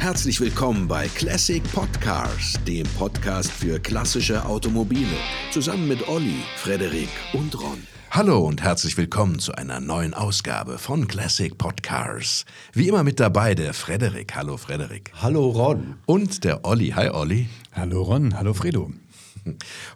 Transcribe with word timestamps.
Herzlich 0.00 0.40
willkommen 0.40 0.88
bei 0.88 1.08
Classic 1.08 1.62
Podcars, 1.74 2.54
dem 2.66 2.86
Podcast 2.98 3.52
für 3.52 3.78
klassische 3.78 4.42
Automobile. 4.46 5.06
Zusammen 5.50 5.88
mit 5.88 6.08
Olli, 6.08 6.36
Frederik 6.56 7.10
und 7.34 7.54
Ron. 7.60 7.86
Hallo 8.10 8.38
und 8.38 8.62
herzlich 8.62 8.96
willkommen 8.96 9.38
zu 9.40 9.52
einer 9.52 9.78
neuen 9.78 10.14
Ausgabe 10.14 10.78
von 10.78 11.06
Classic 11.06 11.56
Podcars. 11.56 12.46
Wie 12.72 12.88
immer 12.88 13.04
mit 13.04 13.20
dabei 13.20 13.54
der 13.54 13.74
Frederik. 13.74 14.34
Hallo 14.34 14.56
Frederik. 14.56 15.12
Hallo 15.20 15.50
Ron. 15.50 15.98
Und 16.06 16.44
der 16.44 16.64
Olli. 16.64 16.92
Hi 16.96 17.10
Olli. 17.10 17.50
Hallo 17.72 18.00
Ron. 18.00 18.34
Hallo 18.38 18.54
Fredo. 18.54 18.90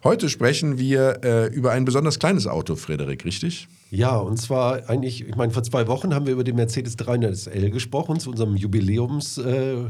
Heute 0.03 0.29
sprechen 0.29 0.77
wir 0.77 1.23
äh, 1.23 1.47
über 1.47 1.71
ein 1.71 1.85
besonders 1.85 2.19
kleines 2.19 2.47
Auto, 2.47 2.75
Frederik, 2.75 3.25
richtig? 3.25 3.67
Ja, 3.91 4.17
und 4.17 4.37
zwar 4.37 4.89
eigentlich, 4.89 5.27
ich 5.27 5.35
meine, 5.35 5.51
vor 5.51 5.63
zwei 5.63 5.87
Wochen 5.87 6.13
haben 6.13 6.25
wir 6.25 6.33
über 6.33 6.43
den 6.43 6.55
Mercedes 6.55 6.95
300 6.97 7.35
SL 7.35 7.69
gesprochen, 7.69 8.19
zu 8.19 8.31
unserem 8.31 8.55
Jubiläums. 8.55 9.37
Äh, 9.37 9.85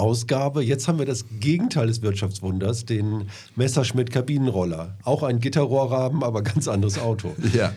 Ausgabe. 0.00 0.64
Jetzt 0.64 0.88
haben 0.88 0.98
wir 0.98 1.04
das 1.04 1.26
Gegenteil 1.40 1.86
des 1.86 2.00
Wirtschaftswunders, 2.00 2.86
den 2.86 3.26
Messerschmitt 3.54 4.10
Kabinenroller. 4.10 4.96
Auch 5.04 5.22
ein 5.22 5.40
Gitterrohrrahmen, 5.40 6.22
aber 6.22 6.42
ganz 6.42 6.66
anderes 6.68 6.98
Auto. 6.98 7.34
Ja, 7.52 7.72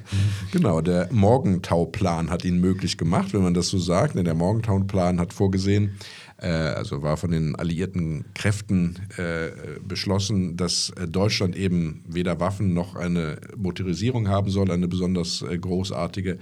genau. 0.51 0.81
Der 0.81 1.09
Morgentauplan 1.11 2.29
hat 2.29 2.45
ihn 2.45 2.59
möglich 2.59 2.97
gemacht, 2.97 3.33
wenn 3.33 3.41
man 3.41 3.55
das 3.55 3.69
so 3.69 3.79
sagt. 3.79 4.15
Der 4.15 4.33
Morgentauplan 4.35 5.19
hat 5.19 5.33
vorgesehen, 5.33 5.97
also 6.47 7.01
war 7.01 7.17
von 7.17 7.31
den 7.31 7.55
alliierten 7.55 8.25
Kräften 8.33 8.99
äh, 9.17 9.51
beschlossen, 9.81 10.57
dass 10.57 10.89
äh, 10.91 11.07
Deutschland 11.07 11.55
eben 11.55 12.03
weder 12.07 12.39
Waffen 12.39 12.73
noch 12.73 12.95
eine 12.95 13.39
Motorisierung 13.55 14.27
haben 14.27 14.49
soll, 14.49 14.71
eine 14.71 14.87
besonders 14.87 15.41
äh, 15.41 15.57
großartige. 15.57 16.37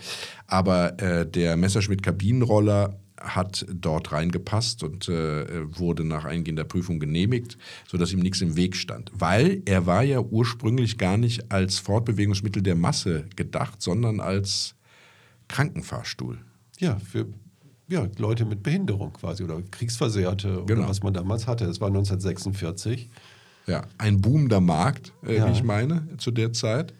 Aber 0.47 0.99
äh, 0.99 1.29
der 1.29 1.57
Messerschmitt 1.57 2.03
Kabinenroller 2.03 2.99
hat 3.17 3.65
dort 3.71 4.11
reingepasst 4.11 4.83
und 4.83 5.07
äh, 5.07 5.77
wurde 5.77 6.03
nach 6.03 6.25
eingehender 6.25 6.63
Prüfung 6.63 6.99
genehmigt, 6.99 7.57
sodass 7.87 8.11
ihm 8.11 8.19
nichts 8.19 8.41
im 8.41 8.55
Weg 8.55 8.75
stand. 8.75 9.11
Weil 9.13 9.61
er 9.65 9.85
war 9.85 10.03
ja 10.03 10.19
ursprünglich 10.19 10.97
gar 10.97 11.17
nicht 11.17 11.51
als 11.51 11.79
Fortbewegungsmittel 11.79 12.63
der 12.63 12.75
Masse 12.75 13.25
gedacht, 13.35 13.81
sondern 13.81 14.19
als 14.19 14.75
Krankenfahrstuhl. 15.47 16.39
Ja, 16.79 16.97
für 16.97 17.27
ja, 17.91 18.07
Leute 18.17 18.45
mit 18.45 18.63
Behinderung 18.63 19.13
quasi 19.13 19.43
oder 19.43 19.61
Kriegsversehrte 19.69 20.63
genau. 20.65 20.81
oder 20.81 20.89
was 20.89 21.03
man 21.03 21.13
damals 21.13 21.45
hatte. 21.45 21.65
Das 21.65 21.81
war 21.81 21.87
1946. 21.87 23.09
Ja, 23.67 23.83
ein 23.97 24.21
boomender 24.21 24.61
Markt, 24.61 25.13
äh, 25.25 25.37
ja. 25.37 25.47
wie 25.47 25.51
ich 25.51 25.63
meine, 25.63 26.07
zu 26.17 26.31
der 26.31 26.53
Zeit. 26.53 26.93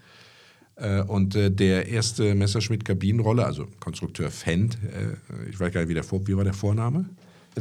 Äh, 0.76 1.02
und 1.04 1.36
äh, 1.36 1.50
der 1.50 1.88
erste 1.88 2.36
Messerschmitt-Kabinenroller, 2.36 3.46
also 3.46 3.68
Konstrukteur 3.80 4.30
Fendt, 4.30 4.78
äh, 4.84 5.50
ich 5.50 5.60
weiß 5.60 5.74
gar 5.74 5.82
nicht, 5.82 5.90
wie, 5.90 5.94
der 5.94 6.04
Vor 6.04 6.28
wie 6.28 6.36
war 6.36 6.44
der 6.44 6.54
Vorname? 6.54 7.06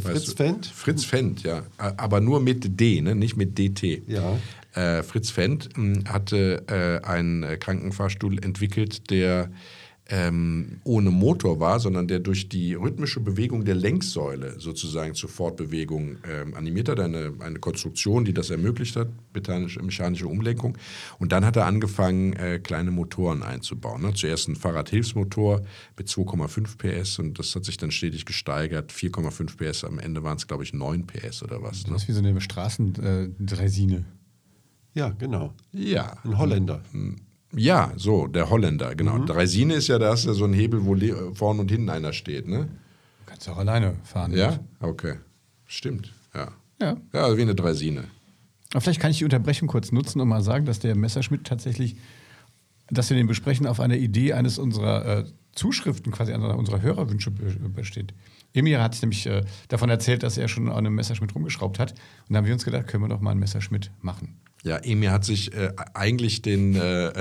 Fritz 0.00 0.32
Fendt? 0.34 0.66
Fritz 0.66 1.04
Fendt, 1.04 1.42
ja. 1.42 1.64
Aber 1.76 2.20
nur 2.20 2.40
mit 2.40 2.80
D, 2.80 3.00
ne? 3.00 3.14
nicht 3.14 3.36
mit 3.36 3.58
DT. 3.58 4.02
Ja. 4.06 4.38
Äh, 4.74 5.02
Fritz 5.02 5.30
Fendt 5.30 5.70
hm, 5.74 6.04
hatte 6.08 6.62
äh, 6.68 7.04
einen 7.04 7.58
Krankenfahrstuhl 7.58 8.38
entwickelt, 8.44 9.10
der 9.10 9.50
ähm, 10.10 10.80
ohne 10.82 11.10
Motor 11.10 11.60
war, 11.60 11.78
sondern 11.78 12.08
der 12.08 12.18
durch 12.18 12.48
die 12.48 12.74
rhythmische 12.74 13.20
Bewegung 13.20 13.64
der 13.64 13.76
Lenksäule 13.76 14.58
sozusagen 14.58 15.14
zur 15.14 15.28
Fortbewegung 15.28 16.16
ähm, 16.28 16.54
animiert 16.54 16.88
hat. 16.88 16.98
Eine, 16.98 17.32
eine 17.38 17.60
Konstruktion, 17.60 18.24
die 18.24 18.34
das 18.34 18.50
ermöglicht 18.50 18.96
hat, 18.96 19.08
mechanische, 19.32 19.80
mechanische 19.82 20.26
Umlenkung. 20.26 20.76
Und 21.20 21.30
dann 21.30 21.44
hat 21.44 21.54
er 21.56 21.66
angefangen, 21.66 22.32
äh, 22.32 22.58
kleine 22.58 22.90
Motoren 22.90 23.44
einzubauen. 23.44 24.02
Ne? 24.02 24.12
Zuerst 24.14 24.48
ein 24.48 24.56
Fahrradhilfsmotor 24.56 25.62
mit 25.96 26.08
2,5 26.08 26.76
PS 26.76 27.20
und 27.20 27.38
das 27.38 27.54
hat 27.54 27.64
sich 27.64 27.76
dann 27.76 27.92
stetig 27.92 28.26
gesteigert. 28.26 28.92
4,5 28.92 29.56
PS, 29.56 29.84
am 29.84 30.00
Ende 30.00 30.24
waren 30.24 30.36
es, 30.36 30.48
glaube 30.48 30.64
ich, 30.64 30.74
9 30.74 31.06
PS 31.06 31.44
oder 31.44 31.62
was. 31.62 31.86
Ne? 31.86 31.92
Das 31.92 32.02
ist 32.02 32.08
wie 32.08 32.12
so 32.12 32.18
eine 32.18 32.40
Straßendresine. 32.40 33.96
Äh, 33.96 34.98
ja, 34.98 35.10
genau. 35.10 35.54
Ja. 35.72 36.18
Ein 36.24 36.36
Holländer. 36.36 36.82
Hm. 36.90 37.16
Ja, 37.54 37.92
so, 37.96 38.26
der 38.26 38.48
Holländer, 38.50 38.94
genau. 38.94 39.18
Mhm. 39.18 39.26
Dreisine 39.26 39.74
ist 39.74 39.88
ja, 39.88 39.98
da 39.98 40.10
hast 40.10 40.26
du 40.26 40.32
so 40.32 40.44
ein 40.44 40.52
Hebel, 40.52 40.84
wo 40.84 40.96
vorne 41.34 41.60
und 41.60 41.70
hinten 41.70 41.90
einer 41.90 42.12
steht, 42.12 42.46
ne? 42.46 42.68
Du 43.18 43.26
kannst 43.26 43.48
auch 43.48 43.58
alleine 43.58 43.96
fahren. 44.04 44.32
Ja, 44.32 44.50
nicht? 44.50 44.60
okay. 44.80 45.14
Stimmt, 45.66 46.12
ja. 46.34 46.48
Ja. 46.80 46.96
Ja, 47.12 47.24
also 47.24 47.36
wie 47.36 47.42
eine 47.42 47.54
Dreisine. 47.54 48.04
Aber 48.72 48.80
vielleicht 48.80 49.00
kann 49.00 49.10
ich 49.10 49.18
die 49.18 49.24
Unterbrechung 49.24 49.68
kurz 49.68 49.92
nutzen 49.92 50.20
und 50.20 50.28
mal 50.28 50.42
sagen, 50.42 50.64
dass 50.64 50.78
der 50.78 50.96
Messerschmidt 50.96 51.44
tatsächlich, 51.44 51.96
dass 52.88 53.10
wir 53.10 53.16
den 53.16 53.26
besprechen, 53.26 53.66
auf 53.66 53.80
einer 53.80 53.96
Idee 53.96 54.32
eines 54.32 54.58
unserer 54.58 55.18
äh, 55.18 55.24
Zuschriften, 55.52 56.12
quasi 56.12 56.32
einer 56.32 56.56
unserer 56.56 56.80
Hörerwünsche 56.80 57.30
besteht. 57.30 58.14
Emir 58.52 58.82
hat 58.82 59.00
nämlich 59.02 59.26
äh, 59.26 59.44
davon 59.68 59.90
erzählt, 59.90 60.22
dass 60.22 60.38
er 60.38 60.48
schon 60.48 60.68
an 60.68 60.78
einem 60.78 60.94
Messerschmidt 60.94 61.34
rumgeschraubt 61.34 61.78
hat. 61.78 61.92
Und 61.92 62.34
da 62.34 62.38
haben 62.38 62.46
wir 62.46 62.52
uns 62.52 62.64
gedacht, 62.64 62.86
können 62.86 63.04
wir 63.04 63.08
doch 63.08 63.20
mal 63.20 63.32
einen 63.32 63.40
Messerschmidt 63.40 63.90
machen. 64.00 64.39
Ja, 64.62 64.76
Emir 64.76 65.10
hat 65.10 65.24
sich 65.24 65.54
äh, 65.54 65.72
eigentlich 65.94 66.42
den 66.42 66.74
äh, 66.74 67.12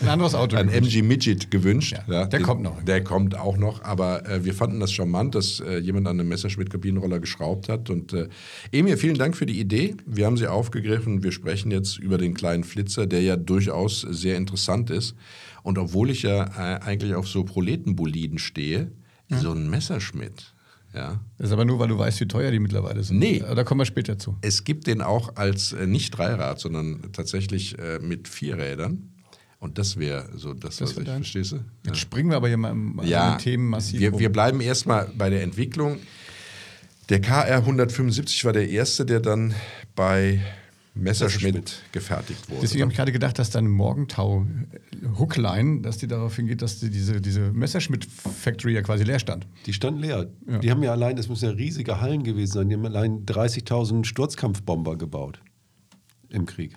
ein, 0.00 0.08
anderes 0.08 0.34
Auto, 0.34 0.56
ein 0.56 0.68
MG 0.68 1.02
Midget 1.02 1.52
gewünscht. 1.52 1.92
Ja, 1.92 2.12
ja, 2.12 2.26
der 2.26 2.40
den, 2.40 2.42
kommt 2.42 2.62
noch. 2.62 2.82
Der 2.82 3.04
kommt 3.04 3.36
auch 3.36 3.56
noch, 3.56 3.82
aber 3.82 4.28
äh, 4.28 4.44
wir 4.44 4.54
fanden 4.54 4.80
das 4.80 4.92
charmant, 4.92 5.36
dass 5.36 5.60
äh, 5.60 5.78
jemand 5.78 6.08
an 6.08 6.18
einem 6.18 6.28
Messerschmitt 6.28 6.70
Kabinenroller 6.70 7.20
geschraubt 7.20 7.68
hat. 7.68 7.90
Und 7.90 8.12
äh, 8.12 8.28
Emir, 8.72 8.98
vielen 8.98 9.18
Dank 9.18 9.36
für 9.36 9.46
die 9.46 9.60
Idee. 9.60 9.94
Wir 10.04 10.26
haben 10.26 10.36
sie 10.36 10.48
aufgegriffen. 10.48 11.22
Wir 11.22 11.30
sprechen 11.30 11.70
jetzt 11.70 11.98
über 11.98 12.18
den 12.18 12.34
kleinen 12.34 12.64
Flitzer, 12.64 13.06
der 13.06 13.22
ja 13.22 13.36
durchaus 13.36 14.00
sehr 14.00 14.36
interessant 14.36 14.90
ist. 14.90 15.14
Und 15.62 15.78
obwohl 15.78 16.10
ich 16.10 16.22
ja 16.22 16.44
äh, 16.44 16.80
eigentlich 16.80 17.14
auf 17.14 17.28
so 17.28 17.44
Proletenboliden 17.44 18.38
stehe, 18.38 18.90
ja. 19.28 19.38
so 19.38 19.52
ein 19.52 19.70
Messerschmitt 19.70 20.54
ja. 20.94 21.20
Das 21.36 21.48
ist 21.48 21.52
aber 21.52 21.64
nur, 21.64 21.78
weil 21.78 21.88
du 21.88 21.98
weißt, 21.98 22.20
wie 22.20 22.26
teuer 22.26 22.50
die 22.50 22.58
mittlerweile 22.58 23.02
sind. 23.02 23.18
Nee. 23.18 23.40
Da 23.40 23.64
kommen 23.64 23.80
wir 23.80 23.84
später 23.84 24.18
zu. 24.18 24.36
Es 24.40 24.64
gibt 24.64 24.86
den 24.86 25.02
auch 25.02 25.36
als 25.36 25.72
äh, 25.72 25.86
nicht 25.86 26.16
Dreirad, 26.16 26.58
sondern 26.58 27.12
tatsächlich 27.12 27.78
äh, 27.78 27.98
mit 27.98 28.28
vier 28.28 28.58
Rädern. 28.58 29.10
Und 29.60 29.78
das 29.78 29.96
wäre 29.96 30.28
so 30.36 30.54
das, 30.54 30.76
das 30.76 30.96
was 30.96 31.02
ich, 31.02 31.08
verstehst 31.08 31.52
du? 31.52 31.56
Jetzt 31.56 31.86
ja. 31.86 31.94
springen 31.94 32.30
wir 32.30 32.36
aber 32.36 32.48
hier 32.48 32.56
mal 32.56 32.70
im 32.70 33.00
ja, 33.02 33.36
Themen 33.36 33.68
massiv 33.68 34.00
wir, 34.00 34.18
wir 34.18 34.30
bleiben 34.30 34.60
erstmal 34.60 35.10
bei 35.16 35.30
der 35.30 35.42
Entwicklung. 35.42 35.98
Der 37.08 37.20
KR 37.20 37.56
175 37.56 38.44
war 38.44 38.52
der 38.52 38.68
erste, 38.68 39.04
der 39.04 39.20
dann 39.20 39.54
bei 39.96 40.40
Messerschmitt, 40.98 41.54
Messerschmitt. 41.54 41.82
gefertigt 41.92 42.50
wurde. 42.50 42.60
Deswegen 42.62 42.82
habe 42.82 42.92
ich 42.92 42.96
gerade 42.96 43.12
gedacht, 43.12 43.38
dass 43.38 43.50
dann 43.50 43.68
Morgentau-Hookline, 43.68 45.82
dass 45.82 45.98
die 45.98 46.08
darauf 46.08 46.36
hingeht, 46.36 46.62
dass 46.62 46.80
die 46.80 46.90
diese, 46.90 47.20
diese 47.20 47.52
Messerschmitt-Factory 47.52 48.74
ja 48.74 48.82
quasi 48.82 49.04
leer 49.04 49.18
stand. 49.18 49.46
Die 49.66 49.72
stand 49.72 50.00
leer. 50.00 50.30
Ja. 50.46 50.58
Die 50.58 50.70
haben 50.70 50.82
ja 50.82 50.92
allein, 50.92 51.16
das 51.16 51.28
müssen 51.28 51.46
ja 51.46 51.52
riesige 51.52 52.00
Hallen 52.00 52.24
gewesen 52.24 52.52
sein, 52.52 52.68
die 52.68 52.74
haben 52.74 52.86
allein 52.86 53.24
30.000 53.24 54.04
Sturzkampfbomber 54.04 54.96
gebaut 54.96 55.40
im 56.28 56.46
Krieg. 56.46 56.76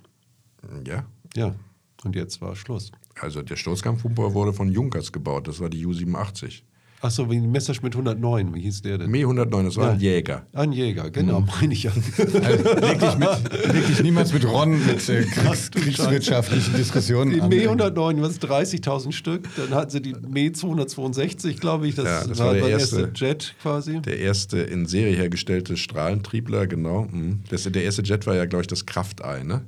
Ja. 0.85 1.05
Ja. 1.35 1.55
Und 2.03 2.15
jetzt 2.15 2.41
war 2.41 2.55
Schluss. 2.55 2.91
Also 3.19 3.41
der 3.41 3.55
Sturzkampfbomber 3.55 4.33
wurde 4.33 4.53
von 4.53 4.71
Junkers 4.71 5.11
gebaut, 5.11 5.47
das 5.47 5.59
war 5.59 5.69
die 5.69 5.85
U-87. 5.85 6.63
Achso, 7.01 7.31
wie 7.31 7.39
Messerschmitt 7.39 7.95
109, 7.95 8.53
wie 8.53 8.61
hieß 8.61 8.83
der 8.83 8.99
denn? 8.99 9.09
Me 9.09 9.21
109, 9.21 9.65
das 9.65 9.75
war 9.75 9.87
ja. 9.87 9.91
ein 9.93 9.99
Jäger. 9.99 10.45
Ein 10.53 10.71
Jäger, 10.71 11.09
genau, 11.09 11.39
mhm. 11.39 11.47
meine 11.59 11.73
ich 11.73 11.83
ja. 11.83 11.91
Also, 11.91 12.63
wirklich, 12.63 13.17
mit, 13.17 13.73
wirklich 13.73 14.03
niemals 14.03 14.31
mit 14.31 14.45
Ron 14.45 14.85
mit 14.85 15.09
äh, 15.09 15.23
Kriegs, 15.23 15.71
kriegswirtschaftlichen 15.71 16.75
Diskussionen. 16.75 17.31
Die 17.31 17.41
Me 17.41 17.63
109, 17.63 18.21
was 18.21 18.39
30.000 18.39 19.13
Stück, 19.13 19.49
dann 19.57 19.73
hatten 19.73 19.89
sie 19.89 20.01
die 20.01 20.13
Me 20.13 20.51
262, 20.51 21.59
glaube 21.59 21.87
ich, 21.87 21.95
das, 21.95 22.05
ja, 22.05 22.27
das 22.27 22.37
war, 22.37 22.47
war 22.47 22.53
der, 22.53 22.67
erste, 22.67 23.01
erste, 23.01 23.25
Jet 23.25 23.55
quasi. 23.61 23.99
Der 24.01 24.19
erste 24.19 24.59
in 24.59 24.85
Serie 24.85 25.15
hergestellte 25.15 25.77
Strahlentriebler, 25.77 26.67
genau. 26.67 27.07
Mhm. 27.11 27.41
Das, 27.49 27.63
der 27.63 27.83
erste 27.83 28.03
Jet 28.03 28.27
war 28.27 28.35
ja, 28.35 28.45
glaube 28.45 28.61
ich, 28.61 28.67
das 28.67 28.85
Kraftei, 28.85 29.41
ne? 29.41 29.61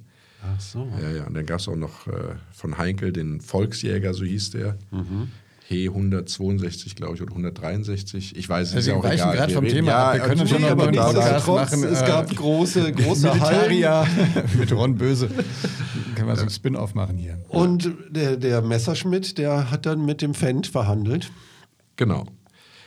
Ach 0.43 0.59
so. 0.59 0.87
Ja, 1.01 1.09
ja, 1.09 1.23
und 1.25 1.33
dann 1.33 1.45
gab 1.45 1.59
es 1.59 1.67
auch 1.67 1.75
noch 1.75 2.05
äh, 2.07 2.35
von 2.51 2.77
Heinkel 2.77 3.13
den 3.13 3.41
Volksjäger, 3.41 4.13
so 4.13 4.25
hieß 4.25 4.51
der. 4.51 4.77
Mhm. 4.91 5.29
He 5.67 5.87
162, 5.87 6.95
glaube 6.95 7.15
ich, 7.15 7.21
oder 7.21 7.31
163. 7.31 8.35
Ich 8.35 8.49
weiß 8.49 8.69
es 8.69 8.75
also 8.75 8.91
ist 8.91 8.97
auch 8.97 9.05
egal. 9.05 9.35
gerade 9.35 9.53
vom 9.53 9.65
Thema 9.65 9.91
ja, 9.91 10.07
ab. 10.09 10.13
Wir 10.15 10.21
können 10.21 10.47
schon 10.47 10.61
noch 10.61 10.75
mal 10.75 10.87
einen 10.87 10.97
Podcast 10.97 11.47
machen. 11.47 11.83
Es 11.85 12.05
gab 12.05 12.31
äh, 12.31 12.35
große, 12.35 12.91
große 12.91 13.27
Militaria 13.27 14.05
mit 14.57 14.71
Ron 14.73 14.95
Böse. 14.95 15.29
können 16.15 16.27
wir 16.27 16.35
so 16.35 16.43
ein 16.43 16.49
Spin-off 16.49 16.95
machen 16.95 17.17
hier. 17.17 17.37
Und 17.49 17.91
der, 18.09 18.37
der 18.37 18.61
Messerschmidt, 18.61 19.37
der 19.37 19.71
hat 19.71 19.85
dann 19.85 20.05
mit 20.05 20.21
dem 20.21 20.33
Fendt 20.33 20.67
verhandelt. 20.67 21.31
Genau. 21.95 22.25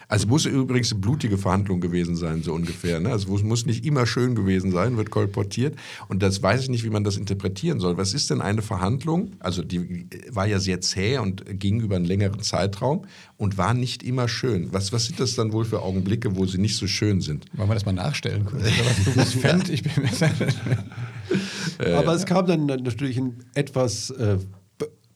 Also 0.08 0.28
muss 0.28 0.46
übrigens 0.46 0.92
eine 0.92 1.00
blutige 1.00 1.36
Verhandlung 1.36 1.80
gewesen 1.80 2.14
sein, 2.14 2.42
so 2.42 2.52
ungefähr. 2.52 3.00
Ne? 3.00 3.10
Also 3.10 3.34
es 3.34 3.42
muss 3.42 3.66
nicht 3.66 3.84
immer 3.84 4.06
schön 4.06 4.34
gewesen 4.34 4.70
sein, 4.70 4.96
wird 4.96 5.10
kolportiert. 5.10 5.76
Und 6.08 6.22
das 6.22 6.42
weiß 6.42 6.62
ich 6.62 6.68
nicht, 6.68 6.84
wie 6.84 6.90
man 6.90 7.02
das 7.02 7.16
interpretieren 7.16 7.80
soll. 7.80 7.96
Was 7.96 8.14
ist 8.14 8.30
denn 8.30 8.40
eine 8.40 8.62
Verhandlung? 8.62 9.32
Also 9.40 9.62
die 9.62 10.08
war 10.30 10.46
ja 10.46 10.60
sehr 10.60 10.80
zäh 10.80 11.18
und 11.18 11.44
ging 11.58 11.80
über 11.80 11.96
einen 11.96 12.04
längeren 12.04 12.40
Zeitraum 12.40 13.06
und 13.36 13.58
war 13.58 13.74
nicht 13.74 14.04
immer 14.04 14.28
schön. 14.28 14.72
Was, 14.72 14.92
was 14.92 15.06
sind 15.06 15.18
das 15.18 15.34
dann 15.34 15.52
wohl 15.52 15.64
für 15.64 15.82
Augenblicke, 15.82 16.36
wo 16.36 16.46
sie 16.46 16.58
nicht 16.58 16.76
so 16.76 16.86
schön 16.86 17.20
sind? 17.20 17.46
Wollen 17.54 17.68
wir 17.68 17.74
das 17.74 17.86
mal 17.86 17.92
nachstellen? 17.92 18.44
Kurz? 18.44 18.62
Du 19.04 19.12
bist 19.12 19.34
Fan, 19.34 19.62
ich 19.70 19.82
bin 19.82 19.92
Aber 21.94 22.14
es 22.14 22.26
kam 22.26 22.46
dann 22.46 22.66
natürlich 22.66 23.18
ein 23.18 23.44
etwas 23.54 24.10
äh, 24.10 24.38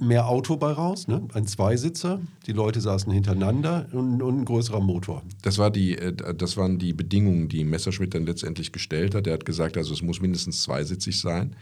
mehr 0.00 0.26
Auto 0.28 0.56
bei 0.56 0.72
raus, 0.72 1.08
ne? 1.08 1.22
ein 1.34 1.46
Zweisitzer, 1.46 2.20
die 2.46 2.52
Leute 2.52 2.80
saßen 2.80 3.12
hintereinander 3.12 3.86
und, 3.92 4.22
und 4.22 4.40
ein 4.40 4.44
größerer 4.44 4.80
Motor. 4.80 5.22
Das, 5.42 5.58
war 5.58 5.70
die, 5.70 5.96
äh, 5.96 6.12
das 6.34 6.56
waren 6.56 6.78
die 6.78 6.92
Bedingungen, 6.92 7.48
die 7.48 7.64
Messerschmitt 7.64 8.14
dann 8.14 8.26
letztendlich 8.26 8.72
gestellt 8.72 9.14
hat. 9.14 9.26
Er 9.26 9.34
hat 9.34 9.44
gesagt, 9.44 9.76
also 9.76 9.92
es 9.92 10.02
muss 10.02 10.20
mindestens 10.20 10.62
zweisitzig 10.62 11.20
sein. 11.20 11.54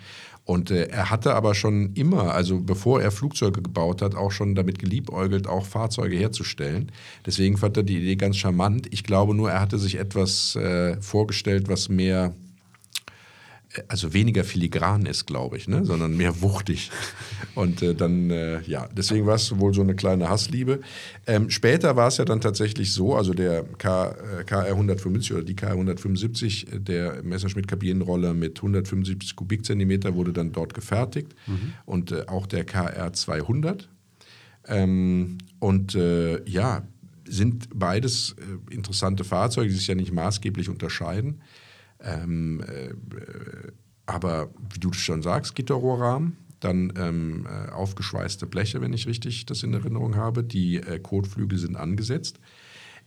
Und 0.45 0.71
äh, 0.71 0.85
er 0.85 1.11
hatte 1.11 1.35
aber 1.35 1.55
schon 1.55 1.93
immer, 1.95 2.33
also 2.33 2.61
bevor 2.61 3.03
er 3.03 3.11
Flugzeuge 3.11 3.61
gebaut 3.61 4.01
hat, 4.01 4.15
auch 4.15 4.31
schon 4.31 4.55
damit 4.55 4.79
geliebäugelt, 4.79 5.47
auch 5.47 5.67
Fahrzeuge 5.67 6.17
herzustellen. 6.17 6.93
Deswegen 7.27 7.57
fand 7.57 7.77
er 7.77 7.83
die 7.83 7.99
Idee 7.99 8.17
ganz 8.17 8.37
charmant. 8.37 8.87
Ich 8.91 9.05
glaube 9.05 9.35
nur, 9.35 9.51
er 9.51 9.61
hatte 9.61 9.79
sich 9.79 9.97
etwas 9.97 10.57
äh, 10.57 11.01
vorgestellt, 11.03 11.69
was 11.69 11.89
mehr 11.89 12.35
also 13.89 14.13
weniger 14.15 14.45
filigran 14.45 15.07
ist, 15.07 15.27
glaube 15.27 15.57
ich, 15.57 15.69
ne? 15.69 15.85
sondern 15.85 16.17
mehr 16.17 16.41
wuchtig. 16.41 16.91
Und 17.59 17.83
äh, 17.83 17.93
dann, 17.93 18.31
äh, 18.31 18.63
ja, 18.63 18.89
deswegen 18.97 19.27
war 19.27 19.35
es 19.35 19.59
wohl 19.59 19.75
so 19.75 19.81
eine 19.81 19.97
kleine 19.97 20.31
Hassliebe. 20.31 20.79
Ähm, 21.27 21.51
später 21.51 21.97
war 21.97 22.07
es 22.07 22.19
ja 22.19 22.25
dann 22.25 22.41
tatsächlich 22.41 22.93
so, 22.93 23.17
also 23.17 23.35
der 23.35 23.65
K, 23.79 24.11
äh, 24.11 24.45
KR 24.45 24.67
175 24.67 25.33
oder 25.33 25.43
die 25.43 25.57
KR 25.57 25.73
175, 25.73 26.73
äh, 26.73 26.79
der 26.79 27.21
Messerschmitt-Kabinenroller 27.25 28.33
mit 28.33 28.59
175 28.59 29.35
Kubikzentimeter 29.35 30.15
wurde 30.15 30.33
dann 30.33 30.53
dort 30.53 30.73
gefertigt 30.73 31.35
mhm. 31.49 31.73
und 31.85 32.13
äh, 32.13 32.27
auch 32.29 32.47
der 32.47 32.63
KR 32.63 33.13
200. 33.13 33.89
Ähm, 34.69 35.39
und 35.59 35.97
äh, 35.97 36.49
ja, 36.49 36.87
sind 37.25 37.71
beides 37.75 38.37
interessante 38.71 39.25
Fahrzeuge, 39.25 39.71
die 39.71 39.75
sich 39.75 39.89
ja 39.89 39.97
nicht 39.97 40.13
maßgeblich 40.13 40.69
unterscheiden. 40.69 41.41
Ähm, 42.01 42.61
äh, 42.61 42.95
aber 44.07 44.51
wie 44.73 44.79
du 44.79 44.93
schon 44.93 45.23
sagst, 45.23 45.57
Gitterrohrrahmen, 45.57 46.37
dann 46.61 46.93
ähm, 46.97 47.47
äh, 47.47 47.71
aufgeschweißte 47.71 48.47
Bleche, 48.47 48.81
wenn 48.81 48.93
ich 48.93 49.07
richtig 49.07 49.47
das 49.47 49.63
in 49.63 49.75
Erinnerung 49.75 50.17
habe. 50.17 50.45
Die 50.45 50.77
äh, 50.77 50.99
Kotflügel 50.99 51.59
sind 51.59 51.77
angesetzt. 51.77 52.41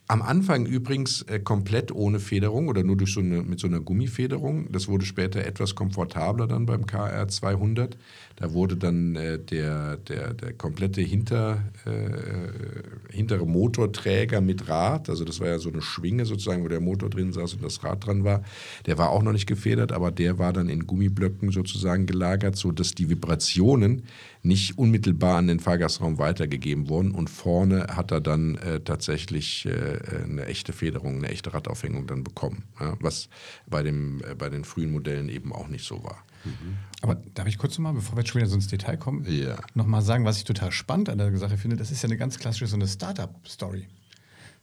Am 0.07 0.21
Anfang 0.21 0.65
übrigens 0.65 1.21
äh, 1.23 1.39
komplett 1.39 1.91
ohne 1.91 2.19
Federung 2.19 2.67
oder 2.67 2.83
nur 2.83 2.97
durch 2.97 3.13
so 3.13 3.21
eine, 3.21 3.43
mit 3.43 3.59
so 3.59 3.67
einer 3.67 3.79
Gummifederung. 3.79 4.71
Das 4.71 4.87
wurde 4.87 5.05
später 5.05 5.45
etwas 5.45 5.75
komfortabler 5.75 6.47
dann 6.47 6.65
beim 6.65 6.85
KR 6.85 7.27
200. 7.27 7.97
Da 8.41 8.53
wurde 8.53 8.75
dann 8.75 9.15
äh, 9.15 9.37
der, 9.37 9.97
der, 9.97 10.33
der 10.33 10.53
komplette 10.53 10.99
hinter, 10.99 11.63
äh, 11.85 13.13
hintere 13.13 13.45
Motorträger 13.45 14.41
mit 14.41 14.67
Rad, 14.67 15.11
also 15.11 15.23
das 15.23 15.39
war 15.39 15.47
ja 15.47 15.59
so 15.59 15.69
eine 15.69 15.83
Schwinge 15.83 16.25
sozusagen, 16.25 16.63
wo 16.63 16.67
der 16.67 16.79
Motor 16.79 17.11
drin 17.11 17.33
saß 17.33 17.53
und 17.53 17.63
das 17.63 17.83
Rad 17.83 18.07
dran 18.07 18.23
war, 18.23 18.43
der 18.87 18.97
war 18.97 19.11
auch 19.11 19.21
noch 19.21 19.31
nicht 19.31 19.45
gefedert, 19.45 19.91
aber 19.91 20.09
der 20.09 20.39
war 20.39 20.53
dann 20.53 20.69
in 20.69 20.87
Gummiblöcken 20.87 21.51
sozusagen 21.51 22.07
gelagert, 22.07 22.55
sodass 22.55 22.95
die 22.95 23.11
Vibrationen 23.11 24.05
nicht 24.41 24.75
unmittelbar 24.75 25.37
an 25.37 25.45
den 25.45 25.59
Fahrgastraum 25.59 26.17
weitergegeben 26.17 26.89
wurden. 26.89 27.11
Und 27.11 27.29
vorne 27.29 27.85
hat 27.91 28.11
er 28.11 28.21
dann 28.21 28.55
äh, 28.55 28.79
tatsächlich 28.79 29.67
äh, 29.67 29.99
eine 30.23 30.47
echte 30.47 30.73
Federung, 30.73 31.17
eine 31.17 31.29
echte 31.29 31.53
Radaufhängung 31.53 32.07
dann 32.07 32.23
bekommen, 32.23 32.63
ja, 32.79 32.97
was 33.01 33.29
bei, 33.67 33.83
dem, 33.83 34.19
äh, 34.23 34.33
bei 34.33 34.49
den 34.49 34.63
frühen 34.63 34.91
Modellen 34.91 35.29
eben 35.29 35.53
auch 35.53 35.67
nicht 35.67 35.85
so 35.85 36.03
war. 36.03 36.23
Mhm. 36.45 36.77
Aber 37.01 37.15
darf 37.33 37.47
ich 37.47 37.57
kurz 37.57 37.77
nochmal, 37.77 37.93
bevor 37.93 38.15
wir 38.15 38.21
jetzt 38.21 38.29
schon 38.29 38.41
wieder 38.41 38.49
so 38.49 38.55
ins 38.55 38.67
Detail 38.67 38.97
kommen, 38.97 39.25
ja. 39.27 39.55
nochmal 39.73 40.01
sagen, 40.01 40.25
was 40.25 40.37
ich 40.37 40.43
total 40.43 40.71
spannend 40.71 41.09
an 41.09 41.17
der 41.17 41.35
Sache 41.37 41.57
finde? 41.57 41.75
Das 41.75 41.91
ist 41.91 42.01
ja 42.03 42.07
eine 42.07 42.17
ganz 42.17 42.39
klassische 42.39 42.67
so 42.67 42.75
eine 42.75 42.87
Startup-Story 42.87 43.87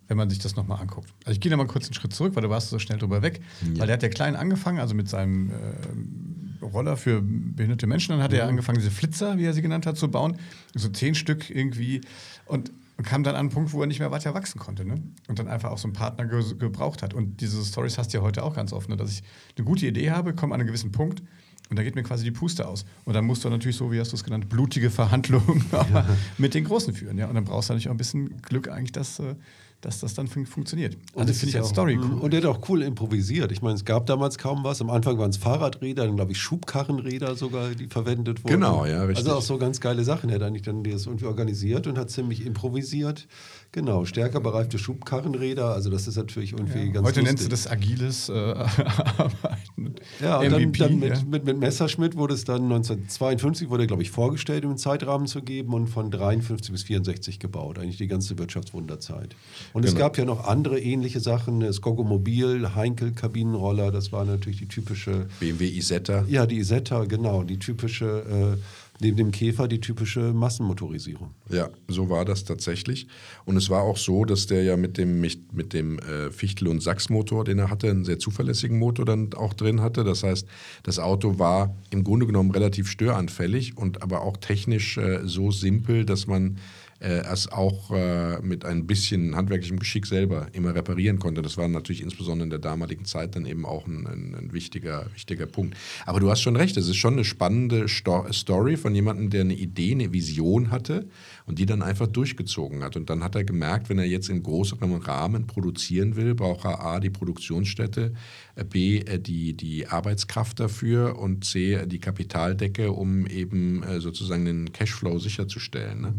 wenn 0.09 0.17
man 0.17 0.31
sich 0.31 0.39
das 0.39 0.57
nochmal 0.57 0.81
anguckt. 0.81 1.13
Also 1.25 1.33
ich 1.33 1.41
gehe 1.41 1.51
nochmal 1.51 1.67
kurz 1.67 1.85
einen 1.85 1.95
Schritt 1.95 2.15
zurück, 2.15 2.35
weil 2.35 2.43
du 2.43 2.51
warst 2.51 2.71
so 2.71 2.79
schnell 2.79 2.99
drüber 2.99 3.23
weg. 3.23 3.41
Ja. 3.61 3.81
Weil 3.81 3.87
der 3.89 3.95
hat 3.95 4.03
ja 4.03 4.09
klein 4.09 4.37
angefangen, 4.37 4.79
also 4.79 4.95
mit 4.95 5.09
seinem 5.09 5.51
äh, 5.51 6.65
Roller 6.65 6.97
für 6.97 7.21
behinderte 7.23 7.87
Menschen. 7.87 8.13
Dann 8.13 8.23
hat 8.23 8.33
mhm. 8.33 8.39
er 8.39 8.49
angefangen, 8.49 8.79
diese 8.79 8.91
Flitzer, 8.91 9.37
wie 9.37 9.45
er 9.45 9.53
sie 9.53 9.63
genannt 9.63 9.87
hat, 9.87 9.99
zu 9.99 10.11
bauen. 10.11 10.39
So 10.75 10.89
zehn 10.89 11.15
Stück 11.15 11.51
irgendwie. 11.51 12.01
Und 12.47 12.73
und 12.97 13.05
kam 13.05 13.23
dann 13.23 13.37
an 13.37 13.43
einen 13.43 13.51
Punkt, 13.51 13.73
wo 13.73 13.81
er 13.81 13.87
nicht 13.87 14.01
mehr 14.01 14.11
weiter 14.11 14.35
wachsen 14.35 14.59
konnte. 14.59 14.85
Ne? 14.85 15.01
Und 15.29 15.39
dann 15.39 15.47
einfach 15.47 15.71
auch 15.71 15.79
so 15.79 15.87
einen 15.87 15.93
Partner 15.93 16.27
ge 16.27 16.43
gebraucht 16.59 17.01
hat. 17.05 17.15
Und 17.15 17.41
diese 17.41 17.65
Stories 17.65 17.97
hast 17.97 18.13
du 18.13 18.19
ja 18.19 18.25
heute 18.25 18.43
auch 18.43 18.57
ganz 18.57 18.73
oft, 18.73 18.89
ne? 18.89 18.97
dass 18.97 19.13
ich 19.13 19.23
eine 19.57 19.65
gute 19.65 19.87
Idee 19.87 20.11
habe, 20.11 20.35
komme 20.35 20.53
an 20.53 20.61
einen 20.61 20.67
gewissen 20.67 20.91
Punkt 20.91 21.23
und 21.71 21.79
da 21.79 21.83
geht 21.83 21.95
mir 21.95 22.03
quasi 22.03 22.25
die 22.25 22.31
Puste 22.31 22.67
aus. 22.67 22.85
Und 23.05 23.15
dann 23.15 23.25
musst 23.25 23.45
du 23.45 23.51
natürlich 23.51 23.77
so, 23.77 23.93
wie 23.93 24.01
hast 24.01 24.13
du 24.13 24.17
es 24.17 24.25
genannt, 24.25 24.49
blutige 24.49 24.91
Verhandlungen 24.91 25.65
ja. 25.73 26.07
mit 26.39 26.55
den 26.55 26.65
Großen 26.65 26.95
führen. 26.95 27.19
Ja? 27.19 27.27
Und 27.27 27.35
dann 27.35 27.45
brauchst 27.45 27.69
du 27.69 27.75
natürlich 27.75 27.89
auch 27.89 27.95
ein 27.95 27.99
bisschen 27.99 28.41
Glück 28.43 28.69
eigentlich, 28.69 28.93
dass 28.93 29.19
äh, 29.19 29.35
dass 29.81 30.01
das 30.01 30.15
dann 30.15 30.27
fun 30.27 30.45
funktioniert. 30.45 30.97
Also 31.15 31.33
finde 31.33 31.51
ich 31.51 31.57
als 31.57 31.69
Story 31.69 31.99
cool. 31.99 32.19
Und 32.19 32.33
der 32.33 32.43
hat 32.43 32.49
auch 32.49 32.69
cool 32.69 32.83
improvisiert. 32.83 33.53
Ich 33.53 33.63
meine, 33.63 33.77
es 33.77 33.85
gab 33.85 34.07
damals 34.07 34.37
kaum 34.37 34.65
was. 34.65 34.81
Am 34.81 34.91
Anfang 34.91 35.19
waren 35.19 35.31
es 35.31 35.37
Fahrradräder, 35.37 36.05
dann 36.07 36.17
glaube 36.17 36.33
ich 36.33 36.39
Schubkarrenräder 36.39 37.37
sogar, 37.37 37.71
die 37.71 37.87
verwendet 37.87 38.43
wurden. 38.43 38.55
Genau, 38.55 38.85
ja, 38.87 39.05
richtig. 39.05 39.25
Also 39.25 39.39
auch 39.39 39.43
so 39.43 39.57
ganz 39.57 39.81
geile 39.81 40.03
Sachen. 40.03 40.31
Er 40.31 40.37
hat 40.37 40.43
eigentlich 40.43 40.63
dann 40.63 40.83
das 40.83 41.07
irgendwie 41.07 41.27
organisiert 41.27 41.87
und 41.87 41.97
hat 41.97 42.11
ziemlich 42.11 42.45
improvisiert. 42.45 43.29
Genau, 43.71 44.07
stärker 44.07 44.41
bereifte 44.41 44.79
Schubkarrenräder, 44.79 45.75
also 45.75 45.91
das 45.91 46.09
ist 46.09 46.17
natürlich 46.17 46.53
irgendwie 46.53 46.87
ja, 46.87 46.93
ganz 46.93 47.07
Heute 47.07 47.21
lustig. 47.21 47.25
nennst 47.25 47.45
du 47.45 47.49
das 47.51 47.67
agiles 47.67 48.31
äh, 48.31 48.33
Arbeiten. 49.19 49.95
Ja, 50.23 50.39
und 50.39 50.47
MVP, 50.47 50.79
dann, 50.79 50.89
dann 50.89 50.99
mit, 50.99 51.11
ja. 51.11 51.25
mit, 51.29 51.45
mit, 51.45 51.59
Messerschmitt 51.59 52.17
wurde 52.17 52.33
es 52.33 52.45
dann 52.45 52.63
1952, 52.63 53.69
wurde 53.69 53.87
glaube 53.87 54.03
ich 54.03 54.11
vorgestellt, 54.11 54.65
um 54.65 54.71
einen 54.71 54.79
Zeitrahmen 54.79 55.27
zu 55.27 55.43
geben 55.43 55.75
und 55.75 55.89
von 55.89 56.11
53 56.11 56.73
bis 56.73 56.85
64 56.85 57.41
gebaut, 57.41 57.79
eigentlich 57.79 57.99
die 57.99 58.07
ganze 58.07 58.39
Wirtschaftswunderzeit. 58.39 59.37
Und 59.75 59.83
genau. 59.83 59.93
es 59.93 59.99
gab 59.99 60.17
ja 60.17 60.25
noch 60.25 60.47
andere 60.47 60.81
ähnliche 60.81 61.21
Sachen, 61.21 61.61
das 61.61 61.83
Gogomobil, 61.83 62.75
Heinkel 62.75 63.13
Kabinenroller, 63.13 63.91
das 63.91 64.13
war 64.13 64.25
natürlich 64.25 64.61
die 64.61 64.69
typische... 64.69 65.27
BMW 65.41 65.69
Isetta. 65.69 66.25
Ja, 66.27 66.47
die 66.47 66.57
Isetta, 66.57 67.05
genau, 67.05 67.43
die 67.43 67.59
typische... 67.59 68.57
Äh, 68.57 68.88
neben 69.01 69.17
dem 69.17 69.31
Käfer 69.31 69.69
die 69.69 69.81
typische 69.81 70.33
Massenmotorisierung. 70.33 71.31
Ja, 71.51 71.69
so 71.89 72.11
war 72.11 72.25
das 72.25 72.45
tatsächlich. 72.45 73.07
Und 73.45 73.57
es 73.57 73.71
war 73.71 73.83
auch 73.83 73.97
so, 73.97 74.25
dass 74.25 74.47
der 74.47 74.63
ja 74.63 74.77
mit 74.77 74.99
dem, 74.99 75.21
mit 75.21 75.73
dem 75.73 75.99
äh, 75.99 76.31
Fichtel- 76.31 76.69
und 76.69 76.83
Sachs-Motor, 76.83 77.45
den 77.45 77.59
er 77.59 77.71
hatte, 77.71 77.91
einen 77.91 78.05
sehr 78.05 78.19
zuverlässigen 78.19 78.79
Motor 78.79 79.05
dann 79.05 79.33
auch 79.35 79.55
drin 79.55 79.81
hatte. 79.81 80.05
Das 80.05 80.23
heißt, 80.23 80.47
das 80.83 80.99
Auto 80.99 81.39
war 81.39 81.77
im 81.91 82.05
Grunde 82.05 82.27
genommen 82.27 82.51
relativ 82.51 82.91
störanfällig 82.91 83.77
und 83.77 84.03
aber 84.03 84.23
auch 84.23 84.37
technisch 84.37 84.99
äh, 84.99 85.21
so 85.25 85.51
simpel, 85.51 86.05
dass 86.05 86.27
man 86.27 86.59
äh, 87.01 87.23
es 87.33 87.51
auch 87.51 87.91
äh, 87.93 88.41
mit 88.41 88.65
ein 88.65 88.87
bisschen 88.87 89.37
handwerklichem 89.37 89.79
Geschick 89.79 90.07
selber 90.07 90.49
immer 90.53 90.75
reparieren 90.75 91.19
konnte. 91.19 91.43
Das 91.43 91.57
war 91.57 91.69
natürlich 91.69 92.03
insbesondere 92.03 92.45
in 92.45 92.51
der 92.51 92.59
damaligen 92.59 93.05
Zeit 93.05 93.37
dann 93.37 93.47
eben 93.47 93.65
auch 93.65 93.87
ein, 93.87 94.07
ein, 94.07 94.35
ein 94.35 94.53
wichtiger, 94.53 95.07
wichtiger 95.15 95.47
Punkt. 95.47 95.77
Aber 96.07 96.21
du 96.21 96.31
hast 96.31 96.41
schon 96.41 96.57
recht, 96.57 96.77
es 96.77 96.89
ist 96.89 96.97
schon 96.97 97.15
eine 97.15 97.25
spannende 97.25 97.89
Sto 97.89 98.27
Story 98.33 98.77
von 98.77 98.95
jemandem, 98.95 99.31
der 99.31 99.43
eine 99.43 99.55
Idee, 99.55 99.93
eine 99.93 100.13
Vision 100.13 100.71
hatte 100.71 101.09
und 101.47 101.59
die 101.59 101.67
dann 101.67 101.83
einfach 101.83 102.09
durchgezogen 102.09 102.83
hat. 102.83 102.97
Und 102.97 103.11
dann 103.11 103.23
hat 103.23 103.35
er 103.35 103.45
gemerkt, 103.45 103.89
wenn 103.89 103.99
er 103.99 104.05
jetzt 104.05 104.29
in 104.29 104.43
größerem 104.43 104.95
Rahmen 104.95 105.47
produzieren 105.47 106.17
will, 106.17 106.35
braucht 106.35 106.65
er 106.65 106.81
A, 106.81 107.01
die 107.01 107.11
Produktionsstätte, 107.11 108.13
äh, 108.57 108.65
B, 108.65 108.99
äh, 108.99 109.21
die, 109.21 109.55
die 109.55 109.87
Arbeitskraft 109.87 110.61
dafür 110.61 111.19
und 111.19 111.45
C, 111.45 111.87
die 111.87 112.01
Kapitaldecke, 112.01 112.93
um 112.93 113.27
eben 113.27 113.83
äh, 113.83 114.01
sozusagen 114.01 114.45
den 114.45 114.73
Cashflow 114.73 115.19
sicherzustellen. 115.19 116.01
Ne? 116.01 116.15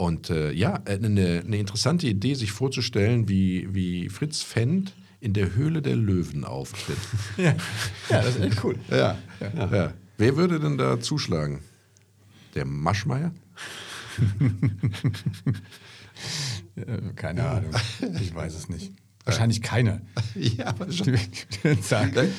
Und 0.00 0.30
äh, 0.30 0.50
ja, 0.52 0.80
eine, 0.86 1.42
eine, 1.44 1.58
interessante 1.58 2.06
Idee, 2.06 2.32
sich 2.32 2.52
vorzustellen, 2.52 3.28
wie, 3.28 3.68
wie 3.74 4.08
Fritz 4.08 4.40
Fendt 4.40 4.94
in 5.20 5.34
der 5.34 5.54
Höhle 5.54 5.82
der 5.82 5.94
Löwen 5.94 6.46
auftritt. 6.46 6.96
ja. 7.36 7.54
ja, 8.08 8.22
das 8.22 8.36
ist 8.36 8.40
echt 8.40 8.64
cool. 8.64 8.76
Ja. 8.88 9.18
Ja. 9.40 9.70
ja. 9.70 9.92
Wer 10.16 10.38
würde 10.38 10.58
denn 10.58 10.78
da 10.78 11.00
zuschlagen? 11.00 11.60
Der 12.54 12.64
Maschmeier? 12.64 13.34
Keine 17.16 17.46
Ahnung. 17.46 17.72
Ich 18.22 18.34
weiß 18.34 18.54
es 18.54 18.70
nicht. 18.70 18.94
Wahrscheinlich 19.24 19.60
keine. 19.60 20.00
ja, 20.34 20.66
aber 20.66 20.90
schon. 20.90 21.14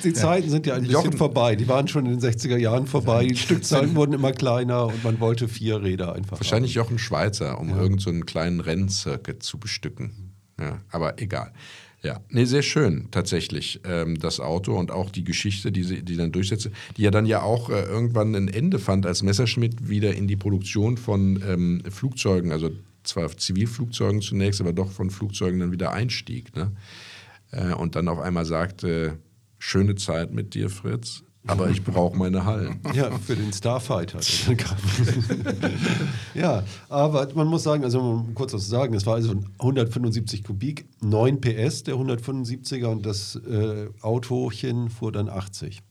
Die 0.04 0.14
Zeiten 0.14 0.50
sind 0.50 0.66
ja 0.66 0.76
ein 0.76 0.82
bisschen 0.82 0.94
Jochen. 0.94 1.14
vorbei. 1.14 1.56
Die 1.56 1.68
waren 1.68 1.88
schon 1.88 2.06
in 2.06 2.20
den 2.20 2.32
60er 2.32 2.58
Jahren 2.58 2.88
vorbei. 2.88 3.26
Die 3.28 3.36
Stückzahlen 3.36 3.96
wurden 3.96 4.14
immer 4.14 4.32
kleiner 4.32 4.88
und 4.88 5.04
man 5.04 5.20
wollte 5.20 5.48
vier 5.48 5.82
Räder 5.84 6.14
einfach. 6.14 6.40
Wahrscheinlich 6.40 6.78
haben. 6.78 6.86
Jochen 6.86 7.00
Schweizer, 7.00 7.60
um 7.60 7.70
ja. 7.70 7.76
irgendeinen 7.78 8.20
so 8.20 8.26
kleinen 8.26 8.60
Renncircuit 8.60 9.44
zu 9.44 9.60
bestücken. 9.60 10.34
Ja, 10.60 10.80
aber 10.90 11.22
egal. 11.22 11.54
Ja, 12.04 12.20
nee, 12.30 12.46
sehr 12.46 12.64
schön 12.64 13.10
tatsächlich 13.12 13.82
ähm, 13.86 14.18
das 14.18 14.40
Auto 14.40 14.76
und 14.76 14.90
auch 14.90 15.12
die 15.12 15.24
Geschichte, 15.24 15.72
die 15.72 15.84
sie, 15.84 16.02
die 16.02 16.18
dann 16.18 16.32
durchsetzte, 16.32 16.72
die 16.98 17.04
ja 17.04 17.12
dann 17.12 17.28
ja 17.28 17.44
auch 17.44 17.70
äh, 17.70 17.84
irgendwann 17.84 18.34
ein 18.34 18.48
Ende 18.48 18.80
fand, 18.80 19.06
als 19.06 19.22
Messerschmidt 19.22 19.88
wieder 19.88 20.16
in 20.16 20.28
die 20.28 20.36
Produktion 20.36 20.98
von 20.98 21.44
ähm, 21.48 21.84
Flugzeugen, 21.92 22.52
also 22.52 22.72
zwar 23.03 23.36
Zivilflugzeugen 23.36 24.22
zunächst, 24.22 24.62
aber 24.62 24.74
doch 24.74 24.91
von 24.91 25.10
Flugzeugen 25.10 25.60
dann 25.60 25.72
wieder 25.72 25.91
einstieg. 25.91 26.55
Ne? 26.55 26.72
Äh, 27.51 27.74
und 27.74 27.96
dann 27.96 28.08
auf 28.08 28.20
einmal 28.20 28.46
sagte, 28.46 29.20
schöne 29.60 29.96
Zeit 29.96 30.34
mit 30.34 30.53
dir, 30.53 30.70
Fritz, 30.70 31.24
aber 31.48 31.70
ich 31.70 31.84
brauche 31.84 32.17
meine 32.17 32.46
Hallen. 32.46 32.79
Ja, 32.93 33.10
für 33.17 33.36
den 33.36 33.51
Starfighter. 33.51 34.20
ja, 36.36 36.63
aber 36.89 37.27
man 37.34 37.48
muss 37.48 37.63
sagen, 37.63 37.84
also 37.84 38.00
um 38.00 38.36
kurz 38.36 38.53
was 38.53 38.63
zu 38.63 38.70
sagen, 38.70 38.93
es 38.93 39.05
war 39.05 39.15
also 39.15 39.36
175 39.60 40.43
Kubik, 40.43 40.88
9 41.01 41.41
PS 41.41 41.84
der 41.84 41.96
175er 41.96 42.88
und 42.88 43.05
das 43.05 43.36
äh, 43.36 43.88
Autochen 44.01 44.89
fuhr 44.89 45.12
dann 45.12 45.29
80. 45.29 45.81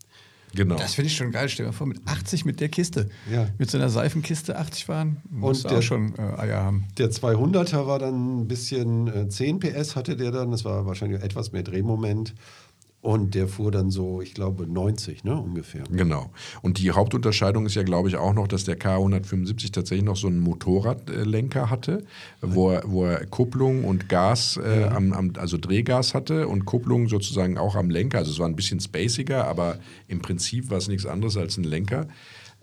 Genau. 0.55 0.77
Das 0.77 0.95
finde 0.95 1.07
ich 1.09 1.17
schon 1.17 1.31
geil. 1.31 1.49
Stell 1.49 1.67
dir 1.67 1.71
mal 1.73 1.77
vor, 1.77 1.87
mit 1.87 2.01
80 2.07 2.45
mit 2.45 2.61
der 2.61 2.69
Kiste. 2.69 3.09
Ja. 3.31 3.49
Mit 3.59 3.71
so 3.71 3.79
einer 3.79 3.89
Seifenkiste 3.89 4.59
80 4.59 4.85
fahren, 4.87 5.19
musst 5.31 5.65
Und 5.65 5.65
du 5.65 5.69
der- 5.75 5.79
auch 5.79 5.83
schon 5.83 6.15
äh, 6.19 6.23
Eier 6.41 6.63
haben. 6.65 6.87
Der 6.99 7.11
200er 7.11 7.87
war 7.87 7.99
dann 7.99 8.41
ein 8.43 8.49
bisschen 8.49 9.07
äh, 9.09 9.29
10 9.29 9.61
PS 9.61 9.95
hatte 9.97 10.17
der 10.17 10.33
dann, 10.33 10.51
das 10.51 10.65
war 10.65 10.87
wahrscheinlich 10.87 11.23
etwas 11.23 11.53
mehr 11.53 11.63
Drehmoment. 11.63 12.35
Und 13.03 13.35
der 13.35 13.49
fuhr 13.49 13.71
dann 13.71 13.91
so, 13.91 14.21
ich 14.21 14.35
glaube, 14.35 14.67
90, 14.67 15.25
ne, 15.25 15.35
ungefähr. 15.35 15.85
Genau. 15.91 16.31
Und 16.61 16.79
die 16.79 16.91
Hauptunterscheidung 16.91 17.65
ist 17.65 17.75
ja, 17.75 17.83
glaube 17.83 18.11
ich, 18.11 18.17
auch 18.17 18.35
noch, 18.35 18.47
dass 18.47 18.65
der 18.65 18.79
K175 18.79 19.73
tatsächlich 19.73 20.05
noch 20.05 20.17
so 20.17 20.27
einen 20.27 20.41
Motorradlenker 20.41 21.71
hatte, 21.71 22.05
wo 22.43 22.71
er, 22.71 22.83
wo 22.87 23.07
er 23.07 23.25
Kupplung 23.25 23.85
und 23.85 24.11
Gas, 24.11 24.59
äh, 24.59 24.85
am, 24.85 25.15
am, 25.15 25.33
also 25.39 25.57
Drehgas 25.57 26.13
hatte 26.13 26.47
und 26.47 26.67
Kupplung 26.67 27.09
sozusagen 27.09 27.57
auch 27.57 27.75
am 27.75 27.89
Lenker. 27.89 28.19
Also 28.19 28.33
es 28.33 28.39
war 28.39 28.47
ein 28.47 28.57
bisschen 28.57 28.81
spaciger, 28.81 29.47
aber 29.47 29.79
im 30.07 30.21
Prinzip 30.21 30.69
war 30.69 30.77
es 30.77 30.89
nichts 30.89 31.07
anderes 31.07 31.39
als 31.39 31.57
ein 31.57 31.65
Lenker. 31.65 32.07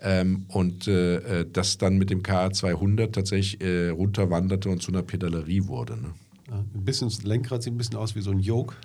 Ähm, 0.00 0.44
und 0.46 0.86
äh, 0.86 1.40
äh, 1.40 1.46
das 1.52 1.78
dann 1.78 1.98
mit 1.98 2.10
dem 2.10 2.22
K200 2.22 3.10
tatsächlich 3.10 3.60
äh, 3.60 3.88
runterwanderte 3.88 4.68
und 4.68 4.80
zu 4.80 4.92
einer 4.92 5.02
Pedalerie 5.02 5.66
wurde. 5.66 5.96
Ne? 5.96 6.14
Ja, 6.48 6.58
ein 6.58 6.84
bisschen, 6.84 7.08
das 7.08 7.24
Lenkrad 7.24 7.64
sieht 7.64 7.74
ein 7.74 7.78
bisschen 7.78 7.96
aus 7.96 8.14
wie 8.14 8.20
so 8.20 8.30
ein 8.30 8.38
Yoke 8.38 8.76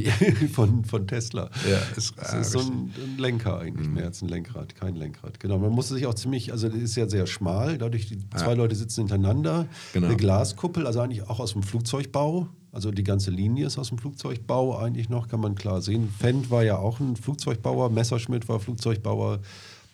von, 0.52 0.84
von 0.84 1.06
Tesla. 1.06 1.50
Ja, 1.70 1.78
ist- 1.96 2.14
es 2.16 2.30
ah, 2.30 2.38
ist 2.40 2.50
so 2.52 2.60
ein, 2.60 2.92
ein 2.96 3.18
Lenker 3.18 3.58
eigentlich, 3.58 3.88
mehr 3.88 4.06
als 4.06 4.22
ein 4.22 4.28
Lenkrad, 4.28 4.74
kein 4.74 4.94
Lenkrad. 4.96 5.40
Genau, 5.40 5.58
man 5.58 5.70
musste 5.72 5.94
sich 5.94 6.06
auch 6.06 6.14
ziemlich, 6.14 6.52
also 6.52 6.68
das 6.68 6.78
ist 6.78 6.96
ja 6.96 7.08
sehr 7.08 7.26
schmal, 7.26 7.78
dadurch 7.78 8.06
die 8.06 8.18
zwei 8.36 8.54
Leute 8.54 8.74
sitzen 8.74 9.00
hintereinander, 9.02 9.66
Genau. 9.92 10.06
eine 10.06 10.16
Glaskuppel, 10.16 10.86
also 10.86 11.00
eigentlich 11.00 11.22
auch 11.28 11.40
aus 11.40 11.52
dem 11.52 11.62
Flugzeugbau. 11.62 12.48
Also 12.72 12.90
die 12.90 13.04
ganze 13.04 13.30
Linie 13.30 13.66
ist 13.66 13.76
aus 13.78 13.90
dem 13.90 13.98
Flugzeugbau 13.98 14.78
eigentlich 14.78 15.10
noch, 15.10 15.28
kann 15.28 15.40
man 15.40 15.54
klar 15.54 15.82
sehen. 15.82 16.08
Fendt 16.18 16.50
war 16.50 16.64
ja 16.64 16.78
auch 16.78 17.00
ein 17.00 17.16
Flugzeugbauer, 17.16 17.90
Messerschmitt 17.90 18.48
war 18.48 18.60
Flugzeugbauer. 18.60 19.40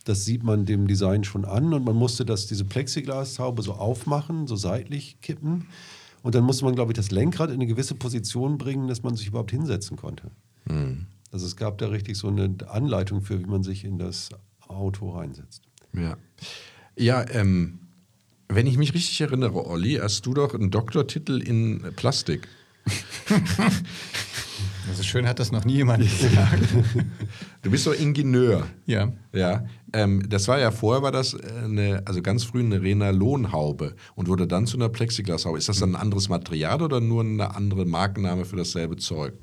Das 0.05 0.25
sieht 0.25 0.45
man 0.45 0.65
dem 0.65 0.87
Design 0.87 1.25
schon 1.25 1.45
an 1.45 1.75
und 1.75 1.85
man 1.85 1.97
musste 1.97 2.25
das, 2.25 2.47
diese 2.47 2.65
Plexiglashaube 2.65 3.63
so 3.63 3.73
aufmachen, 3.75 4.47
so 4.47 4.55
seitlich 4.57 5.21
kippen. 5.21 5.67
Und 6.23 6.35
dann 6.35 6.45
musste 6.45 6.65
man, 6.65 6.75
glaube 6.75 6.93
ich, 6.93 6.97
das 6.97 7.11
Lenkrad 7.11 7.51
in 7.51 7.57
eine 7.57 7.67
gewisse 7.67 7.95
Position 7.95 8.59
bringen, 8.59 8.89
dass 8.89 9.03
man 9.03 9.17
sich 9.17 9.29
überhaupt 9.29 9.51
hinsetzen 9.51 9.97
konnte. 9.97 10.31
Also 11.31 11.47
es 11.47 11.57
gab 11.57 11.79
da 11.79 11.89
richtig 11.89 12.17
so 12.17 12.29
eine 12.29 12.55
Anleitung 12.69 13.23
für, 13.23 13.39
wie 13.39 13.47
man 13.47 13.63
sich 13.63 13.85
in 13.85 13.99
das 13.99 14.31
Auto 14.67 15.11
reinsetzt. 15.11 15.63
Ja, 15.93 16.17
ja 16.97 17.25
ähm, 17.31 17.81
wenn 18.49 18.67
ich 18.67 18.79
mich 18.79 18.95
richtig 18.95 19.21
erinnere, 19.21 19.67
Olli, 19.67 19.95
hast 20.01 20.25
du 20.25 20.35
doch 20.35 20.55
einen 20.55 20.71
Doktortitel 20.71 21.43
in 21.43 21.83
Plastik. 21.97 22.49
Also 24.89 25.03
schön 25.03 25.29
hat 25.29 25.39
das 25.39 25.53
noch 25.53 25.65
nie 25.65 25.75
jemand 25.75 26.03
gesagt. 26.03 26.63
Du 27.63 27.71
bist 27.71 27.87
doch 27.87 27.93
Ingenieur. 27.93 28.67
ja. 28.87 29.13
Ja, 29.35 29.67
ähm, 29.93 30.27
das 30.29 30.49
war 30.49 30.59
ja 30.59 30.71
vorher 30.71 31.03
war 31.03 31.13
das 31.13 31.35
äh, 31.35 31.39
eine, 31.65 32.03
also 32.07 32.23
ganz 32.23 32.45
früh 32.45 32.61
eine 32.61 32.81
Renalonhaube 32.81 33.97
und 34.15 34.29
wurde 34.29 34.47
dann 34.47 34.67
zu 34.67 34.77
einer 34.77 34.89
Plexiglashaube. 34.89 35.59
Ist 35.59 35.69
das 35.69 35.81
dann 35.81 35.91
ein 35.91 36.01
anderes 36.01 36.29
Material 36.29 36.81
oder 36.81 37.01
nur 37.01 37.23
eine 37.23 37.55
andere 37.55 37.85
Markenname 37.85 38.45
für 38.45 38.57
dasselbe 38.57 38.97
Zeug? 38.97 39.35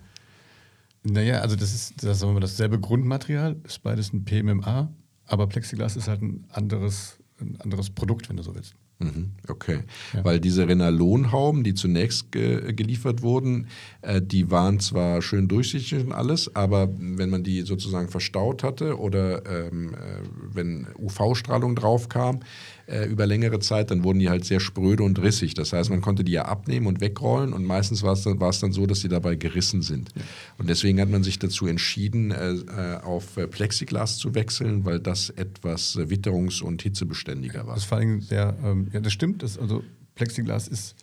Naja, 1.03 1.41
also 1.41 1.55
das 1.55 1.73
ist 1.73 2.03
das, 2.03 2.19
sagen 2.19 2.31
wir 2.31 2.35
mal, 2.35 2.39
dasselbe 2.39 2.79
Grundmaterial, 2.79 3.57
ist 3.63 3.83
beides 3.83 4.11
ein 4.13 4.25
PMMA, 4.25 4.91
aber 5.27 5.47
Plexiglas 5.47 5.95
ist 5.95 6.07
halt 6.07 6.21
ein 6.21 6.45
anderes, 6.49 7.19
ein 7.39 7.59
anderes 7.61 7.91
Produkt, 7.91 8.29
wenn 8.29 8.37
du 8.37 8.43
so 8.43 8.55
willst. 8.55 8.75
Mhm, 8.99 9.31
okay. 9.49 9.79
Ja. 10.13 10.23
Weil 10.23 10.39
diese 10.39 10.67
Renalonhauben, 10.67 11.65
die 11.65 11.73
zunächst 11.73 12.31
ge 12.31 12.71
geliefert 12.73 13.21
wurden, 13.21 13.67
äh, 14.01 14.21
die 14.21 14.49
waren 14.51 14.79
zwar 14.79 15.21
schön 15.21 15.49
durchsichtig 15.49 16.05
und 16.05 16.13
alles, 16.13 16.55
aber 16.55 16.89
wenn 16.97 17.29
man 17.29 17.43
die 17.43 17.61
sozusagen 17.63 18.07
verstaut 18.07 18.63
hatte 18.63 18.97
oder 18.97 19.45
ähm, 19.45 19.93
äh, 19.93 20.21
wenn 20.53 20.87
UV-Strahlung 20.97 21.75
drauf 21.75 22.07
kam 22.07 22.39
äh, 22.87 23.05
über 23.05 23.25
längere 23.25 23.59
Zeit, 23.59 23.91
dann 23.91 24.03
wurden 24.03 24.19
die 24.19 24.29
halt 24.29 24.45
sehr 24.45 24.59
spröde 24.59 25.03
und 25.03 25.21
rissig. 25.21 25.53
Das 25.53 25.73
heißt, 25.73 25.89
man 25.89 26.01
konnte 26.01 26.23
die 26.23 26.33
ja 26.33 26.45
abnehmen 26.45 26.87
und 26.87 27.01
wegrollen 27.01 27.53
und 27.53 27.65
meistens 27.65 28.03
war 28.03 28.13
es 28.13 28.23
dann, 28.23 28.39
dann 28.39 28.71
so, 28.71 28.85
dass 28.85 28.99
die 28.99 29.07
dabei 29.07 29.35
gerissen 29.35 29.81
sind. 29.81 30.11
Und 30.57 30.69
deswegen 30.69 30.99
hat 31.01 31.09
man 31.09 31.23
sich 31.23 31.39
dazu 31.39 31.67
entschieden, 31.67 32.31
äh, 32.31 32.53
äh, 32.53 33.01
auf 33.01 33.37
äh, 33.37 33.47
Plexiglas 33.47 34.17
zu 34.17 34.35
wechseln, 34.35 34.85
weil 34.85 34.99
das 34.99 35.29
etwas 35.31 35.95
äh, 35.95 36.09
witterungs- 36.09 36.61
und 36.61 36.81
hitzebeständiger 36.81 37.65
war. 37.65 37.73
Das 37.73 37.83
ist 37.83 37.89
vor 37.89 37.97
allem 37.97 38.21
sehr, 38.21 38.55
ähm, 38.63 38.89
ja, 38.93 38.99
das 38.99 39.13
stimmt. 39.13 39.43
Das, 39.43 39.57
also 39.57 39.83
Plexiglas 40.15 40.67
ist 40.67 40.95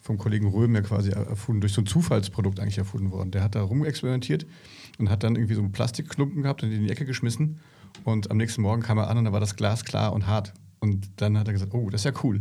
vom 0.00 0.18
Kollegen 0.18 0.48
Röhm 0.48 0.74
ja 0.74 0.80
quasi 0.80 1.10
erfunden, 1.10 1.60
durch 1.60 1.72
so 1.72 1.82
ein 1.82 1.86
Zufallsprodukt 1.86 2.60
eigentlich 2.60 2.78
erfunden 2.78 3.10
worden. 3.10 3.30
Der 3.30 3.42
hat 3.42 3.54
da 3.54 3.62
rumexperimentiert 3.62 4.46
und 4.98 5.10
hat 5.10 5.22
dann 5.22 5.36
irgendwie 5.36 5.54
so 5.54 5.60
einen 5.60 5.72
Plastikklumpen 5.72 6.42
gehabt 6.42 6.62
und 6.62 6.72
in 6.72 6.84
die 6.84 6.90
Ecke 6.90 7.04
geschmissen. 7.04 7.58
Und 8.04 8.30
am 8.30 8.36
nächsten 8.36 8.62
Morgen 8.62 8.82
kam 8.82 8.98
er 8.98 9.08
an 9.08 9.18
und 9.18 9.24
da 9.24 9.32
war 9.32 9.40
das 9.40 9.56
Glas 9.56 9.84
klar 9.84 10.12
und 10.12 10.26
hart. 10.26 10.52
Und 10.80 11.08
dann 11.16 11.36
hat 11.36 11.46
er 11.48 11.52
gesagt, 11.52 11.74
oh, 11.74 11.90
das 11.90 12.02
ist 12.02 12.04
ja 12.04 12.12
cool. 12.22 12.40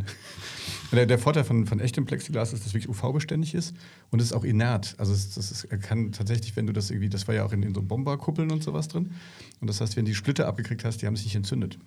Der, 0.92 1.06
der 1.06 1.20
Vorteil 1.20 1.44
von, 1.44 1.66
von 1.66 1.80
echtem 1.80 2.06
Plexiglas 2.06 2.54
ist, 2.54 2.62
dass 2.62 2.68
es 2.68 2.74
wirklich 2.74 2.90
UV-beständig 2.90 3.54
ist 3.54 3.76
und 4.10 4.22
es 4.22 4.28
ist 4.28 4.34
auch 4.34 4.44
inert. 4.44 4.96
Also 4.98 5.12
es, 5.12 5.34
das 5.34 5.52
ist, 5.52 5.70
kann 5.82 6.12
tatsächlich, 6.12 6.56
wenn 6.56 6.68
du 6.68 6.74
das 6.74 6.92
irgendwie, 6.92 7.10
das 7.10 7.28
war 7.28 7.36
ja 7.36 7.44
auch 7.44 7.52
in, 7.52 7.64
in 7.64 7.74
so 7.74 7.82
Bomberkuppeln 7.82 8.52
und 8.52 8.64
sowas 8.64 8.88
drin. 8.88 9.12
Und 9.60 9.68
das 9.68 9.82
heißt, 9.82 9.98
wenn 9.98 10.06
du 10.06 10.12
die 10.12 10.16
Splitter 10.16 10.48
abgekriegt 10.48 10.86
hast, 10.86 11.02
die 11.02 11.08
haben 11.08 11.16
sich 11.16 11.26
nicht 11.26 11.36
entzündet. 11.36 11.78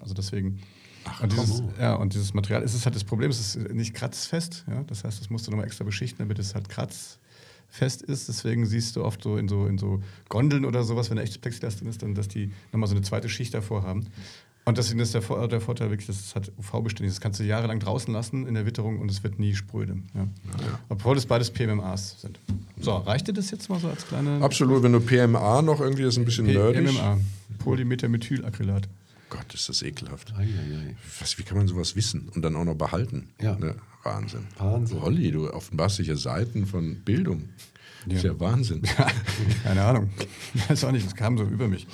Also 0.00 0.14
deswegen. 0.14 0.60
und 1.22 1.32
dieses, 1.32 1.62
ja, 1.78 1.94
und 1.94 2.14
dieses 2.14 2.34
Material 2.34 2.62
ist 2.62 2.74
es 2.74 2.84
halt 2.84 2.96
das 2.96 3.04
Problem, 3.04 3.30
es 3.30 3.38
ist 3.38 3.70
nicht 3.72 3.94
kratzfest. 3.94 4.64
Ja? 4.68 4.82
Das 4.84 5.04
heißt, 5.04 5.20
das 5.20 5.30
musst 5.30 5.46
du 5.46 5.50
nochmal 5.50 5.66
extra 5.66 5.84
beschichten, 5.84 6.18
damit 6.18 6.38
es 6.40 6.54
halt 6.54 6.68
kratzfest 6.68 8.02
ist. 8.02 8.28
Deswegen 8.28 8.66
siehst 8.66 8.96
du 8.96 9.04
oft 9.04 9.22
so 9.22 9.36
in 9.36 9.48
so, 9.48 9.66
in 9.66 9.78
so 9.78 10.02
Gondeln 10.28 10.64
oder 10.64 10.82
sowas, 10.82 11.10
wenn 11.10 11.18
echtes 11.18 11.38
Plexiglas 11.38 11.76
drin 11.76 11.88
ist, 11.88 12.02
dann, 12.02 12.16
dass 12.16 12.26
die 12.26 12.52
nochmal 12.72 12.88
so 12.88 12.96
eine 12.96 13.02
zweite 13.02 13.28
Schicht 13.28 13.54
davor 13.54 13.84
haben. 13.84 14.08
Und 14.68 14.76
deswegen 14.76 15.00
ist 15.00 15.14
der, 15.14 15.22
der 15.48 15.62
Vorteil 15.62 15.88
wirklich, 15.88 16.08
dass 16.08 16.20
es 16.20 16.34
halt 16.34 16.52
UV-beständig 16.58 17.08
ist. 17.08 17.16
Das 17.16 17.20
kannst 17.22 17.40
du 17.40 17.44
jahrelang 17.44 17.80
draußen 17.80 18.12
lassen 18.12 18.46
in 18.46 18.52
der 18.52 18.66
Witterung 18.66 19.00
und 19.00 19.10
es 19.10 19.22
wird 19.22 19.38
nie 19.38 19.54
spröde. 19.54 19.96
Ja. 20.14 20.28
Obwohl 20.90 21.16
es 21.16 21.24
beides 21.24 21.50
PMMAs 21.50 22.20
sind. 22.20 22.38
So, 22.78 22.94
reicht 22.94 23.28
dir 23.28 23.32
das 23.32 23.50
jetzt 23.50 23.70
mal 23.70 23.80
so 23.80 23.88
als 23.88 24.06
kleine 24.06 24.42
Absolut, 24.42 24.82
wenn 24.82 24.92
du 24.92 25.00
PMA 25.00 25.62
noch 25.62 25.80
irgendwie 25.80 26.02
ist 26.02 26.18
ein 26.18 26.26
bisschen 26.26 26.44
nerdig. 26.44 26.86
PMMA? 26.86 27.16
Polymethamethylacrylat. 27.60 28.90
Gott, 29.30 29.54
ist 29.54 29.70
das 29.70 29.80
ekelhaft. 29.80 30.34
Eieiei. 30.36 30.96
Was, 31.18 31.38
wie 31.38 31.44
kann 31.44 31.56
man 31.56 31.66
sowas 31.66 31.96
wissen 31.96 32.28
und 32.34 32.42
dann 32.42 32.54
auch 32.54 32.64
noch 32.64 32.76
behalten? 32.76 33.30
Ja. 33.40 33.56
Ne? 33.56 33.74
Wahnsinn. 34.02 34.48
Wahnsinn. 34.58 34.98
Olli, 34.98 35.30
du 35.30 35.50
offenbarst 35.50 35.98
dich 35.98 36.08
ja 36.08 36.16
Seiten 36.16 36.66
von 36.66 36.96
Bildung. 37.06 37.48
Das 38.06 38.18
ist 38.18 38.24
ja 38.24 38.38
Wahnsinn. 38.40 38.82
Keine 39.64 39.82
Ahnung. 39.84 40.10
Weiß 40.68 40.84
auch 40.84 40.92
nicht, 40.92 41.06
das 41.06 41.14
kam 41.14 41.36
so 41.36 41.44
über 41.44 41.68
mich. 41.68 41.86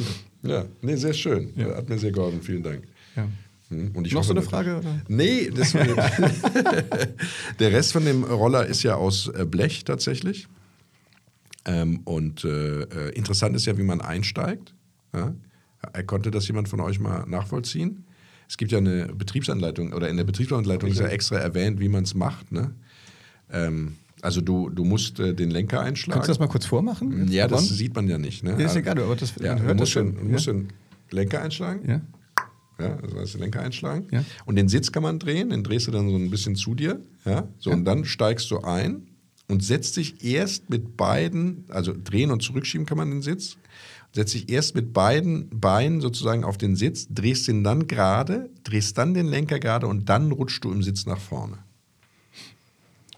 ja, 0.43 0.65
nee, 0.83 0.97
sehr 0.97 1.15
schön. 1.15 1.53
Hat 1.75 1.89
mir 1.89 1.99
sehr 1.99 2.13
geholfen. 2.13 2.43
Vielen 2.43 2.63
Dank. 2.63 2.85
Ja. 3.17 3.27
Hm, 3.71 3.93
Und 3.95 4.07
ich 4.07 4.13
Noch 4.13 4.25
so 4.25 4.33
eine 4.33 4.43
Frage? 4.43 4.77
Oder? 4.79 5.01
Nee, 5.09 5.51
das, 5.51 5.73
der 7.59 7.73
Rest 7.73 7.93
von 7.93 8.05
dem 8.05 8.25
Roller 8.25 8.67
ist 8.67 8.83
ja 8.83 8.95
aus 8.97 9.29
äh, 9.29 9.45
Blech 9.45 9.85
tatsächlich. 9.85 10.47
Ähm, 11.65 12.01
und 12.05 12.45
äh, 12.45 12.83
äh, 12.83 13.11
interessant 13.15 13.57
ist 13.57 13.65
ja, 13.67 13.79
wie 13.79 13.83
man 13.83 14.01
einsteigt. 14.01 14.75
Ja? 15.15 15.35
Äh, 15.95 16.05
Konnte 16.05 16.31
das 16.31 16.47
jemand 16.47 16.69
von 16.69 16.81
euch 16.81 17.01
mal 17.01 17.25
nachvollziehen? 17.27 18.05
Es 18.47 18.59
gibt 18.59 18.71
ja 18.73 18.79
eine 18.79 19.07
Betriebsanleitung 19.07 19.95
oder 19.95 20.11
in 20.11 20.19
der 20.19 20.25
Betriebsanleitung 20.25 20.91
ist 20.91 21.01
ja 21.01 21.07
extra 21.07 21.37
erwähnt, 21.37 21.81
wie 21.81 21.89
man 21.89 22.05
es 22.05 22.15
macht. 22.15 22.53
Ne? 22.53 22.75
Ähm, 23.51 23.97
also 24.25 24.41
du, 24.41 24.71
du 24.71 24.85
musst 24.85 25.21
äh, 25.21 25.35
den 25.35 25.51
Lenker 25.51 25.81
einschlagen. 25.81 26.15
Kannst 26.15 26.29
du 26.29 26.33
das 26.33 26.39
mal 26.39 26.49
kurz 26.49 26.67
vormachen? 26.67 27.29
ja, 27.31 27.47
das 27.47 27.69
Wann? 27.71 27.77
sieht 27.77 27.95
man 27.95 28.09
ja 28.09 28.19
nicht. 28.19 28.43
Ne? 28.43 28.51
Ja, 28.59 28.67
ist 28.67 28.77
egal, 28.77 28.99
aber 28.99 29.15
das- 29.17 29.35
ja, 29.41 29.49
man 29.55 29.59
du 29.59 29.65
hört 29.65 29.79
musst, 29.79 29.95
das 29.97 30.03
den, 30.03 30.15
schon, 30.17 30.25
du 30.27 30.33
musst 30.33 30.47
ja. 30.47 30.53
den 30.55 30.69
Lenker 31.11 31.43
einschlagen. 31.43 31.89
Ja. 31.89 32.01
Ja, 32.81 32.97
also 32.97 33.15
du 33.17 33.25
den 33.25 33.41
Lenker 33.41 33.61
einschlagen. 33.61 34.07
Ja. 34.11 34.25
Und 34.47 34.57
den 34.57 34.69
Sitz 34.69 34.91
kann 34.91 35.03
man 35.05 35.19
drehen, 35.21 35.51
den 35.51 35.63
drehst 35.63 35.87
du 35.87 35.93
dann 35.93 36.09
so 36.11 36.17
ein 36.17 36.31
bisschen 36.31 36.57
zu 36.57 36.75
dir. 36.75 37.01
Ja, 37.25 37.47
so, 37.59 37.71
Ja. 37.71 37.77
und 37.77 37.85
dann 37.85 38.05
steigst 38.05 38.51
du 38.51 38.61
ein 38.63 39.07
und 39.49 39.63
setzt 39.63 39.97
dich 39.97 40.25
erst 40.25 40.71
mit 40.71 40.97
beiden, 40.97 41.65
also 41.69 41.95
drehen 42.03 42.31
und 42.33 42.43
zurückschieben 42.43 42.87
kann 42.87 42.97
man 42.99 43.11
den 43.11 43.23
Sitz, 43.23 43.59
setzt 44.13 44.35
dich 44.35 44.49
erst 44.49 44.75
mit 44.75 44.93
beiden 44.93 45.49
Beinen 45.61 46.01
sozusagen 46.01 46.43
auf 46.45 46.57
den 46.59 46.75
Sitz, 46.77 47.07
drehst 47.11 47.47
ihn 47.49 47.63
dann 47.63 47.87
gerade, 47.87 48.51
drehst 48.65 48.97
dann 48.99 49.15
den 49.15 49.27
Lenker 49.27 49.61
gerade 49.61 49.87
und 49.87 50.09
dann 50.09 50.33
rutschst 50.33 50.65
du 50.65 50.73
im 50.73 50.83
Sitz 50.83 51.07
nach 51.07 51.19
vorne. 51.21 51.59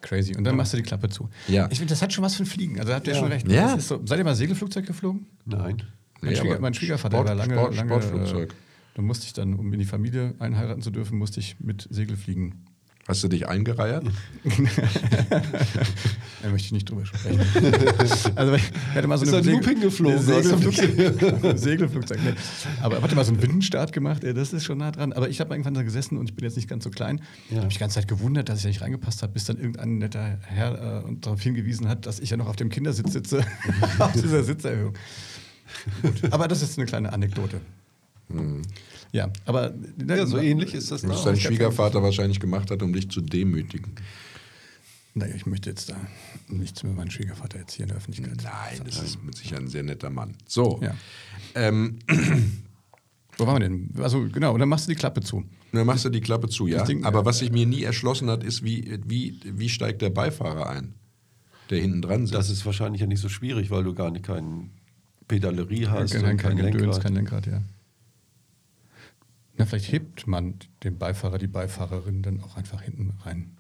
Crazy. 0.09 0.37
Und 0.37 0.45
dann 0.45 0.57
machst 0.57 0.73
du 0.73 0.77
die 0.77 0.83
Klappe 0.83 1.09
zu. 1.09 1.29
Ja. 1.49 1.69
Ich 1.71 1.79
finde, 1.79 1.91
das 1.93 2.01
hat 2.03 2.13
schon 2.13 2.23
was 2.25 2.35
von 2.37 2.47
Fliegen. 2.47 2.79
Also 2.79 2.91
da 2.91 2.97
habt 2.97 3.07
ihr 3.07 3.13
Ja. 3.15 3.19
schon 3.19 3.29
recht. 3.29 3.51
Ja. 3.51 3.73
Das 3.73 3.79
ist 3.79 3.89
so, 3.89 4.01
seid 4.05 4.19
ihr 4.19 4.25
mal 4.25 4.35
Segelflugzeug 4.37 4.87
geflogen? 4.87 5.27
Nein. 5.45 5.83
Mein, 6.23 6.31
Nee, 6.33 6.37
Schwieger, 6.37 6.59
mein 6.61 6.73
Schwiegervater 6.75 7.17
Sport- 7.17 7.29
war 7.29 7.35
lange, 7.35 7.55
Sport- 7.55 7.75
lange 7.77 7.89
Sportflugzeug. 7.91 8.51
Äh, 8.53 8.55
da 8.95 9.03
musste 9.03 9.27
ich 9.27 9.33
dann, 9.35 9.55
um 9.55 9.73
in 9.73 9.79
die 9.79 9.85
Familie 9.85 10.35
einheiraten 10.39 10.81
zu 10.83 10.91
dürfen, 10.91 11.19
musste 11.19 11.41
ich 11.41 11.57
mit 11.61 11.87
Segel 11.91 12.17
fliegen. 12.17 12.65
Hast 13.09 13.23
du 13.23 13.29
dich 13.29 13.47
eingereiert? 13.47 14.05
Da 16.43 16.53
möchte 16.53 16.67
ich 16.67 16.73
nicht 16.73 16.89
drüber 16.89 17.05
sprechen. 17.05 17.41
also 18.37 18.55
ich 18.55 18.71
hatte 18.95 19.09
mal 19.09 19.19
so 19.19 19.25
Ist 19.25 19.35
ein 19.35 19.45
Looping 19.45 19.81
geflogen, 19.81 20.21
Segelflugzeug, 20.21 21.59
Segelflugzeug. 21.59 22.21
Nee. 22.23 22.35
Aber 22.83 23.03
hatte 23.03 23.17
mal 23.17 23.25
so 23.25 23.33
einen 23.33 23.43
Windenstart 23.43 23.93
gemacht, 23.93 24.23
das 24.23 24.53
ist 24.53 24.65
schon 24.65 24.79
nah 24.79 24.93
dran. 24.93 25.13
Aber 25.13 25.29
ich 25.29 25.41
habe 25.41 25.55
irgendwann 25.55 25.75
da 25.75 25.83
gesessen 25.83 26.19
und 26.19 26.29
ich 26.29 26.37
bin 26.37 26.45
jetzt 26.45 26.55
nicht 26.55 26.69
ganz 26.69 26.85
so 26.85 26.91
klein. 26.91 27.21
Ja. 27.49 27.57
habe 27.57 27.67
mich 27.67 27.75
die 27.75 27.81
ganze 27.81 27.97
Zeit 27.97 28.07
gewundert, 28.07 28.49
dass 28.49 28.59
ich 28.59 28.63
da 28.63 28.69
nicht 28.69 28.83
reingepasst 28.83 29.23
habe, 29.23 29.33
bis 29.33 29.47
dann 29.47 29.57
irgendein 29.57 29.99
netter 29.99 30.39
Herr 30.43 31.05
äh, 31.09 31.13
darauf 31.21 31.41
hingewiesen 31.41 31.89
hat, 31.89 32.07
dass 32.07 32.21
ich 32.21 32.31
ja 32.31 32.37
noch 32.37 32.47
auf 32.47 32.57
dem 32.57 32.69
Kindersitz 32.69 33.13
sitze, 33.13 33.45
auf 33.99 34.13
dieser 34.13 34.45
Sitzerhöhung. 34.45 34.95
Gut. 36.03 36.33
Aber 36.33 36.47
das 36.47 36.63
ist 36.63 36.79
eine 36.79 36.87
kleine 36.87 37.13
Anekdote. 37.13 37.61
Ja, 39.13 39.31
aber 39.45 39.73
Ja, 40.07 40.27
so 40.27 40.39
ähnlich 40.39 40.75
ist 40.75 40.91
das 40.91 41.07
Was 41.09 41.23
da. 41.25 41.31
dein 41.31 41.41
Schwiegervater 41.41 42.03
wahrscheinlich 42.03 42.41
gemacht 42.41 42.71
hat, 42.71 42.83
um 42.83 42.93
dich 42.93 43.09
zu 43.11 43.21
demütigen. 43.21 43.93
Naja, 45.15 45.35
ich 45.35 45.47
möchte 45.47 45.71
jetzt 45.71 45.89
da 45.89 45.97
nichts 46.49 46.83
über 46.83 46.93
meinen 46.93 47.11
Schwiegervater 47.11 47.59
jetzt 47.59 47.73
hier 47.75 47.85
in 47.85 47.89
der 47.89 47.97
Öffentlichkeit. 47.99 48.37
Nein, 48.43 48.81
das 48.85 49.03
ist 49.03 49.23
mit 49.25 49.35
Sicherheit 49.37 49.63
ein 49.65 49.69
sehr 49.69 49.83
netter 49.83 50.11
Mann. 50.11 50.35
So, 50.47 50.81
Ja. 50.83 50.95
ähm, 51.55 51.99
Wo 53.39 53.47
waren 53.47 53.57
wir 53.63 53.69
denn? 53.69 53.91
Also 54.03 54.29
genau, 54.29 54.53
und 54.55 54.61
dann 54.61 54.69
machst 54.69 54.87
du 54.87 54.93
die 54.93 54.97
Klappe 54.97 55.21
zu. 55.21 55.45
dann 55.73 55.87
machst 55.87 56.05
du 56.05 56.09
die 56.11 56.21
Klappe 56.21 56.49
zu, 56.49 56.67
ja. 56.67 56.85
Ding- 56.85 57.05
Aber 57.05 57.25
was 57.25 57.39
sich 57.41 57.51
mir 57.53 57.67
nie 57.67 57.83
erschlossen 57.83 58.29
hat, 58.31 58.43
ist, 58.43 58.63
wie, 58.65 58.99
wie, 59.07 59.39
wie 59.45 59.69
steigt 59.69 60.01
der 60.03 60.11
Beifahrer 60.11 60.69
ein, 60.71 60.95
der 61.71 61.81
hinten 61.81 62.01
dran 62.03 62.27
sitzt. 62.27 62.35
Das 62.35 62.51
ist 62.51 62.65
wahrscheinlich 62.67 63.01
ja 63.03 63.07
nicht 63.07 63.21
so 63.21 63.29
schwierig, 63.29 63.71
weil 63.71 63.85
du 63.85 63.95
gar 63.95 64.11
nicht 64.11 64.25
keine 64.25 64.69
Pedalerie 65.29 65.87
hast 65.87 66.13
kein, 66.13 66.25
und 66.25 66.37
kein, 66.39 66.57
kein 66.57 66.73
Gedöns, 66.73 66.81
Lenkrad. 66.83 67.03
kein 67.03 67.15
Lenkrad, 67.15 67.47
ja. 67.47 67.63
Na, 69.57 69.65
vielleicht 69.65 69.91
hebt 69.91 70.27
man 70.27 70.55
den 70.85 70.99
Beifahrer, 70.99 71.39
die 71.39 71.47
Beifahrerin 71.47 72.23
dann 72.23 72.41
auch 72.41 72.57
einfach 72.57 72.83
hinten 72.83 73.15
rein. 73.25 73.57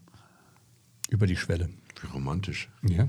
Über 1.08 1.26
die 1.26 1.36
Schwelle. 1.36 1.68
wie 2.00 2.06
romantisch. 2.08 2.68
Ja. 2.82 3.08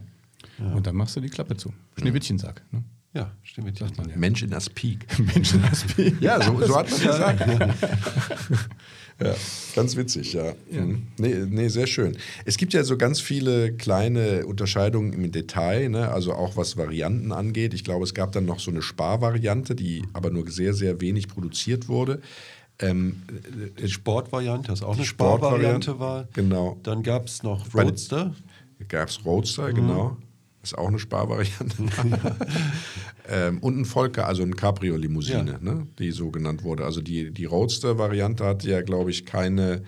Und 0.60 0.88
dann 0.88 0.96
machst 0.96 1.16
du 1.16 1.20
die 1.20 1.30
Klappe 1.30 1.58
zu. 1.58 1.74
Schneewittchensack. 1.98 2.64
Ne? 2.72 2.84
Ja, 3.14 3.32
stimmt. 3.42 3.78
Sagt 3.78 3.98
man 3.98 4.10
ja. 4.10 4.16
Mensch 4.16 4.44
in 4.44 4.52
das 4.52 4.70
Peak. 4.70 5.06
Menschen 5.34 5.64
Ja, 6.20 6.42
so, 6.42 6.60
so 6.62 6.76
hat 6.76 6.90
man 6.92 7.00
gesagt. 7.00 7.46
ja, 9.20 9.36
ganz 9.76 9.96
witzig, 9.96 10.34
ja. 10.34 10.54
Mhm. 10.70 11.08
Nee, 11.18 11.36
nee, 11.50 11.68
sehr 11.70 11.88
schön. 11.88 12.16
Es 12.46 12.58
gibt 12.58 12.74
ja 12.74 12.84
so 12.84 12.98
ganz 12.98 13.20
viele 13.20 13.74
kleine 13.74 14.46
Unterscheidungen 14.46 15.14
im 15.14 15.32
Detail, 15.32 15.90
ne? 15.90 16.10
also 16.10 16.34
auch 16.34 16.58
was 16.58 16.78
Varianten 16.78 17.32
angeht. 17.32 17.74
Ich 17.74 17.84
glaube, 17.84 18.04
es 18.04 18.14
gab 18.14 18.34
dann 18.34 18.46
noch 18.46 18.60
so 18.60 18.70
eine 18.70 18.84
Sparvariante, 18.84 19.74
die 19.74 20.04
aber 20.14 20.30
nur 20.30 20.50
sehr, 20.52 20.76
sehr 20.76 21.02
wenig 21.02 21.28
produziert 21.28 21.88
wurde. 21.88 22.22
Ähm, 22.80 23.24
Sportvariante, 23.86 24.68
das 24.70 24.84
auch 24.84 24.96
eine 24.96 25.06
Sportvariante, 25.06 25.92
Sparvariante 25.92 26.00
war. 26.00 26.28
genau. 26.34 26.78
Dann 26.84 27.02
gab 27.04 27.26
es 27.28 27.42
noch 27.44 27.74
Roadster. 27.74 28.36
gab 28.88 29.10
es 29.10 29.26
Roadster, 29.26 29.74
genau. 29.74 30.18
Ist 30.62 30.78
auch 30.78 30.88
eine 30.90 31.00
Sparvariante. 31.00 31.78
ähm, 33.30 33.60
und 33.60 33.80
ein 33.80 33.86
Volker, 33.86 34.28
also 34.28 34.44
ein 34.44 34.56
Cabrio-Limousine, 34.56 35.52
Ja. 35.54 35.74
ne, 35.74 35.88
die 35.98 36.12
so 36.12 36.30
genannt 36.30 36.64
wurde. 36.64 36.86
Also 36.86 37.02
die, 37.02 37.32
die 37.32 37.46
Roadster-Variante 37.46 38.44
hatte 38.46 38.70
ja, 38.70 38.82
glaube 38.82 39.10
ich, 39.12 39.26
keine, 39.26 39.84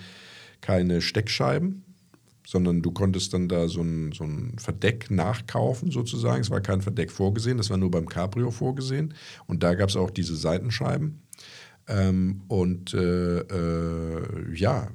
keine 0.62 1.01
Steckscheiben, 1.01 1.84
sondern 2.48 2.81
du 2.81 2.91
konntest 2.91 3.34
dann 3.34 3.48
da 3.50 3.67
so 3.67 3.81
ein, 3.81 4.12
so 4.13 4.24
ein 4.24 4.55
Verdeck 4.58 5.12
nachkaufen 5.12 5.91
sozusagen. 5.91 6.41
Es 6.41 6.50
war 6.50 6.62
kein 6.62 6.81
Verdeck 6.81 7.12
vorgesehen, 7.12 7.58
das 7.58 7.69
war 7.69 7.77
nur 7.77 7.91
beim 7.91 8.08
Cabrio 8.08 8.50
vorgesehen. 8.50 9.13
Und 9.48 9.62
da 9.63 9.75
gab 9.75 9.89
es 9.89 9.96
auch 9.96 10.10
diese 10.10 10.36
Seitenscheiben. 10.36 11.22
Ähm, 11.89 12.41
und 12.48 12.93
äh, 12.93 13.39
äh, 13.39 14.55
ja, 14.55 14.89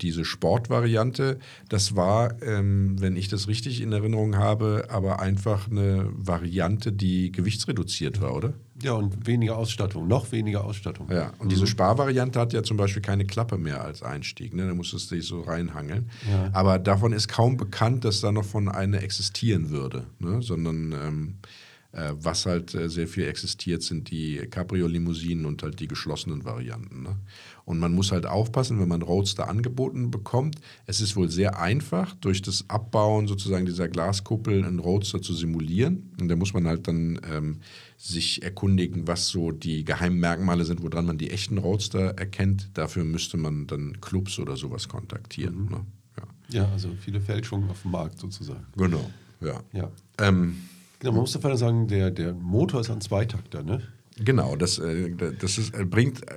diese 0.00 0.24
Sportvariante, 0.24 1.38
das 1.68 1.94
war, 1.96 2.42
ähm, 2.42 2.96
wenn 2.98 3.14
ich 3.14 3.28
das 3.28 3.46
richtig 3.46 3.82
in 3.82 3.92
Erinnerung 3.92 4.36
habe, 4.36 4.86
aber 4.88 5.20
einfach 5.20 5.70
eine 5.70 6.08
Variante, 6.12 6.92
die 6.92 7.30
gewichtsreduziert 7.30 8.22
war, 8.22 8.34
oder? 8.34 8.54
Ja, 8.82 8.94
und 8.94 9.26
weniger 9.26 9.58
Ausstattung, 9.58 10.08
noch 10.08 10.32
weniger 10.32 10.64
Ausstattung. 10.64 11.08
Ja, 11.10 11.34
und 11.38 11.52
diese 11.52 11.66
Sparvariante 11.66 12.40
hat 12.40 12.54
ja 12.54 12.62
zum 12.62 12.78
Beispiel 12.78 13.02
keine 13.02 13.26
Klappe 13.26 13.58
mehr 13.58 13.84
als 13.84 14.02
Einstieg. 14.02 14.54
Ne? 14.54 14.66
Da 14.66 14.74
musstest 14.74 15.10
du 15.10 15.16
dich 15.16 15.26
so 15.26 15.42
reinhangeln. 15.42 16.08
Ja. 16.30 16.48
Aber 16.54 16.78
davon 16.78 17.12
ist 17.12 17.28
kaum 17.28 17.58
bekannt, 17.58 18.06
dass 18.06 18.22
da 18.22 18.32
noch 18.32 18.46
von 18.46 18.70
einer 18.70 19.02
existieren 19.02 19.68
würde. 19.68 20.06
Ne? 20.18 20.40
Sondern 20.40 20.92
ähm, 20.92 21.34
äh, 21.42 21.46
was 21.92 22.46
halt 22.46 22.74
äh, 22.74 22.88
sehr 22.88 23.08
viel 23.08 23.24
existiert, 23.24 23.82
sind 23.82 24.10
die 24.10 24.36
Cabrio-Limousinen 24.36 25.44
und 25.44 25.62
halt 25.62 25.80
die 25.80 25.88
geschlossenen 25.88 26.44
Varianten. 26.44 27.02
Ne? 27.02 27.16
Und 27.64 27.78
man 27.80 27.92
muss 27.92 28.12
halt 28.12 28.26
aufpassen, 28.26 28.80
wenn 28.80 28.88
man 28.88 29.02
Roadster 29.02 29.48
angeboten 29.48 30.10
bekommt. 30.10 30.56
Es 30.86 31.00
ist 31.00 31.16
wohl 31.16 31.28
sehr 31.28 31.60
einfach, 31.60 32.14
durch 32.14 32.42
das 32.42 32.64
Abbauen 32.68 33.26
sozusagen 33.26 33.66
dieser 33.66 33.88
Glaskuppel 33.88 34.64
einen 34.64 34.78
Roadster 34.78 35.20
zu 35.20 35.34
simulieren. 35.34 36.12
Und 36.20 36.28
da 36.28 36.36
muss 36.36 36.54
man 36.54 36.66
halt 36.66 36.86
dann 36.86 37.20
ähm, 37.28 37.58
sich 37.96 38.42
erkundigen, 38.42 39.08
was 39.08 39.28
so 39.28 39.50
die 39.50 39.84
geheimen 39.84 40.20
Merkmale 40.20 40.64
sind, 40.64 40.82
woran 40.82 41.06
man 41.06 41.18
die 41.18 41.30
echten 41.30 41.58
Roadster 41.58 42.18
erkennt. 42.18 42.70
Dafür 42.74 43.04
müsste 43.04 43.36
man 43.36 43.66
dann 43.66 44.00
Clubs 44.00 44.38
oder 44.38 44.56
sowas 44.56 44.88
kontaktieren. 44.88 45.66
Ne? 45.66 45.86
Ja. 46.16 46.60
Ja, 46.62 46.72
also 46.72 46.88
viele 47.00 47.20
Fälschungen 47.20 47.68
auf 47.68 47.82
dem 47.82 47.90
Markt 47.90 48.18
sozusagen. 48.18 48.66
Genau, 48.76 49.10
ja. 49.40 49.60
Ja. 49.72 49.90
Ähm, 50.18 50.56
Genau, 51.00 51.12
man 51.12 51.22
muss 51.22 51.32
davon 51.32 51.56
sagen, 51.56 51.88
der, 51.88 52.10
der 52.10 52.34
Motor 52.34 52.82
ist 52.82 52.90
ein 52.90 53.00
Zweitakter, 53.00 53.62
ne? 53.62 53.82
Genau, 54.22 54.54
das, 54.54 54.78
äh, 54.78 55.10
das 55.40 55.56
ist, 55.56 55.74
äh, 55.74 55.84
bringt 55.84 56.22
äh, 56.28 56.34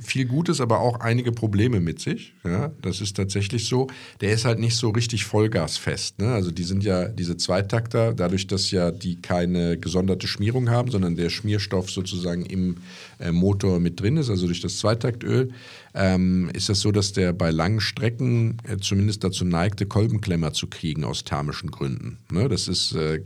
viel 0.00 0.26
Gutes, 0.26 0.60
aber 0.60 0.80
auch 0.80 0.98
einige 1.00 1.30
Probleme 1.30 1.78
mit 1.78 2.00
sich. 2.00 2.34
Ja, 2.44 2.72
das 2.82 3.00
ist 3.00 3.16
tatsächlich 3.16 3.68
so. 3.68 3.86
Der 4.20 4.32
ist 4.32 4.44
halt 4.44 4.58
nicht 4.58 4.76
so 4.76 4.90
richtig 4.90 5.24
vollgasfest. 5.24 6.18
Ne? 6.18 6.32
Also 6.32 6.50
die 6.50 6.64
sind 6.64 6.82
ja 6.82 7.08
diese 7.08 7.36
Zweitakter, 7.36 8.12
dadurch, 8.12 8.48
dass 8.48 8.72
ja 8.72 8.90
die 8.90 9.20
keine 9.22 9.78
gesonderte 9.78 10.26
Schmierung 10.26 10.68
haben, 10.68 10.90
sondern 10.90 11.14
der 11.14 11.30
Schmierstoff 11.30 11.90
sozusagen 11.90 12.44
im 12.44 12.78
äh, 13.20 13.30
Motor 13.30 13.78
mit 13.78 14.00
drin 14.00 14.16
ist, 14.16 14.28
also 14.28 14.46
durch 14.46 14.60
das 14.60 14.78
Zweitaktöl, 14.78 15.52
ähm, 15.94 16.50
ist 16.54 16.68
das 16.68 16.80
so, 16.80 16.90
dass 16.90 17.12
der 17.12 17.32
bei 17.32 17.50
langen 17.50 17.80
Strecken 17.80 18.56
äh, 18.64 18.78
zumindest 18.78 19.22
dazu 19.22 19.44
neigte, 19.44 19.86
Kolbenklemmer 19.86 20.52
zu 20.52 20.66
kriegen 20.66 21.04
aus 21.04 21.22
thermischen 21.22 21.70
Gründen. 21.70 22.18
Ne? 22.32 22.48
Das 22.48 22.66
ist 22.66 22.92
äh, 22.94 23.20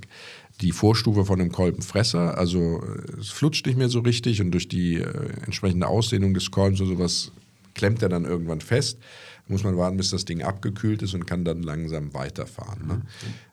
die 0.61 0.73
Vorstufe 0.73 1.25
von 1.25 1.41
einem 1.41 1.53
Kolbenfresser. 1.53 2.37
Also 2.39 2.83
äh, 2.83 3.21
es 3.21 3.29
flutscht 3.29 3.67
nicht 3.67 3.77
mehr 3.79 3.89
so 3.89 4.01
richtig 4.01 4.41
und 4.41 4.51
durch 4.53 4.69
die 4.69 4.97
äh, 4.97 5.31
entsprechende 5.45 5.87
Ausdehnung 5.87 6.35
des 6.35 6.51
Kolbens 6.51 6.81
oder 6.81 6.91
sowas 6.91 7.33
klemmt 7.75 8.03
er 8.03 8.09
dann 8.09 8.25
irgendwann 8.25 8.61
fest. 8.61 8.99
Da 9.47 9.53
muss 9.53 9.63
man 9.65 9.77
warten, 9.77 9.97
bis 9.97 10.11
das 10.11 10.25
Ding 10.25 10.43
abgekühlt 10.43 11.03
ist 11.03 11.15
und 11.15 11.27
kann 11.27 11.45
dann 11.45 11.63
langsam 11.63 12.15
weiterfahren. 12.15 12.87
Ne? 12.87 13.03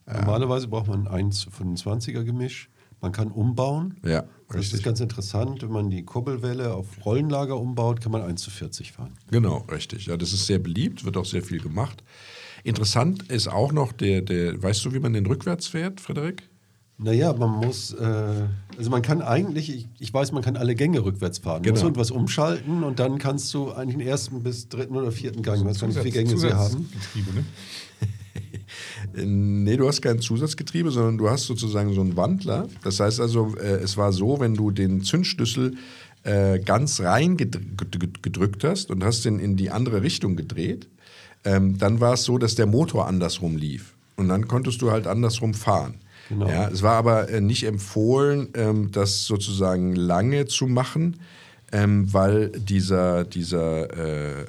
Normalerweise 0.08 0.68
braucht 0.68 0.88
man 0.88 1.08
ein 1.08 1.26
1 1.26 1.40
zu 1.42 1.50
25er 1.50 2.24
Gemisch. 2.24 2.70
Man 3.02 3.12
kann 3.12 3.32
umbauen. 3.32 3.98
Ja, 4.06 4.24
Das 4.48 4.58
richtig. 4.58 4.76
ist 4.76 4.84
ganz 4.84 5.02
interessant. 5.02 5.62
Wenn 5.62 5.72
man 5.72 5.90
die 5.90 6.04
Kurbelwelle 6.04 6.74
auf 6.74 7.06
Rollenlager 7.06 7.60
umbaut, 7.60 8.00
kann 8.00 8.14
man 8.14 8.22
1 8.22 8.42
zu 8.42 8.50
40 8.50 8.94
fahren. 8.94 9.12
Genau, 9.30 9.58
richtig. 9.70 10.06
Ja, 10.06 10.16
das 10.16 10.32
ist 10.32 10.46
sehr 10.46 10.60
beliebt, 10.60 11.04
wird 11.04 11.18
auch 11.18 11.26
sehr 11.26 11.44
viel 11.44 11.60
gemacht. 11.60 12.02
Interessant 12.64 13.24
ist 13.30 13.50
auch 13.50 13.74
noch 13.74 13.92
der, 13.92 14.22
der, 14.22 14.64
weißt 14.64 14.86
du, 14.86 14.94
wie 14.94 15.00
man 15.00 15.12
den 15.12 15.26
rückwärts 15.26 15.68
fährt, 15.68 16.00
Frederik? 16.00 16.44
Naja, 17.00 17.34
man 17.34 17.50
muss, 17.50 17.92
äh, 17.94 18.06
also 18.78 18.90
man 18.90 19.02
kann 19.02 19.22
eigentlich, 19.22 19.70
ich, 19.76 19.88
ich 20.00 20.14
weiß, 20.14 20.32
man 20.32 20.44
kann 20.44 20.56
alle 20.56 20.76
Gänge 20.76 21.04
rückwärts 21.04 21.40
fahren. 21.40 21.64
Genau. 21.64 21.74
muss 21.74 21.84
irgendwas 21.84 22.12
umschalten 22.12 22.84
und 22.84 23.00
dann 23.00 23.18
kannst 23.18 23.54
du 23.54 23.72
eigentlich 23.72 23.98
den 23.98 24.08
ersten 24.08 24.42
bis 24.44 24.70
dritten 24.70 24.96
oder 24.96 25.12
vierten 25.12 25.42
Gang, 25.42 25.60
ich 25.60 25.66
weiß 25.66 25.80
gar 25.80 25.88
nicht, 25.88 25.98
wie 25.98 26.12
viele 26.12 26.24
Gänge 26.26 26.38
sie 26.40 26.54
haben. 26.54 26.90
Ne? 27.16 27.44
Nee, 29.16 29.78
du 29.78 29.88
hast 29.88 30.02
kein 30.02 30.20
Zusatzgetriebe, 30.20 30.90
sondern 30.90 31.18
du 31.18 31.30
hast 31.30 31.44
sozusagen 31.46 31.94
so 31.94 32.02
einen 32.02 32.16
Wandler. 32.18 32.68
Das 32.84 33.00
heißt 33.00 33.20
also, 33.20 33.56
äh, 33.58 33.76
es 33.84 33.98
war 33.98 34.12
so, 34.12 34.40
wenn 34.40 34.56
du 34.56 34.72
den 34.72 35.04
Zündschlüssel 35.04 35.76
äh, 36.24 36.58
ganz 36.60 37.00
rein 37.02 37.38
gedr- 37.38 37.62
ged- 37.78 38.22
gedrückt 38.24 38.64
hast 38.64 38.90
und 38.90 39.04
hast 39.04 39.26
den 39.26 39.40
in 39.40 39.56
die 39.58 39.70
andere 39.70 40.02
Richtung 40.02 40.36
gedreht, 40.36 40.88
ähm, 41.44 41.78
dann 41.78 42.00
war 42.00 42.14
es 42.14 42.24
so, 42.24 42.38
dass 42.38 42.56
der 42.56 42.66
Motor 42.66 43.08
andersrum 43.08 43.56
lief. 43.58 43.94
Und 44.16 44.30
dann 44.30 44.48
konntest 44.48 44.82
du 44.82 44.90
halt 44.92 45.06
andersrum 45.06 45.54
fahren. 45.54 45.96
Genau. 46.34 46.48
Ja, 46.50 46.70
es 46.70 46.82
war 46.84 46.96
aber 46.96 47.30
äh, 47.30 47.42
nicht 47.42 47.64
empfohlen, 47.66 48.50
ähm, 48.56 48.90
das 48.92 49.26
sozusagen 49.26 49.96
lange 49.96 50.46
zu 50.46 50.68
machen, 50.68 51.18
ähm, 51.72 52.12
weil 52.14 52.50
dieser, 52.50 53.24
dieser, 53.24 53.90
äh, 53.96 54.42
äh, 54.42 54.46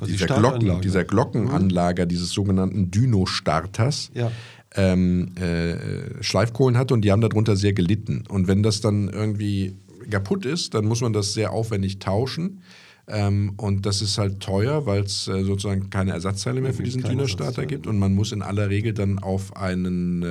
Also 0.00 0.06
die 0.06 0.12
dieser, 0.12 0.24
Startanlage. 0.26 0.58
Glocken, 0.64 0.82
dieser 0.82 1.04
Glockenanlager 1.04 2.06
dieses 2.06 2.30
sogenannten 2.30 2.90
Dyno-Starters 2.90 4.10
Ja. 4.14 4.30
ähm, 4.74 5.32
äh, 5.36 6.22
Schleifkohlen 6.22 6.76
hatte 6.76 6.94
und 6.94 7.02
die 7.02 7.12
haben 7.12 7.20
darunter 7.22 7.56
sehr 7.56 7.72
gelitten. 7.72 8.24
Und 8.28 8.46
wenn 8.48 8.62
das 8.62 8.80
dann 8.80 9.08
irgendwie 9.08 9.76
kaputt 10.10 10.44
ist, 10.46 10.74
dann 10.74 10.84
muss 10.84 11.00
man 11.00 11.12
das 11.12 11.32
sehr 11.34 11.52
aufwendig 11.52 11.98
tauschen. 11.98 12.62
Ähm, 13.08 13.54
und 13.56 13.86
das 13.86 14.02
ist 14.02 14.18
halt 14.18 14.40
teuer, 14.40 14.84
weil 14.84 15.02
es 15.04 15.28
äh, 15.28 15.44
sozusagen 15.44 15.90
keine 15.90 16.10
Ersatzteile 16.12 16.60
mehr 16.60 16.74
für 16.74 16.82
diesen 16.82 17.02
Dyno-Starter 17.04 17.64
gibt. 17.64 17.86
Und 17.86 17.98
man 17.98 18.12
muss 18.14 18.32
in 18.32 18.42
aller 18.42 18.68
Regel 18.68 18.92
dann 18.92 19.18
auf 19.20 19.56
einen 19.56 20.22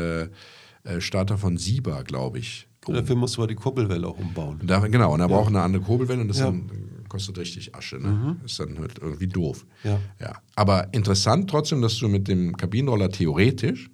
äh, 0.85 1.01
Starter 1.01 1.37
von 1.37 1.57
Siba, 1.57 2.03
glaube 2.03 2.39
ich. 2.39 2.67
Dafür 2.87 3.15
musst 3.15 3.35
du 3.35 3.41
aber 3.41 3.47
die 3.47 3.55
Kurbelwelle 3.55 4.07
auch 4.07 4.17
umbauen. 4.19 4.59
Da, 4.63 4.79
genau, 4.87 5.13
und 5.13 5.19
da 5.19 5.27
braucht 5.27 5.47
eine 5.47 5.61
andere 5.61 5.83
Kurbelwelle 5.83 6.21
und 6.21 6.27
das 6.27 6.39
Ja. 6.39 6.51
Mhm. 6.51 6.67
dann, 6.67 6.95
kostet 7.09 7.37
richtig 7.37 7.73
Asche. 7.75 7.97
Ne? 7.97 8.37
Ist 8.45 8.59
dann 8.59 8.77
halt 8.77 8.99
irgendwie 8.99 9.27
doof. 9.27 9.65
Ja. 9.83 9.99
Ja. 10.19 10.35
Aber 10.55 10.93
interessant 10.93 11.49
trotzdem, 11.49 11.81
dass 11.81 11.97
du 11.97 12.07
mit 12.07 12.27
dem 12.27 12.55
Kabinenroller 12.57 13.09
theoretisch 13.09 13.89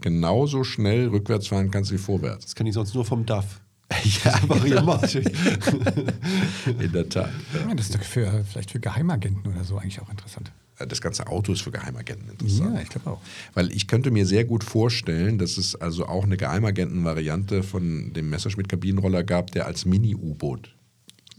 genauso 0.00 0.64
schnell 0.64 1.08
rückwärts 1.08 1.48
fahren 1.48 1.70
kannst 1.70 1.92
wie 1.92 1.98
vorwärts. 1.98 2.46
Das 2.46 2.54
kann 2.54 2.66
ich 2.66 2.74
sonst 2.74 2.94
nur 2.94 3.04
vom 3.04 3.26
DAF. 3.26 3.60
Ja, 4.24 4.38
Variamatik. 4.48 5.26
in 6.78 6.92
der 6.92 7.08
Tat. 7.08 7.30
Ja, 7.52 7.74
das 7.74 7.86
ist 7.86 7.94
doch 7.96 8.02
für, 8.02 8.44
vielleicht 8.44 8.70
für 8.70 8.78
Geheimagenten 8.78 9.52
oder 9.52 9.64
so 9.64 9.78
eigentlich 9.78 10.00
auch 10.00 10.08
interessant. 10.08 10.52
Das 10.88 11.00
ganze 11.00 11.26
Auto 11.26 11.52
ist 11.52 11.62
für 11.62 11.70
Geheimagenten 11.70 12.28
interessant. 12.30 12.74
Ja, 12.74 12.80
ich 12.82 12.88
glaube 12.88 13.10
auch. 13.10 13.20
Weil 13.54 13.70
ich 13.72 13.86
könnte 13.86 14.10
mir 14.10 14.26
sehr 14.26 14.44
gut 14.44 14.64
vorstellen, 14.64 15.38
dass 15.38 15.56
es 15.58 15.74
also 15.76 16.06
auch 16.06 16.24
eine 16.24 16.36
Geheimagenten-Variante 16.36 17.62
von 17.62 18.12
dem 18.12 18.30
Messerschmitt-Kabinenroller 18.30 19.22
gab, 19.24 19.50
der 19.52 19.66
als 19.66 19.84
Mini-U-Boot 19.84 20.74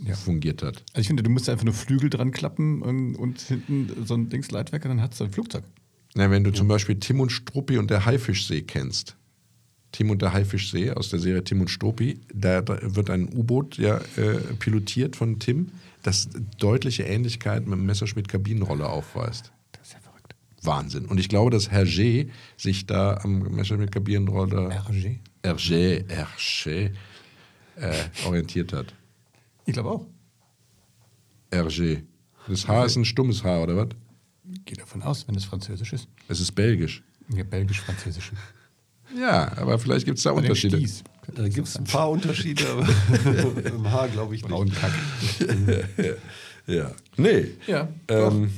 Ja. 0.05 0.15
fungiert 0.15 0.63
hat. 0.63 0.83
Also 0.93 1.01
ich 1.01 1.07
finde, 1.07 1.23
du 1.23 1.29
musst 1.29 1.49
einfach 1.49 1.65
nur 1.65 1.73
Flügel 1.73 2.09
dran 2.09 2.31
klappen 2.31 2.81
und, 2.81 3.15
und 3.15 3.41
hinten 3.41 3.89
so 4.05 4.13
ein 4.15 4.29
Dingsleitwerk 4.29 4.85
und 4.85 4.89
dann 4.91 5.01
hast 5.01 5.19
du 5.19 5.23
ein 5.25 5.31
Flugzeug. 5.31 5.63
Na, 6.15 6.29
wenn 6.29 6.43
du 6.43 6.51
zum 6.51 6.67
Beispiel 6.67 6.95
Tim 6.99 7.19
und 7.21 7.31
Struppi 7.31 7.77
und 7.77 7.89
der 7.89 8.05
Haifischsee 8.05 8.63
kennst. 8.63 9.15
Tim 9.93 10.09
und 10.09 10.21
der 10.21 10.33
Haifischsee 10.33 10.91
aus 10.91 11.09
der 11.09 11.19
Serie 11.19 11.43
Tim 11.43 11.61
und 11.61 11.69
Struppi, 11.69 12.19
da, 12.33 12.61
da 12.61 12.77
wird 12.95 13.09
ein 13.09 13.27
U-Boot 13.33 13.77
ja, 13.77 13.97
äh, 14.17 14.37
pilotiert 14.59 15.15
von 15.15 15.39
Tim, 15.39 15.69
das 16.03 16.29
deutliche 16.57 17.03
Ähnlichkeit 17.03 17.65
mit 17.67 17.77
dem 17.77 17.85
Messerschmitt-Kabinenroller 17.85 18.89
aufweist. 18.89 19.51
Das 19.71 19.87
ist 19.87 19.93
ja 19.93 19.99
verrückt. 19.99 20.35
Wahnsinn. 20.63 21.05
Und 21.05 21.19
ich 21.19 21.29
glaube, 21.29 21.51
dass 21.51 21.71
Hergé 21.71 22.29
sich 22.57 22.85
da 22.85 23.17
am 23.23 23.39
Messerschmitt-Kabinenroller 23.39 24.69
RG? 24.69 25.19
Hergé, 25.43 26.05
Hergé 26.07 26.91
äh, 27.77 27.93
orientiert 28.25 28.73
hat. 28.73 28.93
Ich 29.65 29.73
glaube 29.73 29.89
auch. 29.89 30.07
Hergé. 31.51 32.03
Das 32.47 32.67
H 32.67 32.85
ist 32.85 32.95
ein 32.95 33.05
stummes 33.05 33.43
H, 33.43 33.61
oder 33.61 33.77
was? 33.77 33.89
Gehe 34.65 34.77
davon 34.77 35.01
aus, 35.03 35.27
wenn 35.27 35.35
es 35.35 35.45
französisch 35.45 35.93
ist. 35.93 36.07
Es 36.27 36.39
ist 36.39 36.51
belgisch. 36.53 37.03
Ja, 37.33 37.43
belgisch-französisch. 37.43 38.31
Ja, 39.17 39.55
aber 39.57 39.77
vielleicht 39.77 40.05
gibt 40.05 40.17
es 40.17 40.23
da 40.23 40.31
Bei 40.31 40.41
den 40.41 40.45
Unterschiede. 40.45 40.77
Sties. 40.77 41.03
Da 41.35 41.47
gibt 41.47 41.67
es 41.67 41.77
ein 41.77 41.83
paar 41.85 42.09
Unterschiede, 42.09 42.63
aber 42.69 42.87
im 43.69 43.89
Haar 43.91 44.07
glaube 44.09 44.35
ich 44.35 44.41
nicht. 44.41 44.51
Braunkack. 44.51 44.91
Ja. 46.67 46.91
Nee. 47.17 47.47
Ja, 47.67 47.89
Ähm, 48.07 48.51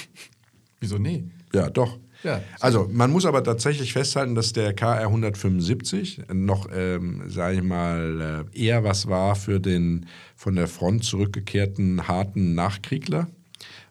Wieso 0.80 0.98
nee? 0.98 1.24
ja, 1.52 1.68
doch. 1.70 1.98
Ja. 2.22 2.40
Also 2.60 2.88
man 2.90 3.10
muss 3.12 3.26
aber 3.26 3.44
tatsächlich 3.44 3.92
festhalten, 3.92 4.34
dass 4.34 4.52
der 4.52 4.72
KR 4.72 5.00
175 5.02 6.22
noch, 6.32 6.68
ähm, 6.74 7.24
sage 7.28 7.56
ich 7.56 7.62
mal, 7.62 8.46
äh, 8.54 8.58
eher 8.58 8.84
was 8.84 9.06
war 9.06 9.36
für 9.36 9.60
den 9.60 10.06
von 10.34 10.56
der 10.56 10.66
Front 10.66 11.04
zurückgekehrten 11.04 12.08
harten 12.08 12.54
Nachkriegler, 12.54 13.28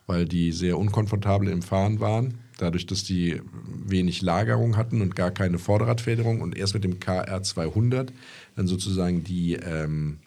weil 0.07 0.25
die 0.25 0.51
sehr 0.51 0.77
unkomfortabel 0.77 1.47
im 1.47 1.61
Fahren 1.61 1.99
waren, 1.99 2.39
dadurch, 2.57 2.85
dass 2.85 3.03
die 3.03 3.41
wenig 3.85 4.21
Lagerung 4.21 4.77
hatten 4.77 5.01
und 5.01 5.15
gar 5.15 5.31
keine 5.31 5.59
Vorderradfederung 5.59 6.41
und 6.41 6.55
erst 6.57 6.73
mit 6.73 6.83
dem 6.83 6.99
KR 6.99 7.43
200 7.43 8.11
dann 8.55 8.67
sozusagen 8.67 9.23
die 9.23 9.53
ähm, 9.55 10.19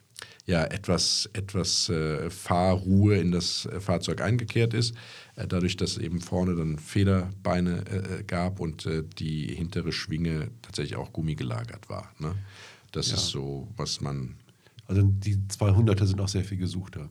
ja, 0.47 0.64
etwas, 0.64 1.29
etwas 1.35 1.91
äh, 1.91 2.31
Fahrruhe 2.31 3.17
in 3.19 3.33
das 3.33 3.67
äh, 3.67 3.81
Fahrzeug 3.81 4.23
eingekehrt 4.23 4.73
ist, 4.73 4.95
äh, 5.37 5.47
dadurch, 5.47 5.77
dass 5.77 5.99
eben 5.99 6.23
vorne 6.23 6.55
dann 6.57 6.79
Federbeine 6.79 7.85
äh, 7.87 8.25
gab 8.25 8.59
und 8.59 8.87
äh, 8.87 9.05
die 9.19 9.47
hintere 9.55 9.93
Schwinge 9.93 10.51
tatsächlich 10.62 10.97
auch 10.97 11.12
gummigelagert 11.12 11.91
war. 11.91 12.11
Ne? 12.19 12.35
Das 12.93 13.09
Ja. 13.11 13.17
ist 13.17 13.29
so, 13.29 13.69
was 13.77 14.01
man, 14.01 14.37
Also 14.87 15.03
die 15.03 15.37
200er 15.37 16.07
sind 16.07 16.19
auch 16.21 16.29
sehr 16.29 16.45
viel 16.45 16.57
gesuchter. 16.59 17.11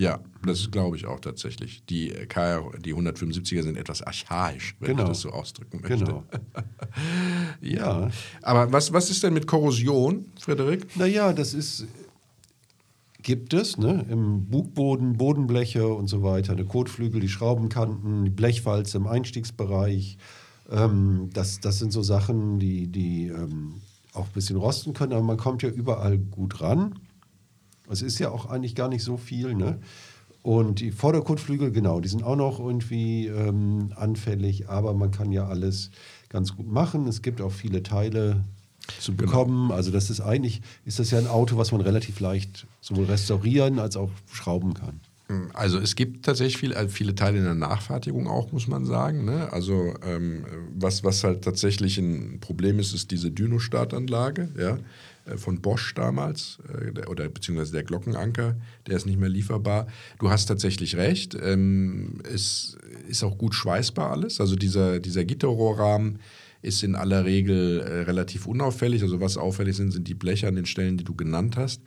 Ja, 0.00 0.18
das 0.46 0.70
glaube 0.70 0.96
ich 0.96 1.04
auch 1.06 1.20
tatsächlich. 1.20 1.82
Die 1.90 2.10
äh, 2.10 2.24
KR, 2.26 2.62
die 2.82 2.94
175er 2.94 3.62
sind 3.62 3.76
etwas 3.76 4.00
archaisch, 4.02 4.74
wenn 4.80 4.92
Genau. 4.92 5.02
ich 5.02 5.08
das 5.10 5.20
so 5.20 5.30
ausdrücken 5.30 5.80
möchte. 5.82 6.04
Genau. 6.04 6.24
Ja. 6.30 6.40
Ja. 7.60 8.10
Aber 8.42 8.72
was, 8.72 8.92
was 8.92 9.10
ist 9.10 9.22
denn 9.22 9.34
mit 9.34 9.46
Korrosion, 9.46 10.24
Frederik? 10.40 10.96
Naja, 10.96 11.32
das 11.34 11.52
ist, 11.52 11.86
gibt 13.22 13.52
es, 13.52 13.76
ne? 13.76 14.06
Im 14.08 14.46
Bugboden, 14.46 15.18
Bodenbleche 15.18 15.86
und 15.86 16.08
so 16.08 16.22
weiter, 16.22 16.52
eine 16.52 16.64
Kotflügel, 16.64 17.20
die 17.20 17.28
Schraubenkanten, 17.28 18.24
die 18.24 18.30
Blechwalze 18.30 18.96
im 18.96 19.06
Einstiegsbereich. 19.06 20.16
Ähm, 20.70 21.28
das, 21.34 21.60
das 21.60 21.78
sind 21.78 21.92
so 21.92 22.02
Sachen, 22.02 22.58
die, 22.58 22.86
die 22.86 23.26
ähm, 23.28 23.74
auch 24.14 24.24
ein 24.26 24.32
bisschen 24.32 24.56
rosten 24.56 24.94
können, 24.94 25.12
aber 25.12 25.22
man 25.22 25.36
kommt 25.36 25.62
ja 25.62 25.68
überall 25.68 26.16
gut 26.18 26.60
ran. 26.62 26.94
Es 27.90 28.02
ist 28.02 28.18
ja 28.18 28.30
auch 28.30 28.46
eigentlich 28.46 28.74
gar 28.74 28.88
nicht 28.88 29.02
so 29.02 29.16
viel, 29.16 29.54
ne? 29.54 29.78
Und 30.42 30.80
die 30.80 30.90
Vorderkotflügel, 30.90 31.70
genau, 31.70 32.00
die 32.00 32.08
sind 32.08 32.22
auch 32.22 32.36
noch 32.36 32.60
irgendwie 32.60 33.26
ähm, 33.26 33.92
anfällig, 33.94 34.70
aber 34.70 34.94
man 34.94 35.10
kann 35.10 35.32
ja 35.32 35.46
alles 35.46 35.90
ganz 36.30 36.56
gut 36.56 36.66
machen. 36.66 37.06
Es 37.06 37.20
gibt 37.20 37.42
auch 37.42 37.52
viele 37.52 37.82
Teile 37.82 38.42
zu 38.98 39.14
bekommen. 39.14 39.70
Also 39.70 39.90
das 39.90 40.08
ist 40.08 40.20
eigentlich, 40.20 40.62
ist 40.86 40.98
das 40.98 41.10
ja 41.10 41.18
ein 41.18 41.26
Auto, 41.26 41.58
was 41.58 41.72
man 41.72 41.82
relativ 41.82 42.20
leicht 42.20 42.66
sowohl 42.80 43.04
restaurieren 43.04 43.78
als 43.78 43.96
auch 43.96 44.10
schrauben 44.32 44.72
kann. 44.72 45.00
Also 45.52 45.78
es 45.78 45.94
gibt 45.94 46.24
tatsächlich 46.24 46.56
viel, 46.56 46.72
äh, 46.72 46.88
viele 46.88 47.14
Teile 47.14 47.38
in 47.38 47.44
der 47.44 47.54
Nachfertigung 47.54 48.26
auch, 48.26 48.50
muss 48.50 48.66
man 48.66 48.84
sagen. 48.84 49.24
Ne? 49.24 49.52
Also 49.52 49.94
ähm, 50.04 50.44
was, 50.74 51.04
was 51.04 51.22
halt 51.22 51.44
tatsächlich 51.44 51.98
ein 51.98 52.38
Problem 52.40 52.78
ist, 52.80 52.92
ist 52.94 53.10
diese 53.10 53.30
Dyno-Startanlage 53.30 54.48
ja? 54.58 54.78
Äh, 55.26 55.36
von 55.36 55.60
Bosch 55.60 55.94
damals 55.94 56.58
äh, 56.68 56.92
der- 56.92 57.08
oder 57.10 57.28
beziehungsweise 57.28 57.72
der 57.72 57.84
Glockenanker, 57.84 58.56
der 58.86 58.96
ist 58.96 59.06
nicht 59.06 59.18
mehr 59.18 59.28
lieferbar. 59.28 59.86
Du 60.18 60.30
hast 60.30 60.46
tatsächlich 60.46 60.96
recht, 60.96 61.36
ähm, 61.40 62.20
es 62.32 62.76
ist 63.08 63.22
auch 63.24 63.38
gut 63.38 63.54
schweißbar 63.54 64.10
alles. 64.10 64.40
Also 64.40 64.56
dieser, 64.56 65.00
dieser 65.00 65.24
Gitterrohrrahmen 65.24 66.18
ist 66.62 66.82
in 66.82 66.94
aller 66.94 67.24
Regel 67.24 67.80
äh, 67.80 68.02
relativ 68.02 68.46
unauffällig. 68.46 69.02
Also 69.02 69.20
was 69.20 69.36
auffällig 69.36 69.76
sind, 69.76 69.92
sind 69.92 70.06
die 70.08 70.14
Bleche 70.14 70.46
an 70.48 70.56
den 70.56 70.66
Stellen, 70.66 70.96
die 70.98 71.04
du 71.04 71.14
genannt 71.14 71.56
hast. 71.56 71.80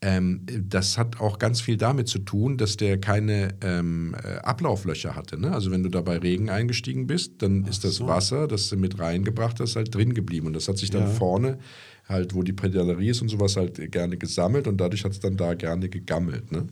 Ähm, 0.00 0.46
das 0.68 0.96
hat 0.96 1.20
auch 1.20 1.40
ganz 1.40 1.60
viel 1.60 1.76
damit 1.76 2.06
zu 2.06 2.20
tun, 2.20 2.56
dass 2.56 2.76
der 2.76 3.00
keine 3.00 3.54
ähm, 3.62 4.14
äh, 4.22 4.36
Ablauflöcher 4.38 5.16
hatte. 5.16 5.40
Ne? 5.40 5.50
Also 5.52 5.72
wenn 5.72 5.82
du 5.82 5.88
da 5.88 6.02
bei 6.02 6.18
Regen 6.18 6.50
eingestiegen 6.50 7.08
bist, 7.08 7.42
dann 7.42 7.64
ist 7.64 7.82
das 7.82 8.00
Wasser, 8.00 8.46
das 8.46 8.68
du 8.68 8.76
mit 8.76 9.00
reingebracht 9.00 9.58
hast, 9.58 9.74
halt 9.74 9.92
drin 9.92 10.14
geblieben. 10.14 10.46
Und 10.46 10.52
das 10.52 10.68
hat 10.68 10.78
sich 10.78 10.90
dann 10.90 11.02
Ja. 11.02 11.08
vorne, 11.08 11.58
halt 12.08 12.34
wo 12.34 12.42
die 12.42 12.52
Pedalerie 12.52 13.10
ist 13.10 13.20
und 13.20 13.28
sowas, 13.28 13.56
halt 13.56 13.92
gerne 13.92 14.16
gesammelt 14.16 14.66
und 14.66 14.78
dadurch 14.78 15.04
hat 15.04 15.12
es 15.12 15.20
dann 15.20 15.36
da 15.36 15.54
gerne 15.54 15.88
gegammelt. 15.88 16.50
Ne? 16.50 16.66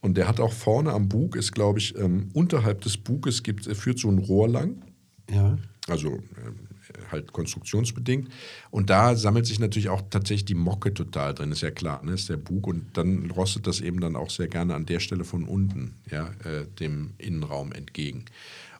Und 0.00 0.16
der 0.16 0.28
hat 0.28 0.38
auch 0.40 0.52
vorne 0.52 0.92
am 0.92 1.08
Bug, 1.08 1.36
ist 1.36 1.52
glaube 1.52 1.78
ich, 1.78 1.96
ähm, 1.98 2.28
unterhalb 2.32 2.82
des 2.82 2.96
Buges 2.96 3.42
gibt, 3.42 3.64
führt 3.64 3.98
so 3.98 4.08
ein 4.08 4.18
Rohr 4.18 4.48
lang 4.48 4.82
Ja. 5.30 5.58
also 5.88 6.14
ähm, 6.14 6.68
halt 7.10 7.32
konstruktionsbedingt. 7.32 8.28
Und 8.70 8.90
da 8.90 9.16
sammelt 9.16 9.46
sich 9.46 9.58
natürlich 9.58 9.88
auch 9.88 10.02
tatsächlich 10.08 10.44
die 10.44 10.54
Mocke 10.54 10.94
total 10.94 11.34
drin, 11.34 11.52
ist 11.52 11.62
ja 11.62 11.70
klar, 11.70 12.04
ne? 12.04 12.12
ist 12.12 12.28
der 12.28 12.36
Bug. 12.36 12.66
Und 12.66 12.96
dann 12.96 13.30
rostet 13.30 13.66
das 13.66 13.80
eben 13.80 14.00
dann 14.00 14.14
auch 14.16 14.30
sehr 14.30 14.48
gerne 14.48 14.74
an 14.74 14.86
der 14.86 15.00
Stelle 15.00 15.24
von 15.24 15.44
unten, 15.44 15.94
ja, 16.10 16.28
äh, 16.44 16.66
dem 16.78 17.14
Innenraum 17.18 17.72
entgegen. 17.72 18.24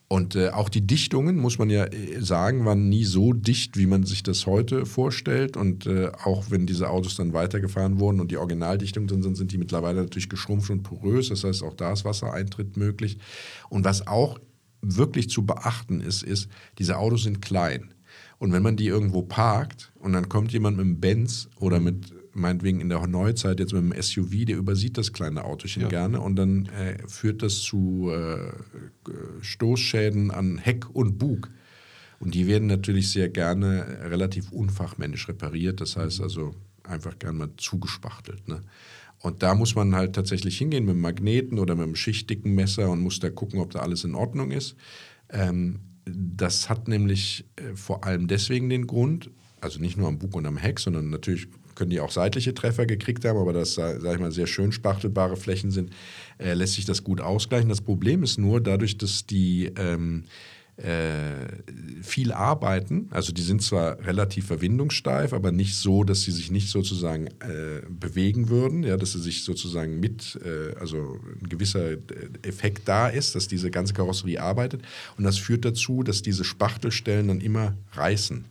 Und 0.08 0.36
äh, 0.36 0.50
auch 0.50 0.68
die 0.68 0.86
Dichtungen, 0.86 1.36
muss 1.36 1.58
man 1.58 1.68
ja 1.68 1.84
äh, 1.84 2.20
sagen, 2.20 2.64
waren 2.64 2.88
nie 2.88 3.04
so 3.04 3.32
dicht, 3.32 3.76
wie 3.76 3.86
man 3.86 4.04
sich 4.04 4.22
das 4.22 4.46
heute 4.46 4.86
vorstellt. 4.86 5.56
Und 5.56 5.86
äh, 5.86 6.12
auch 6.24 6.50
wenn 6.50 6.66
diese 6.66 6.90
Autos 6.90 7.16
dann 7.16 7.32
weitergefahren 7.32 7.98
wurden 7.98 8.20
und 8.20 8.30
die 8.30 8.36
Originaldichtungen 8.36 9.08
drin 9.08 9.22
sind, 9.22 9.36
sind 9.36 9.50
die 9.50 9.58
mittlerweile 9.58 10.02
natürlich 10.02 10.28
geschrumpft 10.28 10.70
und 10.70 10.84
porös. 10.84 11.30
Das 11.30 11.42
heißt, 11.42 11.64
auch 11.64 11.74
da 11.74 11.92
ist 11.92 12.04
Wassereintritt 12.04 12.76
möglich. 12.76 13.18
Und 13.68 13.84
was 13.84 14.06
auch 14.06 14.38
wirklich 14.80 15.28
zu 15.28 15.44
beachten 15.44 16.00
ist, 16.00 16.22
ist, 16.22 16.48
diese 16.78 16.98
Autos 16.98 17.24
sind 17.24 17.42
klein. 17.42 17.92
Und 18.38 18.52
wenn 18.52 18.62
man 18.62 18.76
die 18.76 18.86
irgendwo 18.86 19.22
parkt 19.22 19.92
und 19.98 20.12
dann 20.12 20.28
kommt 20.28 20.52
jemand 20.52 20.76
mit 20.76 20.84
einem 20.84 21.00
Benz 21.00 21.48
oder 21.58 21.80
mit, 21.80 22.12
meinetwegen 22.36 22.80
in 22.80 22.88
der 22.88 23.06
Neuzeit 23.06 23.60
jetzt 23.60 23.72
mit 23.72 23.82
einem 23.82 24.00
SUV, 24.02 24.44
der 24.46 24.56
übersieht 24.56 24.96
das 24.98 25.12
kleine 25.12 25.44
Autochen 25.44 25.82
Ja. 25.82 25.88
gerne 25.88 26.20
und 26.20 26.36
dann 26.36 26.66
äh, 26.66 26.96
führt 27.08 27.42
das 27.42 27.60
zu 27.60 28.10
äh, 28.12 28.52
Stoßschäden 29.40 30.30
an 30.30 30.58
Heck 30.58 30.88
und 30.94 31.18
Bug. 31.18 31.50
Und 32.18 32.34
die 32.34 32.46
werden 32.46 32.66
natürlich 32.66 33.10
sehr 33.10 33.28
gerne 33.28 33.86
relativ 34.10 34.50
unfachmännisch 34.50 35.28
repariert. 35.28 35.80
Das 35.80 35.96
heißt 35.96 36.20
also 36.22 36.54
einfach 36.82 37.18
gerne 37.18 37.38
mal 37.38 37.50
zugespachtelt. 37.56 38.48
Ne? 38.48 38.62
Und 39.20 39.42
da 39.42 39.54
muss 39.54 39.74
man 39.74 39.94
halt 39.94 40.14
tatsächlich 40.14 40.56
hingehen 40.56 40.84
mit 40.84 40.92
einem 40.92 41.00
Magneten 41.02 41.58
oder 41.58 41.74
mit 41.74 41.84
einem 41.84 41.96
schichtdicken 41.96 42.54
Messer 42.54 42.90
und 42.90 43.00
muss 43.00 43.20
da 43.20 43.28
gucken, 43.30 43.60
ob 43.60 43.70
da 43.70 43.80
alles 43.80 44.04
in 44.04 44.14
Ordnung 44.14 44.50
ist. 44.50 44.76
Ähm, 45.30 45.80
das 46.06 46.68
hat 46.70 46.88
nämlich 46.88 47.44
äh, 47.56 47.74
vor 47.74 48.04
allem 48.04 48.28
deswegen 48.28 48.68
den 48.70 48.86
Grund, 48.86 49.30
also 49.60 49.80
nicht 49.80 49.96
nur 49.96 50.08
am 50.08 50.18
Bug 50.18 50.36
und 50.36 50.46
am 50.46 50.56
Heck, 50.56 50.78
sondern 50.78 51.10
natürlich 51.10 51.48
können 51.76 51.90
die 51.90 52.00
auch 52.00 52.10
seitliche 52.10 52.54
Treffer 52.54 52.86
gekriegt 52.86 53.24
haben, 53.24 53.38
aber 53.38 53.52
das, 53.52 53.74
sage 53.74 54.12
ich 54.12 54.18
mal, 54.18 54.32
sehr 54.32 54.46
schön 54.46 54.72
spachtelbare 54.72 55.36
Flächen 55.36 55.70
sind, 55.70 55.92
äh, 56.38 56.54
lässt 56.54 56.74
sich 56.74 56.84
das 56.84 57.04
gut 57.04 57.20
ausgleichen. 57.20 57.68
Das 57.68 57.80
Problem 57.80 58.22
ist 58.22 58.38
nur, 58.38 58.60
dadurch, 58.60 58.98
dass 58.98 59.26
die 59.26 59.70
ähm, 59.76 60.24
äh, 60.76 62.02
viel 62.02 62.32
arbeiten. 62.32 63.08
Also 63.10 63.32
die 63.32 63.42
sind 63.42 63.62
zwar 63.62 63.98
relativ 64.04 64.46
verwindungssteif, 64.46 65.32
aber 65.32 65.50
nicht 65.50 65.74
so, 65.74 66.04
dass 66.04 66.22
sie 66.22 66.32
sich 66.32 66.50
nicht 66.50 66.68
sozusagen 66.68 67.28
äh, 67.40 67.80
bewegen 67.88 68.50
würden, 68.50 68.82
ja, 68.82 68.98
dass 68.98 69.12
sie 69.12 69.20
sich 69.20 69.44
sozusagen 69.44 69.98
mit, 70.00 70.38
äh, 70.44 70.74
also 70.78 71.18
ein 71.40 71.48
gewisser 71.48 71.92
äh, 71.92 71.98
Effekt 72.42 72.82
da 72.88 73.08
ist, 73.08 73.34
dass 73.34 73.48
diese 73.48 73.70
ganze 73.70 73.94
Karosserie 73.94 74.42
arbeitet. 74.42 74.82
Und 75.16 75.24
das 75.24 75.38
führt 75.38 75.64
dazu, 75.64 76.02
dass 76.02 76.20
diese 76.20 76.44
Spachtelstellen 76.44 77.28
dann 77.28 77.40
immer 77.40 77.76
reißen. 77.92 78.44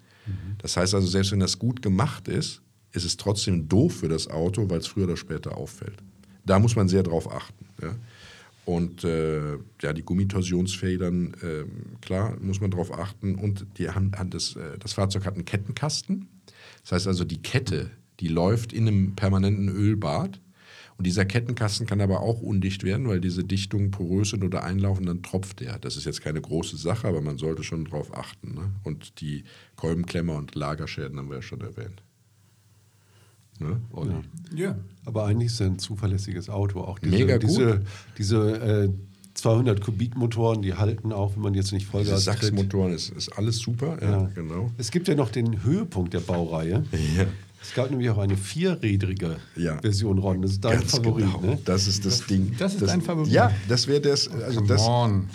Das 0.57 0.75
heißt 0.75 0.95
also, 0.95 1.05
selbst 1.05 1.31
wenn 1.31 1.39
das 1.39 1.59
gut 1.59 1.83
gemacht 1.83 2.27
ist, 2.27 2.61
ist 2.95 3.05
es 3.05 3.17
trotzdem 3.17 3.67
doof 3.67 3.97
für 3.97 4.08
das 4.08 4.27
Auto, 4.27 4.69
weil 4.69 4.79
es 4.79 4.88
früher 4.88 5.05
oder 5.05 5.17
später 5.17 5.58
auffällt. 5.58 5.97
Da 6.45 6.60
muss 6.60 6.75
man 6.75 6.88
sehr 6.88 7.03
drauf 7.03 7.31
achten. 7.31 7.65
Ja. 7.81 7.95
Und 8.65 9.03
äh, 9.03 9.58
ja, 9.81 9.93
die 9.93 10.01
Gummitorsionsfedern, 10.01 11.34
äh, 11.36 11.65
klar, 12.01 12.36
muss 12.41 12.60
man 12.60 12.71
darauf 12.71 12.91
achten. 12.91 13.36
Und 13.36 13.65
die, 13.77 13.89
Hand, 13.89 14.17
Hand 14.17 14.34
das, 14.34 14.55
äh, 14.55 14.77
das 14.79 14.93
Fahrzeug 14.93 15.25
hat 15.25 15.36
einen 15.36 15.45
Kettenkasten. 15.45 16.27
Das 16.81 16.93
heißt 16.93 17.08
also, 17.08 17.23
die 17.23 17.41
Kette, 17.41 17.91
die 18.19 18.27
läuft 18.27 18.73
in 18.73 18.88
einem 18.88 19.15
permanenten 19.15 19.69
Ölbad. 19.69 20.41
Und 20.97 21.05
dieser 21.05 21.25
Kettenkasten 21.25 21.86
kann 21.86 21.99
aber 21.99 22.21
auch 22.21 22.41
undicht 22.41 22.84
werden, 22.84 23.08
weil 23.08 23.19
diese 23.19 23.43
Dichtungen 23.43 23.91
porös 23.91 24.29
sind 24.29 24.43
oder 24.43 24.63
einlaufen, 24.63 25.05
dann 25.05 25.21
tropft 25.21 25.60
der. 25.60 25.77
Das 25.77 25.97
ist 25.97 26.05
jetzt 26.05 26.21
keine 26.21 26.41
große 26.41 26.77
Sache, 26.77 27.08
aber 27.08 27.21
man 27.21 27.38
sollte 27.38 27.63
schon 27.63 27.86
drauf 27.86 28.17
achten. 28.17 28.55
Ne? 28.55 28.71
Und 28.84 29.19
die 29.19 29.43
Kolbenklemmer 29.75 30.36
und 30.36 30.55
Lagerschäden 30.55 31.19
haben 31.19 31.29
wir 31.29 31.38
ja 31.38 31.41
schon 31.41 31.62
erwähnt. 31.62 32.01
Ne, 33.59 33.79
Olli? 33.93 34.13
Ja. 34.55 34.75
Aber 35.05 35.25
eigentlich 35.25 35.47
ist 35.47 35.61
es 35.61 35.61
ein 35.61 35.79
zuverlässiges 35.79 36.49
Auto. 36.49 36.81
Auch 36.81 36.99
diese, 36.99 37.11
Mega 37.15 37.37
gut. 37.37 37.43
diese, 37.49 37.81
diese 38.17 38.85
äh, 38.85 38.89
200 39.35 39.81
Kubikmotoren, 39.81 40.61
die 40.61 40.73
halten 40.73 41.11
auch, 41.13 41.35
wenn 41.35 41.43
man 41.43 41.53
jetzt 41.53 41.71
nicht 41.71 41.83
Diese 41.83 41.91
Vollgas 41.91 42.25
tritt. 42.25 42.39
Sachsmotoren 42.41 42.93
ist, 42.93 43.09
ist 43.11 43.29
alles 43.37 43.57
super. 43.57 43.97
Ja, 44.01 44.09
Ja. 44.11 44.29
genau. 44.35 44.71
Es 44.77 44.91
gibt 44.91 45.07
ja 45.07 45.15
noch 45.15 45.29
den 45.29 45.63
Höhepunkt 45.63 46.13
der 46.13 46.21
Baureihe. 46.21 46.83
Ja. 46.91 47.25
Es 47.61 47.73
gab 47.73 47.89
nämlich 47.89 48.09
auch 48.11 48.19
eine 48.19 48.37
vierrädrige 48.37 49.37
Ja. 49.55 49.79
Version, 49.81 50.19
Ron. 50.19 50.41
Das 50.43 50.51
ist 50.51 50.63
dein 50.63 50.79
Ganz 50.81 50.91
Favorit, 50.91 51.25
genau. 51.25 51.41
ne? 51.41 51.57
Das 51.65 51.87
ist 51.87 52.05
das 52.05 52.23
Ding. 52.27 52.53
das 52.59 52.75
ist 52.75 52.83
dein 52.87 53.01
Favorit? 53.01 53.31
Ja, 53.31 53.51
das 53.67 53.87
wäre 53.87 54.01
das. 54.01 54.27
Also 54.27 54.57
Come 54.59 54.67
das. 54.67 54.81
on. 54.87 55.29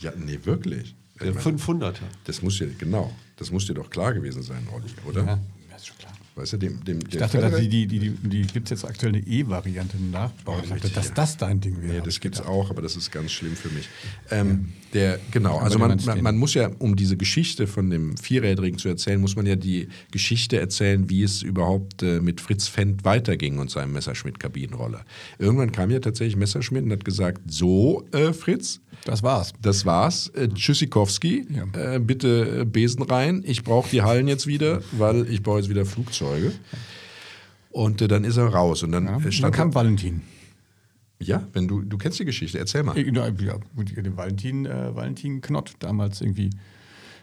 Ja, 0.00 0.12
nee, 0.18 0.38
wirklich. 0.44 0.94
Der 1.20 1.28
Ich 1.30 1.42
meine, 1.42 1.56
500er. 1.56 1.94
Das 2.24 2.42
muss 2.42 2.58
dir, 2.58 2.68
genau, 2.78 3.10
das 3.36 3.50
muss 3.50 3.66
dir 3.66 3.72
doch 3.74 3.88
klar 3.88 4.12
gewesen 4.12 4.42
sein, 4.42 4.66
Olli, 4.74 4.90
oder? 5.08 5.24
Ja, 5.24 5.38
das 5.70 5.80
ist 5.80 5.86
schon 5.88 5.96
klar. 5.98 6.12
Weißt 6.36 6.52
du, 6.52 6.56
dem, 6.58 6.82
dem, 6.84 7.00
Ich 7.08 7.16
dachte, 7.16 7.38
dass 7.38 7.56
die, 7.56 7.68
die, 7.68 7.86
die, 7.86 8.10
die, 8.10 8.42
gibt 8.42 8.66
es 8.66 8.70
jetzt 8.70 8.84
aktuell 8.84 9.14
eine 9.14 9.26
E-Variante 9.26 9.96
im 9.96 10.10
Nachbau. 10.10 10.60
Ich 10.62 10.68
dachte, 10.68 10.88
dass 10.88 11.12
das 11.12 11.36
dein 11.36 11.60
Ding 11.60 11.82
wäre. 11.82 11.94
Nee, 11.94 12.00
das 12.04 12.20
gibt 12.20 12.36
es 12.36 12.40
auch, 12.40 12.70
aber 12.70 12.82
das 12.82 12.96
ist 12.96 13.10
ganz 13.10 13.32
schlimm 13.32 13.56
für 13.56 13.68
mich. 13.70 13.88
Ähm, 14.30 14.72
der, 14.94 15.18
genau, 15.32 15.58
also 15.58 15.78
man, 15.78 16.00
man, 16.04 16.22
man 16.22 16.36
muss 16.36 16.54
ja, 16.54 16.70
um 16.78 16.94
diese 16.94 17.16
Geschichte 17.16 17.66
von 17.66 17.90
dem 17.90 18.16
Vierrädrigen 18.16 18.78
zu 18.78 18.88
erzählen, 18.88 19.20
muss 19.20 19.34
man 19.34 19.44
ja 19.44 19.56
die 19.56 19.88
Geschichte 20.12 20.58
erzählen, 20.58 21.10
wie 21.10 21.24
es 21.24 21.42
überhaupt 21.42 22.02
äh, 22.02 22.20
mit 22.20 22.40
Fritz 22.40 22.68
Fendt 22.68 23.04
weiterging 23.04 23.58
und 23.58 23.70
seinem 23.70 23.92
Messerschmitt-Kabinenroller. 23.92 25.04
Irgendwann 25.38 25.72
kam 25.72 25.90
ja 25.90 25.98
tatsächlich 25.98 26.36
Messerschmitt 26.36 26.84
und 26.84 26.92
hat 26.92 27.04
gesagt, 27.04 27.42
so 27.50 28.06
äh, 28.12 28.32
Fritz, 28.32 28.80
Das 29.04 29.22
war's. 29.22 29.52
das 29.62 29.86
war's. 29.86 30.28
Äh, 30.28 30.48
Tschüssikowski, 30.48 31.46
Ja. 31.50 31.94
äh, 31.94 31.98
bitte 31.98 32.60
äh, 32.60 32.64
Besen 32.64 33.02
rein. 33.02 33.42
Ich 33.46 33.64
brauche 33.64 33.88
die 33.90 34.02
Hallen 34.02 34.28
jetzt 34.28 34.46
wieder, 34.46 34.82
weil 34.92 35.28
ich 35.30 35.42
baue 35.42 35.60
jetzt 35.60 35.68
wieder 35.70 35.86
Flugzeuge. 35.86 36.52
Und 37.70 38.02
äh, 38.02 38.08
dann 38.08 38.24
ist 38.24 38.36
er 38.36 38.46
raus. 38.48 38.82
Und 38.82 38.92
dann 38.92 39.04
Ja. 39.06 39.12
äh, 39.12 39.16
Und 39.16 39.24
dann 39.24 39.32
stand 39.32 39.54
kam 39.54 39.74
Valentin. 39.74 40.22
Ja, 41.22 41.46
wenn 41.52 41.68
du, 41.68 41.82
du 41.82 41.98
kennst 41.98 42.18
die 42.18 42.24
Geschichte, 42.24 42.58
erzähl 42.58 42.82
mal. 42.82 42.96
Ja, 42.98 43.28
ja, 43.28 43.58
gut, 43.76 43.94
den 43.96 44.16
Valentin, 44.16 44.64
äh, 44.66 44.94
Valentin 44.94 45.40
Knott, 45.42 45.74
damals 45.78 46.20
irgendwie 46.22 46.50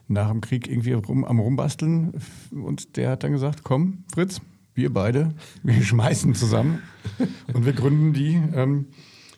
nach 0.07 0.29
dem 0.29 0.39
Krieg 0.41 0.67
irgendwie 0.67 0.93
rum, 0.93 1.25
am 1.25 1.39
Rumbasteln. 1.39 2.13
Und 2.51 2.95
der 2.95 3.11
hat 3.11 3.23
dann 3.23 3.31
gesagt: 3.31 3.63
Komm, 3.63 4.03
Fritz, 4.13 4.39
wir 4.75 4.93
beide, 4.93 5.33
wir 5.63 5.81
schmeißen 5.81 6.35
zusammen 6.35 6.79
und 7.53 7.65
wir 7.65 7.73
gründen 7.73 8.13
die 8.13 8.39
ähm, 8.55 8.85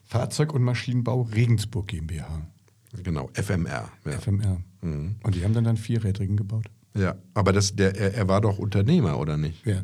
Fahrzeug- 0.09 0.53
und 0.55 0.63
Maschinenbau 0.63 1.21
Regensburg 1.21 1.87
GmbH, 1.87 2.47
Genau, 3.03 3.29
FMR. 3.33 3.91
Ja, 4.05 4.11
FMR. 4.11 4.57
Und 4.81 5.35
die 5.35 5.43
haben 5.43 5.53
dann 5.53 5.63
dann 5.63 5.77
Vierrädrigen 5.77 6.35
gebaut. 6.35 6.65
ja. 6.95 7.13
aber 7.35 7.53
das, 7.53 7.75
der, 7.75 7.95
er, 7.95 8.15
er 8.15 8.27
war 8.27 8.41
doch 8.41 8.57
Unternehmer, 8.57 9.19
oder 9.19 9.37
nicht? 9.37 9.63
Wer? 9.65 9.83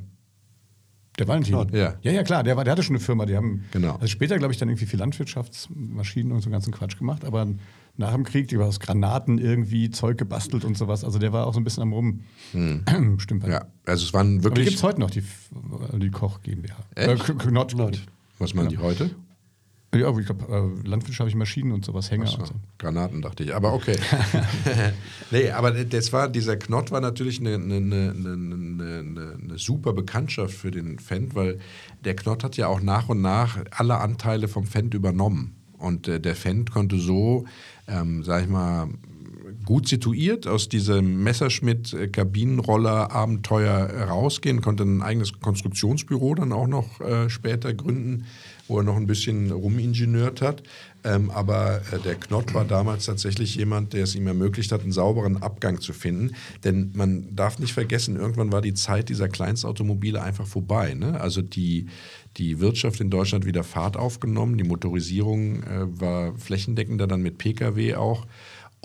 Der 1.19 1.27
Valentin. 1.27 1.53
Knott. 1.53 1.71
Ja. 1.71 1.93
ja, 2.01 2.11
ja, 2.11 2.23
klar, 2.23 2.41
der, 2.43 2.57
war, 2.57 2.63
der 2.63 2.71
hatte 2.71 2.81
schon 2.81 2.95
eine 2.95 3.03
Firma. 3.05 3.25
Die 3.27 3.35
haben 3.37 3.63
Genau. 3.71 3.93
also 3.93 4.07
später, 4.07 4.37
glaube 4.39 4.51
ich, 4.53 4.59
dann 4.59 4.67
irgendwie 4.67 4.87
viel 4.87 4.99
Landwirtschaftsmaschinen 4.99 6.31
und 6.33 6.41
so 6.41 6.49
ganzen 6.49 6.73
Quatsch 6.73 6.97
gemacht. 6.97 7.23
Aber 7.23 7.47
nach 7.95 8.11
dem 8.13 8.23
Krieg, 8.23 8.47
die 8.49 8.57
war 8.57 8.65
aus 8.67 8.79
Granaten 8.79 9.37
irgendwie 9.37 9.91
Zeug 9.91 10.17
gebastelt 10.17 10.65
und 10.65 10.75
sowas. 10.75 11.03
Also 11.05 11.19
der 11.19 11.31
war 11.31 11.45
auch 11.47 11.53
so 11.53 11.59
ein 11.59 11.63
bisschen 11.63 11.83
am 11.83 11.93
Rum. 11.93 12.21
Stimmt. 13.19 13.43
Hm. 13.43 13.51
Ja, 13.51 13.65
also 13.85 14.03
es 14.03 14.13
waren 14.13 14.27
Aber 14.29 14.37
die 14.39 14.43
wirklich. 14.43 14.65
gibt 14.69 14.77
es 14.79 14.83
heute 14.83 14.99
noch, 14.99 15.11
die, 15.11 15.23
die 15.99 16.09
Koch 16.09 16.41
GmbH. 16.41 16.75
Echt? 16.95 17.29
Äh, 17.29 17.33
Knott. 17.35 17.73
Knott. 17.75 18.01
Was 18.39 18.53
machen 18.55 18.69
die 18.69 18.79
heute? 18.79 19.11
Ja, 19.99 20.07
aber 20.07 20.19
ich 20.19 20.25
glaube, 20.25 20.45
äh, 20.83 20.87
landwirtschaftliche 20.87 21.37
Maschinen 21.37 21.71
und 21.71 21.85
sowas, 21.85 22.11
und 22.11 22.27
so. 22.27 22.53
Granaten 22.77 23.21
dachte 23.21 23.43
ich, 23.43 23.55
aber 23.55 23.73
okay. 23.73 23.97
nee, 25.31 25.51
aber 25.51 25.71
das 25.71 26.11
war, 26.11 26.27
dieser 26.27 26.57
Knott 26.57 26.91
war 26.91 27.01
natürlich 27.01 27.39
eine, 27.39 27.55
eine, 27.55 27.77
eine, 27.77 29.37
eine 29.41 29.57
super 29.57 29.93
Bekanntschaft 29.93 30.53
für 30.53 30.71
den 30.71 30.99
Fendt, 30.99 31.35
weil 31.35 31.59
der 32.03 32.15
Knott 32.15 32.43
hat 32.43 32.57
ja 32.57 32.67
auch 32.67 32.81
nach 32.81 33.09
und 33.09 33.21
nach 33.21 33.57
alle 33.71 33.97
Anteile 33.97 34.47
vom 34.47 34.65
Fendt 34.65 34.93
übernommen. 34.93 35.55
Und 35.77 36.07
äh, 36.07 36.19
der 36.19 36.35
Fendt 36.35 36.71
konnte 36.71 36.97
so, 36.97 37.45
ähm, 37.87 38.23
sag 38.23 38.43
ich 38.43 38.49
mal, 38.49 38.89
gut 39.65 39.87
situiert 39.87 40.47
aus 40.47 40.69
diesem 40.69 41.23
Messerschmitt-Kabinenroller-Abenteuer 41.23 44.07
rausgehen, 44.07 44.61
konnte 44.61 44.83
ein 44.83 45.01
eigenes 45.01 45.39
Konstruktionsbüro 45.39 46.35
dann 46.35 46.53
auch 46.53 46.67
noch 46.67 47.01
äh, 47.01 47.29
später 47.29 47.73
gründen, 47.73 48.25
wo 48.67 48.77
er 48.77 48.83
noch 48.83 48.95
ein 48.95 49.07
bisschen 49.07 49.51
rumingenieurt 49.51 50.41
hat. 50.41 50.63
Ähm, 51.03 51.29
aber 51.29 51.81
äh, 51.91 51.99
der 51.99 52.15
Knott 52.15 52.53
war 52.53 52.65
damals 52.65 53.05
tatsächlich 53.05 53.55
jemand, 53.55 53.93
der 53.93 54.03
es 54.03 54.15
ihm 54.15 54.25
ermöglicht 54.25 54.71
hat, 54.71 54.81
einen 54.81 54.91
sauberen 54.91 55.41
Abgang 55.41 55.79
zu 55.79 55.93
finden. 55.93 56.35
Denn 56.63 56.91
man 56.95 57.35
darf 57.35 57.59
nicht 57.59 57.73
vergessen, 57.73 58.15
irgendwann 58.15 58.51
war 58.51 58.61
die 58.61 58.73
Zeit 58.73 59.09
dieser 59.09 59.29
Kleinstautomobile 59.29 60.21
einfach 60.21 60.47
vorbei. 60.47 60.95
Ne? 60.95 61.19
Also 61.21 61.43
die, 61.43 61.87
die 62.37 62.59
Wirtschaft 62.59 63.01
in 63.01 63.11
Deutschland 63.11 63.45
wieder 63.45 63.63
Fahrt 63.63 63.97
aufgenommen, 63.97 64.57
die 64.57 64.63
Motorisierung 64.63 65.63
äh, 65.63 65.99
war 65.99 66.35
flächendeckender, 66.37 67.05
dann 67.05 67.21
mit 67.21 67.37
Pkw 67.37 67.95
auch. 67.95 68.25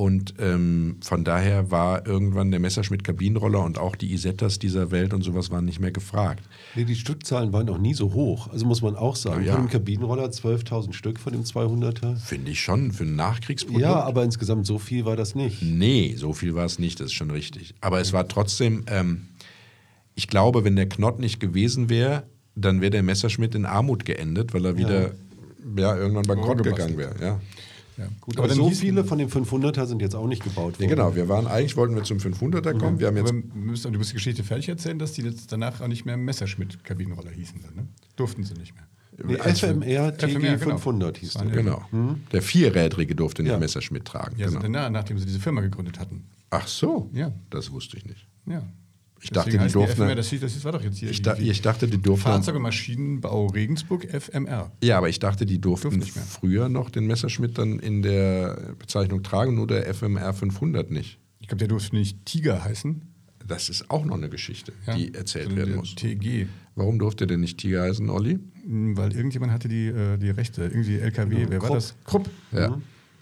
Und 0.00 0.32
ähm, 0.38 0.96
von 1.02 1.24
daher 1.24 1.70
war 1.70 2.06
irgendwann 2.06 2.50
der 2.50 2.58
Messerschmitt-Kabinenroller 2.58 3.62
und 3.62 3.76
auch 3.76 3.96
die 3.96 4.14
Isettas 4.14 4.58
dieser 4.58 4.90
Welt 4.90 5.12
und 5.12 5.20
sowas 5.20 5.50
waren 5.50 5.66
nicht 5.66 5.78
mehr 5.78 5.90
gefragt. 5.90 6.42
Nee, 6.74 6.84
die 6.84 6.94
Stückzahlen 6.94 7.52
waren 7.52 7.68
auch 7.68 7.76
nie 7.76 7.92
so 7.92 8.14
hoch. 8.14 8.48
Also 8.48 8.64
muss 8.64 8.80
man 8.80 8.96
auch 8.96 9.14
sagen. 9.14 9.44
Ja. 9.44 9.52
Von 9.52 9.66
dem 9.66 9.70
Kabinenroller 9.70 10.28
12.000 10.28 10.94
Stück 10.94 11.20
von 11.20 11.34
dem 11.34 11.42
200er. 11.42 12.16
Finde 12.16 12.50
ich 12.50 12.62
schon 12.62 12.92
für 12.92 13.04
ein 13.04 13.14
Nachkriegsprodukt. 13.14 13.82
Ja, 13.82 14.02
aber 14.02 14.24
insgesamt 14.24 14.64
so 14.64 14.78
viel 14.78 15.04
war 15.04 15.16
das 15.16 15.34
nicht. 15.34 15.60
Nee, 15.60 16.14
so 16.16 16.32
viel 16.32 16.54
war 16.54 16.64
es 16.64 16.78
nicht, 16.78 16.98
das 16.98 17.08
ist 17.08 17.12
schon 17.12 17.30
richtig. 17.30 17.74
Aber 17.82 18.00
es 18.00 18.14
war 18.14 18.26
trotzdem, 18.26 18.86
ähm, 18.86 19.28
ich 20.14 20.28
glaube, 20.28 20.64
wenn 20.64 20.76
der 20.76 20.88
Knott 20.88 21.18
nicht 21.18 21.40
gewesen 21.40 21.90
wäre, 21.90 22.22
dann 22.54 22.80
wäre 22.80 22.90
der 22.90 23.02
Messerschmitt 23.02 23.54
in 23.54 23.66
Armut 23.66 24.06
geendet, 24.06 24.54
weil 24.54 24.64
er 24.64 24.78
wieder 24.78 25.12
ja. 25.76 25.94
irgendwann 25.94 26.24
bankrott 26.24 26.62
gegangen 26.62 26.96
wäre. 26.96 27.14
Ja. 27.20 27.40
Ja, 28.00 28.08
gut, 28.20 28.38
Aber 28.38 28.48
dann 28.48 28.56
so 28.56 28.68
hieß- 28.68 28.74
viele 28.80 29.04
von 29.04 29.18
den 29.18 29.28
500er 29.28 29.84
sind 29.86 30.00
jetzt 30.00 30.14
auch 30.14 30.26
nicht 30.26 30.42
gebaut 30.42 30.78
worden. 30.80 30.88
genau, 30.88 31.14
wir 31.14 31.28
waren 31.28 31.46
eigentlich, 31.46 31.76
wollten 31.76 31.94
wir 31.94 32.02
zum 32.02 32.18
500er 32.18 32.72
kommen. 32.78 32.98
Wir 32.98 33.08
haben 33.08 33.16
jetzt 33.16 33.28
Aber 33.30 33.40
du 33.42 33.58
musst, 33.58 33.84
du 33.84 33.90
musst 33.90 34.10
die 34.10 34.14
Geschichte 34.14 34.42
fertig 34.42 34.68
erzählen, 34.70 34.98
dass 34.98 35.12
die 35.12 35.22
jetzt 35.22 35.52
danach 35.52 35.80
auch 35.82 35.86
nicht 35.88 36.06
mehr 36.06 36.16
Messerschmitt-Kabinenroller 36.16 37.30
hießen. 37.30 37.60
Dann, 37.62 37.74
ne? 37.74 37.88
Durften 38.16 38.42
sie 38.44 38.54
nicht 38.54 38.74
mehr. 38.74 38.84
Nee, 39.22 39.34
FMR 39.36 40.16
TG 40.16 40.32
FMR, 40.32 40.56
genau. 40.56 40.70
500 40.78 41.18
hieß 41.18 41.32
Das 41.34 41.42
der. 41.42 41.66
waren 41.66 41.86
Genau. 41.90 42.16
Der 42.32 42.40
Vierrädrige 42.40 43.14
durfte 43.14 43.42
nicht 43.42 43.52
Ja. 43.52 43.58
Messerschmitt 43.58 44.06
tragen. 44.06 44.36
Ja, 44.38 44.46
genau. 44.46 44.60
also 44.60 44.72
danach, 44.72 44.88
nachdem 44.90 45.18
sie 45.18 45.26
diese 45.26 45.40
Firma 45.40 45.60
gegründet 45.60 45.98
hatten. 46.00 46.24
Ach 46.48 46.66
so, 46.66 47.10
Ja. 47.12 47.30
das 47.50 47.70
wusste 47.70 47.98
ich 47.98 48.06
nicht. 48.06 48.26
Ja. 48.46 48.62
Ich 49.22 49.30
dachte, 49.30 49.50
Deswegen 49.50 49.66
die 49.68 49.72
durften- 49.74 50.02
FMR, 50.02 50.14
das, 50.14 50.30
hieß- 50.32 50.40
das 50.40 50.64
war 50.64 50.72
doch 50.72 50.82
jetzt 50.82 50.98
hier. 50.98 51.10
Ich, 51.10 51.20
da, 51.20 51.34
dachte, 51.34 51.86
die 51.88 51.98
durften. 51.98 52.22
Fahrzeug- 52.24 52.56
und 52.56 52.62
Maschinenbau 52.62 53.46
Regensburg 53.48 54.06
FMR. 54.12 54.72
Ja, 54.82 54.96
aber 54.98 55.08
ich 55.10 55.18
dachte, 55.18 55.44
die 55.44 55.60
durften 55.60 55.88
Durften 55.90 56.00
nicht 56.00 56.16
mehr. 56.16 56.24
früher 56.24 56.68
noch 56.70 56.88
den 56.88 57.06
Messerschmitt 57.06 57.58
dann 57.58 57.78
in 57.78 58.00
der 58.02 58.74
Bezeichnung 58.78 59.22
tragen, 59.22 59.54
nur 59.54 59.66
der 59.66 59.86
FMR 59.92 60.32
500 60.32 60.90
nicht. 60.90 61.18
Ich 61.38 61.48
glaube, 61.48 61.58
der 61.58 61.68
durfte 61.68 61.94
nicht 61.96 62.24
Tiger 62.24 62.64
heißen. 62.64 63.02
Das 63.46 63.68
ist 63.68 63.90
auch 63.90 64.04
noch 64.04 64.16
eine 64.16 64.28
Geschichte, 64.30 64.72
Ja. 64.86 64.94
die 64.94 65.12
erzählt 65.12 65.46
sondern 65.48 65.66
werden 65.66 65.78
muss. 65.80 65.94
TG. 65.96 66.46
Warum 66.76 66.98
durfte 66.98 67.26
der 67.26 67.36
nicht 67.36 67.58
Tiger 67.58 67.82
heißen, 67.82 68.08
Olli? 68.08 68.38
Hm, 68.64 68.96
Weil 68.96 69.12
irgendjemand 69.12 69.52
hatte 69.52 69.68
die, 69.68 69.88
äh, 69.88 70.16
die 70.18 70.30
Rechte. 70.30 70.62
Irgendwie 70.62 70.98
LKW. 70.98 71.46
Wer 71.48 71.60
war 71.60 71.66
Krupp. 71.68 71.76
das? 71.76 71.94
Krupp. 72.04 72.30
Ja. 72.52 72.78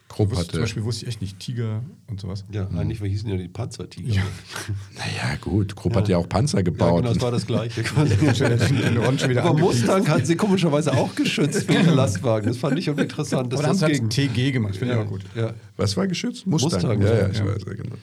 Krupp 0.09 0.31
Wusste, 0.31 0.45
zum 0.45 0.49
hatte. 0.53 0.61
Beispiel 0.63 0.85
wusste 0.85 1.03
ich 1.05 1.09
echt 1.09 1.21
nicht 1.21 1.39
Tiger 1.39 1.83
und 2.09 2.19
sowas. 2.19 2.45
Ja, 2.51 2.67
eigentlich 2.69 2.99
hießen 2.99 3.29
ja 3.29 3.37
die 3.37 3.49
Panzertiger. 3.49 4.15
Ja. 4.15 4.23
Naja, 4.97 5.37
gut, 5.41 5.77
Krupp 5.77 5.95
hat 5.97 6.09
ja 6.09 6.17
auch 6.17 6.29
Panzer 6.29 6.59
Ja, 6.59 6.63
gebaut. 6.63 7.03
genau, 7.03 7.13
das 7.13 7.23
war 7.23 7.31
das 7.31 7.47
Gleiche. 7.47 7.85
Aber. 9.43 9.59
Mustang 9.59 10.09
hatten 10.09 10.25
sie 10.25 10.37
komischerweise 10.37 10.93
auch 10.93 11.15
geschützt 11.15 11.65
für 11.65 11.73
ihre 11.75 11.95
Lastwagen. 11.95 12.47
Das 12.49 12.57
fand 12.57 12.79
ich 12.79 12.87
irgendwie 12.87 13.05
interessant. 13.05 13.53
Das 13.53 13.61
dann 13.61 13.71
das 13.73 13.83
haben 13.83 13.95
sie 13.95 14.01
gegen. 14.01 14.35
TG 14.35 14.53
gemacht. 14.53 14.77
Finde 14.77 14.95
ich 14.95 14.99
Ja, 14.99 15.05
auch 15.05 15.09
gut. 15.09 15.23
ja. 15.35 15.53
Was 15.77 15.97
war 15.97 16.07
geschützt? 16.07 16.47
Mustang. 16.47 16.73
Mustang, 16.83 17.01
ja, 17.03 17.09
ja, 17.09 17.19
ja, 17.23 17.29
ich 17.29 17.39
ja. 17.39 17.47
weiß, 17.47 17.63
ja, 17.67 17.75
genau. 17.75 17.97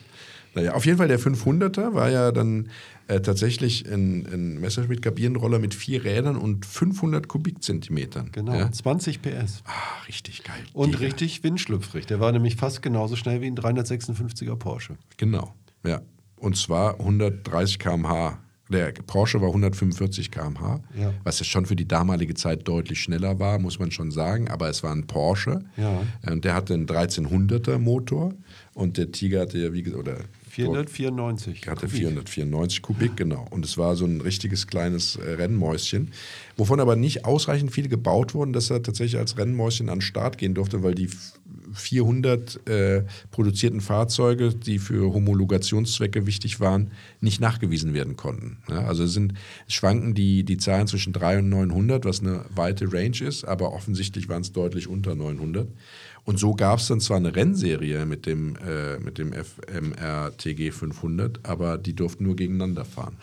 Naja, 0.54 0.72
auf 0.74 0.86
jeden 0.86 0.96
Fall 0.98 1.08
der 1.08 1.20
500er 1.20 1.92
war 1.92 2.08
ja 2.10 2.32
dann 2.32 2.68
äh, 3.08 3.20
tatsächlich 3.20 3.86
ein, 3.90 4.26
ein 4.32 4.60
Messerschmitt-Kabinenroller 4.60 5.58
mit 5.58 5.74
vier 5.74 6.04
Rädern 6.04 6.36
und 6.36 6.66
500 6.66 7.28
Kubikzentimetern. 7.28 8.30
Genau, 8.32 8.52
Ja? 8.54 8.70
20 8.72 9.22
PS. 9.22 9.62
Ah, 9.64 10.04
richtig 10.08 10.42
geil. 10.44 10.56
Und 10.72 10.94
Digga. 10.94 11.04
richtig 11.06 11.42
windschlüpfrig. 11.44 12.06
Der 12.06 12.20
war 12.20 12.32
nämlich 12.32 12.56
fast 12.56 12.82
genauso 12.82 13.16
schnell 13.16 13.40
wie 13.40 13.46
ein 13.46 13.56
356er 13.56 14.56
Porsche. 14.56 14.96
Genau, 15.16 15.54
ja. 15.84 16.00
Und 16.38 16.56
zwar 16.56 16.98
130 17.00 17.78
km/h. 17.78 18.38
Der 18.68 18.90
Porsche 18.92 19.40
war 19.40 19.48
145 19.48 20.32
km/h, 20.32 20.80
Ja. 21.00 21.12
was 21.22 21.38
ja 21.38 21.44
schon 21.44 21.66
für 21.66 21.76
die 21.76 21.86
damalige 21.86 22.34
Zeit 22.34 22.66
deutlich 22.66 23.00
schneller 23.00 23.38
war, 23.38 23.60
muss 23.60 23.78
man 23.78 23.92
schon 23.92 24.10
sagen. 24.10 24.48
Aber 24.48 24.68
es 24.68 24.82
war 24.82 24.90
ein 24.92 25.06
Porsche. 25.06 25.60
Ja. 25.76 26.02
Und 26.28 26.44
der 26.44 26.54
hatte 26.54 26.74
einen 26.74 26.86
1300er 26.86 27.78
Motor 27.78 28.34
und 28.74 28.96
der 28.98 29.12
Tiger 29.12 29.42
hatte 29.42 29.58
ja, 29.58 29.72
wie 29.72 29.84
gesagt, 29.84 30.02
oder 30.02 30.16
494. 30.56 31.66
hatte 31.68 31.86
Kubik. 31.86 31.98
494 32.00 32.82
Kubik, 32.82 33.16
genau. 33.16 33.46
Und 33.50 33.64
es 33.64 33.78
war 33.78 33.94
so 33.96 34.04
ein 34.04 34.20
richtiges 34.20 34.66
kleines 34.66 35.16
äh, 35.16 35.32
Rennmäuschen, 35.32 36.12
wovon 36.56 36.80
aber 36.80 36.96
nicht 36.96 37.24
ausreichend 37.24 37.72
viele 37.72 37.88
gebaut 37.88 38.34
wurden, 38.34 38.52
dass 38.52 38.70
er 38.70 38.82
tatsächlich 38.82 39.18
als 39.18 39.36
Rennmäuschen 39.38 39.88
an 39.88 39.96
den 39.98 40.02
Start 40.02 40.38
gehen 40.38 40.54
durfte, 40.54 40.82
weil 40.82 40.94
die 40.94 41.04
f- 41.06 41.38
400 41.72 42.66
äh, 42.68 43.04
produzierten 43.30 43.80
Fahrzeuge, 43.80 44.54
die 44.54 44.78
für 44.78 45.12
Homologationszwecke 45.12 46.26
wichtig 46.26 46.58
waren, 46.60 46.90
nicht 47.20 47.40
nachgewiesen 47.40 47.92
werden 47.94 48.16
konnten. 48.16 48.58
Ja, 48.68 48.84
also 48.86 49.04
es 49.04 49.12
sind 49.12 49.34
schwanken 49.68 50.14
die, 50.14 50.44
die 50.44 50.56
Zahlen 50.56 50.86
zwischen 50.86 51.12
3 51.12 51.38
und 51.40 51.48
900, 51.48 52.04
was 52.04 52.20
eine 52.20 52.44
weite 52.54 52.92
Range 52.92 53.20
ist, 53.20 53.44
aber 53.44 53.72
offensichtlich 53.72 54.28
waren 54.28 54.42
es 54.42 54.52
deutlich 54.52 54.88
unter 54.88 55.14
900. 55.14 55.68
Und 56.26 56.38
so 56.40 56.54
gab 56.54 56.80
es 56.80 56.88
dann 56.88 57.00
zwar 57.00 57.16
eine 57.18 57.34
Rennserie 57.34 58.04
mit 58.04 58.26
dem, 58.26 58.56
äh, 58.56 58.98
mit 58.98 59.16
dem 59.18 59.32
FMR-TG 59.32 60.72
500, 60.72 61.40
aber 61.44 61.78
die 61.78 61.94
durften 61.94 62.24
nur 62.24 62.36
gegeneinander 62.36 62.84
fahren. 62.84 63.16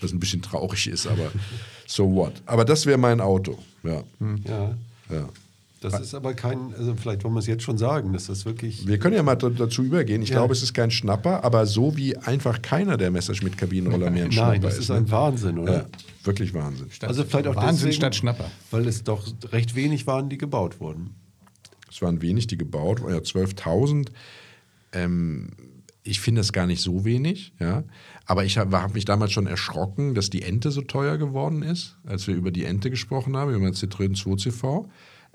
Was 0.00 0.12
ein 0.12 0.18
bisschen 0.20 0.42
traurig 0.42 0.88
ist, 0.88 1.06
aber 1.06 1.30
so 1.86 2.12
what. 2.12 2.32
Aber 2.44 2.64
das 2.64 2.84
wäre 2.86 2.98
mein 2.98 3.20
Auto. 3.20 3.56
Ja. 3.84 4.02
Ja, 4.44 4.74
ja. 5.10 5.28
das 5.80 6.00
ist 6.00 6.14
aber 6.14 6.34
kein, 6.34 6.74
also 6.76 6.94
vielleicht 6.96 7.22
wollen 7.22 7.34
wir 7.34 7.38
es 7.40 7.46
jetzt 7.46 7.62
schon 7.62 7.78
sagen, 7.78 8.12
dass 8.12 8.26
das 8.26 8.44
wirklich. 8.44 8.86
Wir 8.86 8.98
können 8.98 9.14
ja 9.14 9.22
mal 9.22 9.36
da- 9.36 9.48
dazu 9.48 9.82
übergehen. 9.84 10.20
Ich 10.22 10.30
Ja. 10.30 10.36
glaube, 10.38 10.52
es 10.54 10.62
ist 10.62 10.74
kein 10.74 10.90
Schnapper, 10.90 11.44
aber 11.44 11.64
so 11.66 11.96
wie 11.96 12.16
einfach 12.16 12.60
keiner 12.62 12.96
der 12.96 13.10
Messerschmitt-Kabinenroller 13.12 14.10
mehr 14.10 14.24
ein 14.24 14.32
Schnapper 14.32 14.50
Nein, 14.50 14.60
das 14.60 14.76
ist 14.78 14.90
ein 14.90 15.04
ne? 15.04 15.10
Wahnsinn, 15.12 15.58
oder? 15.58 15.72
Ja, 15.72 15.86
wirklich 16.24 16.52
Wahnsinn. 16.52 16.88
Also 17.02 17.22
vielleicht 17.24 17.46
auch 17.46 17.54
Wahnsinn 17.56 17.86
deswegen, 17.86 17.92
statt 17.94 18.16
Schnapper. 18.16 18.50
Weil 18.72 18.88
es 18.88 19.04
doch 19.04 19.24
recht 19.52 19.76
wenig 19.76 20.06
waren, 20.08 20.28
die 20.28 20.36
gebaut 20.36 20.80
wurden. 20.80 21.14
Es 21.90 22.02
waren 22.02 22.22
wenig, 22.22 22.46
die 22.46 22.56
gebaut 22.56 23.00
wurden, 23.00 23.14
ja, 23.14 23.20
12.000. 23.20 24.08
Ähm, 24.92 25.48
ich 26.02 26.20
finde 26.20 26.40
es 26.40 26.52
gar 26.52 26.66
nicht 26.66 26.82
so 26.82 27.04
wenig, 27.04 27.52
ja. 27.58 27.84
Aber 28.26 28.44
ich 28.44 28.58
habe 28.58 28.80
hab 28.80 28.94
mich 28.94 29.04
damals 29.04 29.32
schon 29.32 29.46
erschrocken, 29.46 30.14
dass 30.14 30.30
die 30.30 30.42
Ente 30.42 30.70
so 30.70 30.82
teuer 30.82 31.16
geworden 31.18 31.62
ist, 31.62 31.96
als 32.06 32.26
wir 32.26 32.34
über 32.34 32.50
die 32.50 32.64
Ente 32.64 32.90
gesprochen 32.90 33.36
haben, 33.36 33.52
über 33.52 33.66
Citroën 33.66 34.16
2CV. 34.16 34.86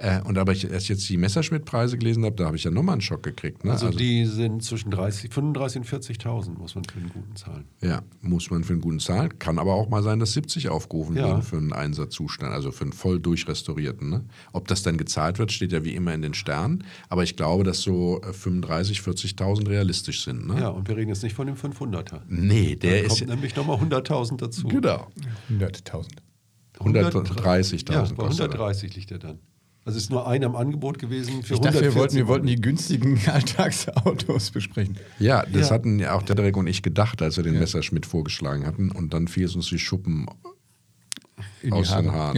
Äh, 0.03 0.19
und 0.23 0.35
aber 0.39 0.51
ich 0.51 0.67
erst 0.67 0.89
jetzt 0.89 1.07
die 1.09 1.17
Messerschmitt-Preise 1.17 1.95
gelesen 1.95 2.25
habe, 2.25 2.35
da 2.35 2.45
habe 2.45 2.57
ich 2.57 2.63
ja 2.63 2.71
nochmal 2.71 2.93
einen 2.93 3.01
Schock 3.01 3.21
gekriegt. 3.21 3.63
Ne? 3.63 3.71
Also, 3.73 3.91
die 3.91 4.25
sind 4.25 4.63
zwischen 4.63 4.89
30, 4.89 5.31
35 5.31 5.81
und 5.81 5.87
40.000, 5.87 6.57
muss 6.57 6.73
man 6.73 6.83
für 6.85 6.97
einen 6.99 7.09
guten 7.09 7.35
zahlen. 7.35 7.65
Ja, 7.83 8.01
muss 8.21 8.49
man 8.49 8.63
für 8.63 8.73
einen 8.73 8.81
guten 8.81 8.99
zahlen. 8.99 9.37
Kann 9.37 9.59
aber 9.59 9.75
auch 9.75 9.89
mal 9.89 10.01
sein, 10.01 10.17
dass 10.19 10.33
70 10.33 10.69
aufgerufen 10.69 11.15
Ja. 11.15 11.27
werden 11.27 11.43
für 11.43 11.57
einen 11.57 11.71
Einsatzzustand, 11.71 12.51
also 12.51 12.71
für 12.71 12.85
einen 12.85 12.93
voll 12.93 13.19
durchrestaurierten. 13.19 14.09
Ne? 14.09 14.25
Ob 14.53 14.67
das 14.67 14.81
dann 14.81 14.97
gezahlt 14.97 15.37
wird, 15.37 15.51
steht 15.51 15.71
ja 15.71 15.85
wie 15.85 15.93
immer 15.93 16.15
in 16.15 16.23
den 16.23 16.33
Sternen. 16.33 16.83
Aber 17.09 17.21
ich 17.21 17.35
glaube, 17.35 17.63
dass 17.63 17.81
so 17.81 18.21
äh, 18.23 18.33
35, 18.33 19.01
40.000 19.01 19.67
realistisch 19.69 20.23
sind. 20.23 20.47
Ne? 20.47 20.61
Ja, 20.61 20.69
und 20.69 20.87
wir 20.87 20.97
reden 20.97 21.09
jetzt 21.09 21.21
nicht 21.21 21.35
von 21.35 21.45
dem 21.45 21.55
500er. 21.55 22.21
Nee, 22.27 22.75
der 22.75 23.01
da 23.01 23.05
ist 23.05 23.19
kommt 23.19 23.27
nämlich 23.29 23.55
nochmal 23.55 23.77
100.000 23.77 24.37
dazu. 24.37 24.67
genau 24.67 25.09
100.000. 25.51 26.07
130.000 26.79 27.91
Ja, 27.93 28.01
bei 28.01 28.15
kostet 28.15 28.39
er. 28.39 28.45
130 28.59 28.95
liegt 28.95 29.11
er 29.11 29.19
dann. 29.19 29.39
Also 29.83 29.97
ist 29.97 30.11
nur 30.11 30.27
einer 30.27 30.45
im 30.45 30.55
Angebot 30.55 30.99
gewesen 30.99 31.41
für 31.41 31.55
Ich 31.55 31.59
dachte, 31.59 31.81
wir 31.81 31.89
140 31.89 31.95
wollten, 31.99 32.15
wir 32.15 32.27
wollten 32.27 32.47
die 32.47 32.55
günstigen 32.61 33.19
Alltagsautos 33.27 34.51
besprechen. 34.51 34.97
Ja, 35.17 35.43
das 35.45 35.69
Ja. 35.69 35.75
hatten 35.75 35.97
ja 35.99 36.13
auch 36.13 36.21
der 36.21 36.35
Derek 36.35 36.55
und 36.55 36.67
ich 36.67 36.83
gedacht, 36.83 37.21
als 37.21 37.37
wir 37.37 37.43
den 37.43 37.57
Messerschmitt 37.57 38.05
vorgeschlagen 38.05 38.65
hatten. 38.67 38.91
Und 38.91 39.13
dann 39.13 39.27
fiel 39.27 39.45
es 39.45 39.55
uns 39.55 39.71
wie 39.71 39.79
Schuppen 39.79 40.27
In 41.63 41.69
die 41.69 41.71
aus 41.73 41.87
den 41.89 42.11
Haare. 42.11 42.11
Haaren. 42.11 42.35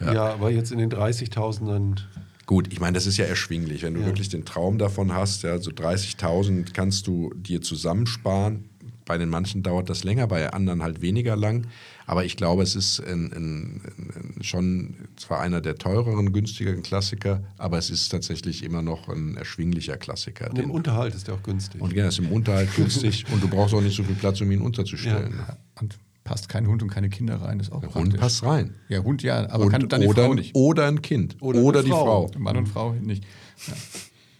Ja. 0.00 0.12
Ja. 0.12 0.32
aber 0.32 0.50
jetzt 0.50 0.72
in 0.72 0.78
den 0.78 0.90
30.000ern. 0.90 1.98
Gut, 2.46 2.72
ich 2.72 2.80
meine, 2.80 2.94
das 2.94 3.06
ist 3.06 3.18
ja 3.18 3.26
erschwinglich. 3.26 3.82
Wenn 3.82 3.94
du 3.94 4.00
Ja. 4.00 4.06
wirklich 4.06 4.30
den 4.30 4.44
Traum 4.46 4.78
davon 4.78 5.12
hast, 5.12 5.42
ja, 5.42 5.58
so 5.58 5.70
30.000 5.70 6.72
kannst 6.72 7.06
du 7.06 7.32
dir 7.36 7.60
zusammensparen. 7.60 8.64
Bei 9.04 9.18
den 9.18 9.28
manchen 9.28 9.62
dauert 9.62 9.90
das 9.90 10.04
länger, 10.04 10.26
bei 10.26 10.50
anderen 10.52 10.82
halt 10.82 11.02
weniger 11.02 11.36
lang. 11.36 11.66
Aber 12.10 12.24
ich 12.24 12.36
glaube, 12.36 12.64
es 12.64 12.74
ist 12.74 12.98
ein, 12.98 13.32
ein, 13.32 13.80
ein, 13.86 14.42
schon 14.42 14.96
zwar 15.14 15.38
einer 15.42 15.60
der 15.60 15.76
teureren, 15.76 16.32
günstigeren 16.32 16.82
Klassiker, 16.82 17.44
aber 17.56 17.78
es 17.78 17.88
ist 17.88 18.08
tatsächlich 18.08 18.64
immer 18.64 18.82
noch 18.82 19.08
ein 19.08 19.36
erschwinglicher 19.36 19.96
Klassiker. 19.96 20.50
Und 20.50 20.58
im 20.58 20.64
Den, 20.64 20.70
Unterhalt 20.72 21.14
ist 21.14 21.28
der 21.28 21.34
auch 21.34 21.42
günstig. 21.44 21.80
und 21.80 21.92
ja, 21.92 22.08
ist 22.08 22.18
im 22.18 22.32
Unterhalt 22.32 22.68
günstig 22.74 23.26
und 23.32 23.40
du 23.40 23.46
brauchst 23.46 23.74
auch 23.74 23.80
nicht 23.80 23.96
so 23.96 24.02
viel 24.02 24.16
Platz, 24.16 24.40
um 24.40 24.50
ihn 24.50 24.60
unterzustellen. 24.60 25.34
Ja. 25.38 25.56
Und 25.80 26.00
passt 26.24 26.48
kein 26.48 26.66
Hund 26.66 26.82
und 26.82 26.88
keine 26.88 27.10
Kinder 27.10 27.36
rein, 27.42 27.60
ist 27.60 27.70
auch 27.70 27.80
Der 27.80 27.86
praktisch. 27.86 28.14
Hund 28.14 28.20
passt 28.20 28.42
rein. 28.42 28.74
Ja, 28.88 29.04
Hund 29.04 29.22
ja, 29.22 29.48
aber 29.48 29.66
Und, 29.66 29.70
kann 29.70 29.88
dann 29.88 30.00
die 30.00 30.08
oder, 30.08 30.24
Frau 30.24 30.34
nicht. 30.34 30.52
oder 30.56 30.88
ein 30.88 31.02
Kind. 31.02 31.36
Oder 31.40 31.60
Oder, 31.60 31.84
die 31.84 31.90
Frau. 31.90 32.26
Frau. 32.26 32.38
Mann 32.40 32.56
und 32.56 32.66
Frau 32.66 32.92
nicht. 32.92 33.24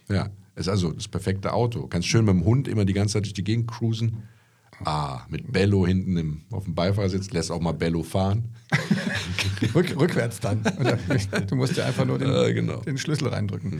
Ja, 0.09 0.27
ist 0.57 0.67
also 0.67 0.91
das 0.91 1.07
perfekte 1.07 1.53
Auto. 1.53 1.87
Kannst 1.87 2.09
schön 2.09 2.25
mit 2.25 2.33
dem 2.33 2.43
Hund 2.43 2.67
immer 2.67 2.83
die 2.83 2.91
ganze 2.91 3.13
Zeit 3.13 3.23
durch 3.23 3.33
die 3.33 3.45
Gegend 3.45 3.67
cruisen. 3.71 4.23
Ah, 4.85 5.21
mit 5.29 5.51
Bello 5.51 5.85
hinten 5.85 6.17
im, 6.17 6.41
auf 6.51 6.65
dem 6.65 6.75
Beifahrersitz, 6.75 7.31
lässt 7.31 7.51
auch 7.51 7.59
mal 7.61 7.73
Bello 7.73 8.03
fahren. 8.03 8.43
Rück, 9.75 9.95
rückwärts 9.99 10.39
dann. 10.39 10.61
Du 11.47 11.55
musst 11.55 11.75
ja 11.77 11.85
einfach 11.85 12.05
nur 12.05 12.17
den, 12.19 12.29
Äh, 12.31 12.53
genau. 12.53 12.77
den 12.81 12.97
Schlüssel 12.97 13.27
reindrücken. 13.27 13.79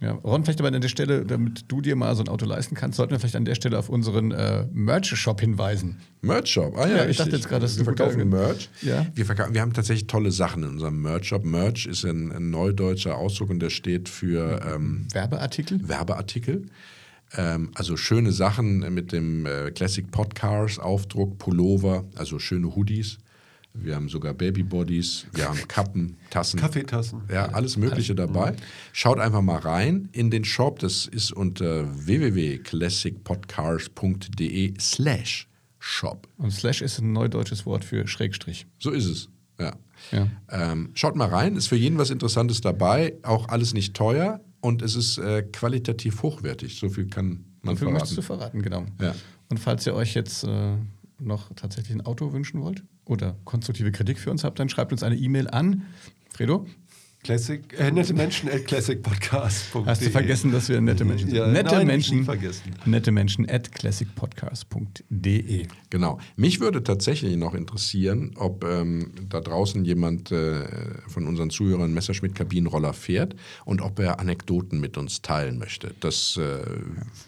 Ja, 0.00 0.12
Ron, 0.12 0.42
vielleicht 0.42 0.58
aber 0.60 0.74
an 0.74 0.80
der 0.80 0.88
Stelle, 0.88 1.24
damit 1.24 1.66
du 1.70 1.80
dir 1.80 1.94
mal 1.94 2.16
so 2.16 2.24
ein 2.24 2.28
Auto 2.28 2.44
leisten 2.44 2.74
kannst, 2.74 2.96
sollten 2.96 3.12
wir 3.12 3.20
vielleicht 3.20 3.36
an 3.36 3.44
der 3.44 3.54
Stelle 3.54 3.78
auf 3.78 3.88
unseren 3.88 4.32
äh, 4.32 4.66
Merch-Shop 4.72 5.40
hinweisen. 5.40 5.98
Merch-Shop. 6.22 6.76
Ah 6.76 6.88
ja, 6.88 6.96
Ja, 6.96 7.04
ich 7.06 7.18
dachte 7.18 7.28
richtig. 7.30 7.42
jetzt 7.42 7.48
gerade, 7.48 7.62
das 7.62 7.72
ist 7.72 7.78
wir 7.78 7.84
verkaufen. 7.84 8.28
Merch. 8.28 8.68
Ja. 8.80 9.06
Wir, 9.14 9.24
verkaufen, 9.24 9.54
wir 9.54 9.60
haben 9.60 9.72
tatsächlich 9.72 10.08
tolle 10.08 10.32
Sachen 10.32 10.64
in 10.64 10.70
unserem 10.70 11.00
Merch-Shop. 11.02 11.44
Merch 11.44 11.86
ist 11.86 12.04
ein, 12.04 12.32
ein 12.32 12.50
neudeutscher 12.50 13.16
Ausdruck 13.16 13.50
und 13.50 13.60
der 13.60 13.70
steht 13.70 14.08
für 14.08 14.60
ähm, 14.74 15.06
Werbeartikel. 15.12 15.88
Werbeartikel. 15.88 16.66
Ähm, 17.36 17.70
also 17.74 17.96
schöne 17.96 18.32
Sachen 18.32 18.92
mit 18.92 19.12
dem 19.12 19.46
äh, 19.46 19.70
Classic 19.70 20.10
Podcars 20.10 20.78
Aufdruck, 20.78 21.38
Pullover, 21.38 22.04
also 22.14 22.38
schöne 22.38 22.74
Hoodies. 22.74 23.16
Wir 23.74 23.96
haben 23.96 24.10
sogar 24.10 24.34
Babybodies, 24.34 25.24
wir 25.32 25.48
haben 25.48 25.66
Kappen, 25.66 26.18
Tassen. 26.28 26.60
Kaffeetassen. 26.60 27.22
Ja, 27.32 27.46
alles 27.46 27.78
Mögliche 27.78 28.14
dabei. 28.14 28.54
Schaut 28.92 29.18
einfach 29.18 29.40
mal 29.40 29.60
rein 29.60 30.10
in 30.12 30.30
den 30.30 30.44
Shop. 30.44 30.78
Das 30.78 31.06
ist 31.06 31.32
unter 31.32 31.86
www.classicpodcars.de 32.06 34.74
slash 34.78 35.48
shop. 35.78 36.28
Und 36.36 36.52
Slash 36.52 36.82
ist 36.82 36.98
ein 36.98 37.14
neudeutsches 37.14 37.64
Wort 37.64 37.82
für 37.84 38.06
Schrägstrich. 38.06 38.66
So 38.78 38.90
ist 38.90 39.06
es. 39.06 39.30
Ja. 39.58 39.72
Ja. 40.10 40.28
Ähm, 40.50 40.90
schaut 40.94 41.14
mal 41.16 41.28
rein, 41.28 41.56
ist 41.56 41.68
für 41.68 41.76
jeden 41.76 41.96
was 41.96 42.10
Interessantes 42.10 42.60
dabei. 42.60 43.14
Auch 43.22 43.48
alles 43.48 43.72
nicht 43.72 43.94
teuer 43.94 44.42
und 44.62 44.80
es 44.80 44.94
ist 44.96 45.18
äh, 45.18 45.42
qualitativ 45.42 46.22
hochwertig. 46.22 46.78
So 46.78 46.88
viel 46.88 47.08
kann 47.08 47.44
man 47.60 47.76
So 47.76 47.84
viel 47.84 47.92
möchtest 47.92 48.16
du 48.16 48.22
verraten. 48.22 48.62
verraten, 48.62 48.88
genau. 48.96 49.06
Ja. 49.06 49.14
Und 49.50 49.58
falls 49.60 49.86
ihr 49.86 49.94
euch 49.94 50.14
jetzt 50.14 50.44
äh, 50.44 50.76
noch 51.18 51.52
tatsächlich 51.54 51.94
ein 51.94 52.00
Auto 52.00 52.32
wünschen 52.32 52.62
wollt 52.62 52.82
oder 53.04 53.36
konstruktive 53.44 53.92
Kritik 53.92 54.18
für 54.18 54.30
uns 54.30 54.44
habt, 54.44 54.58
dann 54.58 54.68
schreibt 54.70 54.92
uns 54.92 55.02
eine 55.02 55.16
E-Mail 55.16 55.48
an. 55.50 55.82
Fredo, 56.30 56.66
Classic, 57.24 57.62
äh, 57.78 57.92
nette 57.92 58.14
Menschen 58.14 58.48
at 58.50 58.64
classicpodcast.de. 58.64 59.84
hast 59.86 60.04
du 60.04 60.10
vergessen, 60.10 60.50
dass 60.50 60.68
wir 60.68 60.80
nette 60.80 61.04
Menschen 61.04 61.28
sind? 61.28 61.38
Ja, 61.38 61.46
nette 61.46 61.76
nein, 61.76 61.86
Menschen, 61.86 62.18
nie 62.18 62.24
vergessen. 62.24 62.74
nette 62.84 63.12
Menschen 63.12 63.48
at 63.48 63.70
classicpodcast.de. 63.70 65.66
Genau. 65.88 66.18
Mich 66.34 66.58
würde 66.58 66.82
tatsächlich 66.82 67.36
noch 67.36 67.54
interessieren, 67.54 68.32
ob 68.34 68.64
ähm, 68.64 69.12
da 69.28 69.38
draußen 69.38 69.84
jemand 69.84 70.32
äh, 70.32 70.64
von 71.06 71.28
unseren 71.28 71.50
Zuhörern 71.50 71.82
einen 71.84 71.94
Messerschmitt-Kabinenroller 71.94 72.92
fährt 72.92 73.36
und 73.66 73.82
ob 73.82 74.00
er 74.00 74.18
Anekdoten 74.18 74.80
mit 74.80 74.98
uns 74.98 75.22
teilen 75.22 75.58
möchte. 75.58 75.94
Das 76.00 76.36
äh, 76.38 76.64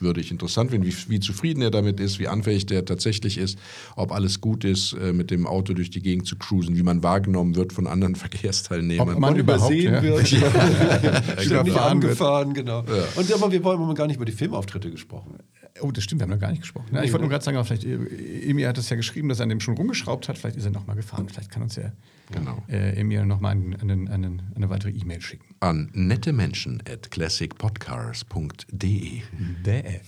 würde 0.00 0.20
ich 0.20 0.32
interessant 0.32 0.72
finden, 0.72 0.88
wie, 0.88 0.94
wie 1.08 1.20
zufrieden 1.20 1.62
er 1.62 1.70
damit 1.70 2.00
ist, 2.00 2.18
wie 2.18 2.26
anfällig 2.26 2.66
der 2.66 2.84
tatsächlich 2.84 3.38
ist, 3.38 3.60
ob 3.94 4.10
alles 4.10 4.40
gut 4.40 4.64
ist, 4.64 4.94
äh, 4.94 5.12
mit 5.12 5.30
dem 5.30 5.46
Auto 5.46 5.72
durch 5.72 5.90
die 5.90 6.02
Gegend 6.02 6.26
zu 6.26 6.34
cruisen, 6.34 6.76
wie 6.76 6.82
man 6.82 7.04
wahrgenommen 7.04 7.54
wird 7.54 7.72
von 7.72 7.86
anderen 7.86 8.14
Verkehrsteilnehmern. 8.24 9.10
Ob 9.10 9.20
man 9.20 9.34
man 9.34 9.40
überhaupt, 9.40 9.83
übersehen 9.84 9.94
ja. 9.94 10.02
wird. 10.02 10.28
Ständig 10.28 11.50
Überfahren 11.50 11.66
wird. 11.66 11.78
angefahren, 11.78 12.54
genau. 12.54 12.84
Und 13.16 13.32
aber 13.32 13.52
wir 13.52 13.64
wollen 13.64 13.80
haben 13.80 13.94
gar 13.94 14.06
nicht 14.06 14.16
über 14.16 14.24
die 14.24 14.32
Filmauftritte 14.32 14.90
gesprochen. 14.90 15.38
Oh, 15.80 15.90
das 15.90 16.04
stimmt, 16.04 16.20
wir 16.20 16.24
haben 16.24 16.30
noch 16.30 16.38
gar 16.38 16.50
nicht 16.50 16.62
gesprochen. 16.62 16.86
Ja, 16.92 17.02
ich 17.02 17.12
wollte 17.12 17.22
nur 17.22 17.30
gerade 17.30 17.44
sagen, 17.44 17.62
vielleicht, 17.64 17.84
äh, 17.84 18.48
Emil 18.48 18.68
hat 18.68 18.78
es 18.78 18.88
ja 18.90 18.96
geschrieben, 18.96 19.28
dass 19.28 19.40
er 19.40 19.44
an 19.44 19.48
dem 19.48 19.60
schon 19.60 19.76
rumgeschraubt 19.76 20.28
hat. 20.28 20.38
Vielleicht 20.38 20.56
ist 20.56 20.64
er 20.64 20.70
nochmal 20.70 20.94
gefahren. 20.94 21.28
Vielleicht 21.28 21.50
kann 21.50 21.62
uns 21.62 21.76
ja 21.76 21.92
Genau. 22.32 22.62
äh, 22.68 22.98
Emil 22.98 23.26
nochmal 23.26 23.52
einen, 23.52 23.74
einen, 23.80 24.08
einen, 24.08 24.42
eine 24.54 24.70
weitere 24.70 24.92
E-Mail 24.92 25.20
schicken. 25.20 25.54
An 25.60 25.90
nette 25.92 26.32
Menschen 26.32 26.82
at 26.90 27.10
classicpodcars.de. 27.10 29.20
De. 29.66 30.00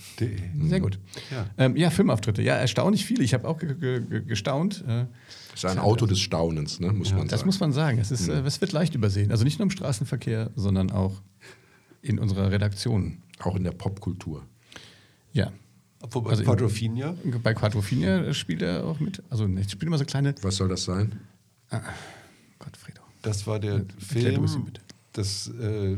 Sehr 0.61 0.79
gut. 0.79 0.99
Ja. 1.31 1.45
Ähm, 1.57 1.75
ja, 1.75 1.89
Filmauftritte. 1.91 2.41
Ja, 2.41 2.55
erstaunlich 2.55 3.05
viele. 3.05 3.23
Ich 3.23 3.33
habe 3.33 3.47
auch 3.47 3.59
ge 3.59 3.75
ge 3.75 4.01
ge 4.01 4.21
gestaunt. 4.25 4.83
Äh, 4.87 5.05
ist 5.63 5.65
ein 5.65 5.79
Auto 5.79 6.05
des 6.05 6.19
Staunens, 6.19 6.79
ne, 6.79 6.91
muss 6.93 7.11
man 7.13 7.27
das 7.27 7.39
sagen. 7.41 7.47
muss 7.47 7.59
man 7.59 7.71
sagen. 7.73 7.97
Es, 7.99 8.11
ist, 8.11 8.27
äh, 8.27 8.41
es 8.41 8.61
wird 8.61 8.71
leicht 8.71 8.95
übersehen. 8.95 9.31
Also 9.31 9.43
nicht 9.43 9.59
nur 9.59 9.63
im 9.65 9.71
Straßenverkehr, 9.71 10.51
sondern 10.55 10.91
auch 10.91 11.21
in 12.01 12.19
unserer 12.19 12.51
Redaktion. 12.51 13.17
Auch 13.39 13.55
in 13.55 13.63
der 13.63 13.71
Popkultur. 13.71 14.43
Ja. 15.33 15.51
Obwohl 16.01 16.23
bei 16.23 16.29
Also 16.31 16.41
in- 16.43 16.47
Quadrophenia, 16.47 17.15
Bei 17.43 17.53
Quadrophenia 17.53 18.33
spielt 18.33 18.61
er 18.61 18.85
auch 18.85 18.99
mit. 18.99 19.21
Also 19.29 19.47
ich 19.47 19.69
spiele 19.71 19.87
immer 19.87 19.97
so 19.97 20.05
kleine. 20.05 20.33
Was 20.41 20.55
soll 20.57 20.69
das 20.69 20.83
sein? 20.85 21.19
Gottfriedo. 22.59 23.01
das 23.21 23.45
war 23.47 23.59
der 23.59 23.79
du 23.79 23.93
Film, 23.99 24.65
bitte. 24.65 24.81
das 25.13 25.47
äh, 25.49 25.97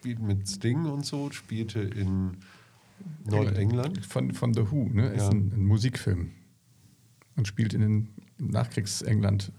spielt 0.00 0.20
mit 0.20 0.48
Sting 0.48 0.84
und 0.86 1.04
so, 1.06 1.30
spielte 1.30 1.80
in 1.80 2.36
Nordengland? 3.24 4.04
Von, 4.06 4.32
von 4.32 4.52
The 4.54 4.70
Who, 4.70 4.88
ne? 4.92 5.08
Ist 5.08 5.22
Ja. 5.24 5.28
ein, 5.30 5.52
ein 5.54 5.64
Musikfilm. 5.66 6.32
Und 7.36 7.46
spielt 7.46 7.74
in 7.74 7.80
den 7.82 8.08
Nachkriegsengland. 8.38 9.50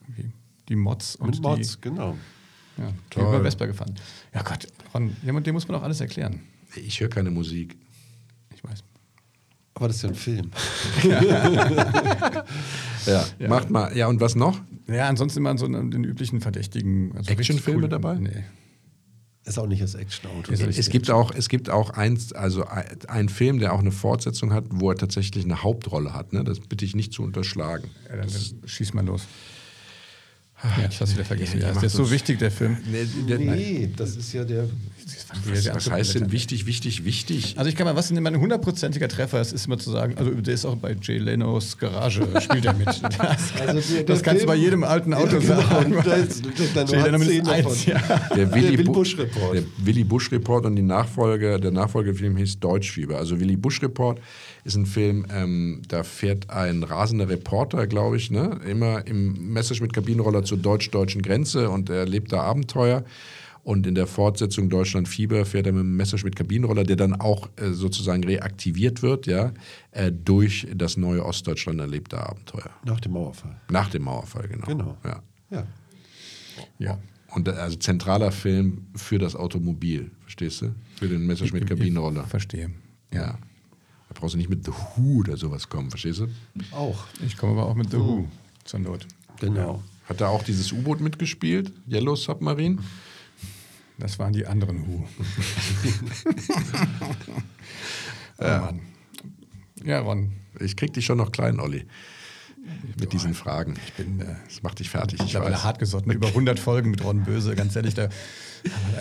Die 0.70 0.76
Mods 0.76 1.16
und 1.16 1.30
Mit 1.30 1.42
Mods, 1.42 1.80
genau. 1.80 2.18
die, 2.78 2.82
ja, 2.82 2.90
die 2.90 2.96
Toll. 3.10 3.36
über 3.36 3.42
Vespa 3.44 3.66
gefahren. 3.66 3.96
Ja 4.34 4.42
Gott, 4.44 4.68
Ron, 4.94 5.16
jemand, 5.24 5.48
dem 5.48 5.54
muss 5.54 5.68
man 5.68 5.78
auch 5.78 5.84
alles 5.84 6.02
erklären. 6.02 6.42
Ich 6.76 7.00
höre 7.00 7.10
keine 7.10 7.32
Musik. 7.32 7.78
Ich 8.54 8.64
weiß. 8.64 8.84
Aber 9.76 9.88
das 9.88 9.98
ist 9.98 10.02
ja 10.04 10.10
ein 10.10 10.16
Film. 10.16 10.52
Ja. 13.06 13.26
Macht 13.48 13.70
mal. 13.70 13.96
Ja, 13.96 14.08
und 14.08 14.20
was 14.20 14.36
noch? 14.36 14.60
Ja, 14.88 15.08
ansonsten 15.08 15.40
immer 15.40 15.58
so 15.58 15.66
den 15.68 16.04
üblichen 16.04 16.42
Verdächtigen. 16.42 17.16
Also 17.16 17.32
Actionfilme 17.32 17.84
richtig 17.84 17.92
dabei? 17.92 18.16
Nee. 18.16 18.44
Ist 19.48 19.58
auch 19.58 19.68
nicht 19.68 19.82
das 19.82 19.96
Actionauto. 19.96 20.52
Ist 20.52 20.62
Es 20.78 20.90
gibt 20.90 21.10
auch, 21.10 21.32
es 21.34 21.48
gibt 21.48 21.70
auch 21.70 21.92
eins, 21.92 22.34
also 22.34 22.66
ein- 22.66 22.86
einen 23.08 23.30
Film, 23.30 23.60
der 23.60 23.74
auch 23.74 23.80
eine 23.80 23.92
Fortsetzung 23.92 24.52
hat, 24.54 24.66
wo 24.70 24.90
er 24.92 24.98
tatsächlich 24.98 25.46
eine 25.46 25.64
Hauptrolle 25.64 26.14
hat. 26.14 26.34
Ne? 26.34 26.44
Das 26.44 26.60
bitte 26.60 26.84
ich 26.84 26.96
nicht 26.96 27.14
zu 27.14 27.24
unterschlagen. 27.24 27.90
Ja, 28.10 28.18
dann, 28.18 28.28
dann 28.28 28.68
schieß 28.68 28.94
mal 28.94 29.06
los. 29.06 29.22
Ja, 30.64 30.88
ich 30.90 31.00
hab's 31.00 31.14
wieder 31.14 31.24
vergessen. 31.24 31.62
Ja, 31.62 31.72
der 31.72 31.84
ist 31.84 31.94
so 31.94 32.02
das. 32.04 32.12
wichtig, 32.12 32.40
der 32.40 32.50
Film. 32.50 32.78
Nee, 32.92 33.90
das 33.96 34.16
ist 34.16 34.34
ja 34.34 34.44
der. 34.44 34.68
Was, 35.46 35.74
was 35.74 35.92
heißt 35.92 36.16
denn 36.16 36.32
wichtig, 36.32 36.66
wichtig, 36.66 37.06
wichtig? 37.06 37.54
Also 37.58 37.70
ich 37.70 37.76
kann 37.76 37.86
mal, 37.86 37.96
was 37.96 38.08
denn 38.08 38.18
immer 38.18 38.30
ein 38.30 38.40
hundertprozentiger 38.40 39.08
Treffer 39.08 39.40
ist, 39.40 39.54
ist 39.54 39.68
immer 39.68 39.78
zu 39.78 39.92
sagen, 39.92 40.18
also 40.18 40.32
der 40.32 40.54
ist 40.54 40.66
auch 40.66 40.76
bei 40.76 40.96
Jay 41.02 41.20
Lenos 41.20 41.78
Garage, 41.78 42.28
spielt 42.42 42.66
er 42.66 42.74
mit. 42.74 42.88
Das, 43.02 43.02
Also 43.68 43.94
der- 43.94 44.04
das 44.04 44.06
der 44.06 44.22
kannst 44.22 44.44
du 44.44 44.48
bei 44.48 44.56
jedem 44.56 44.84
alten 44.84 45.14
Auto 45.14 45.38
Ja, 45.38 45.40
genau. 45.40 45.62
sagen. 45.62 45.96
Und 45.96 46.06
da 46.08 46.14
ist- 46.14 46.44
da 46.76 46.84
nur 46.86 46.94
Jay 46.96 47.04
Leno 47.04 47.18
mindestens 47.20 47.50
eins, 47.50 47.86
ja. 47.86 48.00
Der 48.36 48.54
Willy, 48.54 48.74
Willy 48.74 48.84
Bu- 48.84 48.94
Bush 48.94 49.18
Report. 49.18 49.54
Der 49.56 49.64
Willy 49.78 50.04
Bush 50.04 50.32
Report 50.32 50.66
und 50.66 50.76
die 50.76 50.82
Nachfolge, 50.82 51.60
der 51.60 51.72
Nachfolgefilm 51.72 52.36
hieß 52.38 52.60
Deutschfieber. 52.60 53.18
Also 53.18 53.40
Willy 53.40 53.56
Bush 53.58 53.82
Report 53.82 54.20
ist 54.68 54.76
ein 54.76 54.86
Film, 54.86 55.26
ähm, 55.34 55.82
da 55.88 56.04
fährt 56.04 56.50
ein 56.50 56.84
rasender 56.84 57.30
Reporter, 57.30 57.88
glaube 57.88 58.18
ich, 58.18 58.30
ne, 58.30 58.60
immer 58.68 59.08
im 59.08 59.54
Messerschmitt 59.54 59.94
Kabinenroller 59.94 60.44
zur 60.44 60.58
deutsch-deutschen 60.58 61.22
Grenze 61.22 61.70
und 61.70 61.90
er 61.90 62.00
erlebt 62.00 62.32
da 62.34 62.42
Abenteuer. 62.42 63.04
Und 63.64 63.86
in 63.86 63.96
der 63.96 64.08
Fortsetzung 64.08 64.70
Deutschland 64.70 65.10
Fieber 65.10 65.46
fährt 65.46 65.68
er 65.68 65.74
mit 65.74 65.82
dem 65.82 65.98
Messerschmitt 65.98 66.36
Kabinenroller, 66.38 66.84
der 66.84 66.96
dann 66.96 67.20
auch 67.20 67.50
äh, 67.58 67.72
sozusagen 67.72 68.24
reaktiviert 68.24 69.02
wird, 69.02 69.26
ja, 69.26 69.52
äh, 69.92 70.12
durch 70.12 70.68
das 70.74 70.96
neue 70.96 71.26
Ostdeutschland 71.26 71.80
erlebte 71.80 72.18
Abenteuer. 72.18 72.70
Nach 72.86 73.00
dem 73.00 73.14
Mauerfall. 73.14 73.60
Nach 73.70 73.90
dem 73.90 74.04
Mauerfall, 74.04 74.48
genau. 74.48 74.68
Genau. 74.68 74.98
Ja. 75.04 75.24
Ja. 75.50 75.68
Ja. 76.80 77.00
Und 77.34 77.48
äh, 77.48 77.52
also 77.52 77.78
zentraler 77.78 78.32
Film 78.32 78.88
für 78.96 79.18
das 79.18 79.36
Automobil, 79.36 80.12
verstehst 80.22 80.62
du? 80.62 80.76
Für 80.96 81.08
den 81.08 81.26
Messerschmitt 81.26 81.68
Kabinenroller. 81.68 82.24
Verstehe. 82.24 82.72
Ja. 83.14 83.38
Da 84.10 84.16
brauchst 84.20 84.34
du 84.34 84.38
nicht 84.38 84.50
mit 84.50 84.66
The 84.66 84.72
Who 84.72 85.20
oder 85.20 85.38
sowas 85.38 85.68
kommen, 85.70 85.90
verstehst 85.90 86.20
du? 86.20 86.28
Auch. 86.72 87.06
Ich 87.26 87.38
komme 87.38 87.54
aber 87.54 87.66
auch 87.66 87.76
mit 87.76 87.92
The 87.92 87.98
Who 87.98 88.28
zur 88.64 88.80
Not. 88.80 89.06
Genau. 89.40 89.84
Hat 90.08 90.22
da 90.22 90.30
auch 90.30 90.44
dieses 90.44 90.72
U-Boot 90.72 91.02
mitgespielt? 91.02 91.74
Yellow 91.90 92.16
Submarine? 92.16 92.78
Das 94.00 94.18
waren 94.20 94.32
die 94.34 94.46
anderen 94.46 94.88
Who. 94.88 95.08
ja. 98.40 98.62
Oh 98.62 98.66
Mann. 98.66 98.82
ja, 99.84 100.00
Ron. 100.00 100.32
Ich 100.60 100.76
krieg 100.76 100.94
dich 100.94 101.06
schon 101.06 101.18
noch 101.18 101.32
klein, 101.32 101.60
Olli. 101.60 101.86
Mit 103.00 103.14
diesen 103.14 103.34
Fragen. 103.34 103.76
Ich 103.88 103.94
bin 103.94 104.20
äh, 104.22 104.26
Das 104.48 104.64
macht 104.64 104.80
dich 104.80 104.90
fertig. 104.90 105.20
Ich 105.26 105.36
weiß. 105.36 105.64
hartgesotten. 105.64 106.12
Über 106.12 106.28
100 106.28 106.60
Folgen 106.60 106.92
mit 106.92 107.04
Ron 107.04 107.24
Böse, 107.24 107.56
ganz 107.56 107.76
ehrlich. 107.76 107.94
Da, 107.94 108.10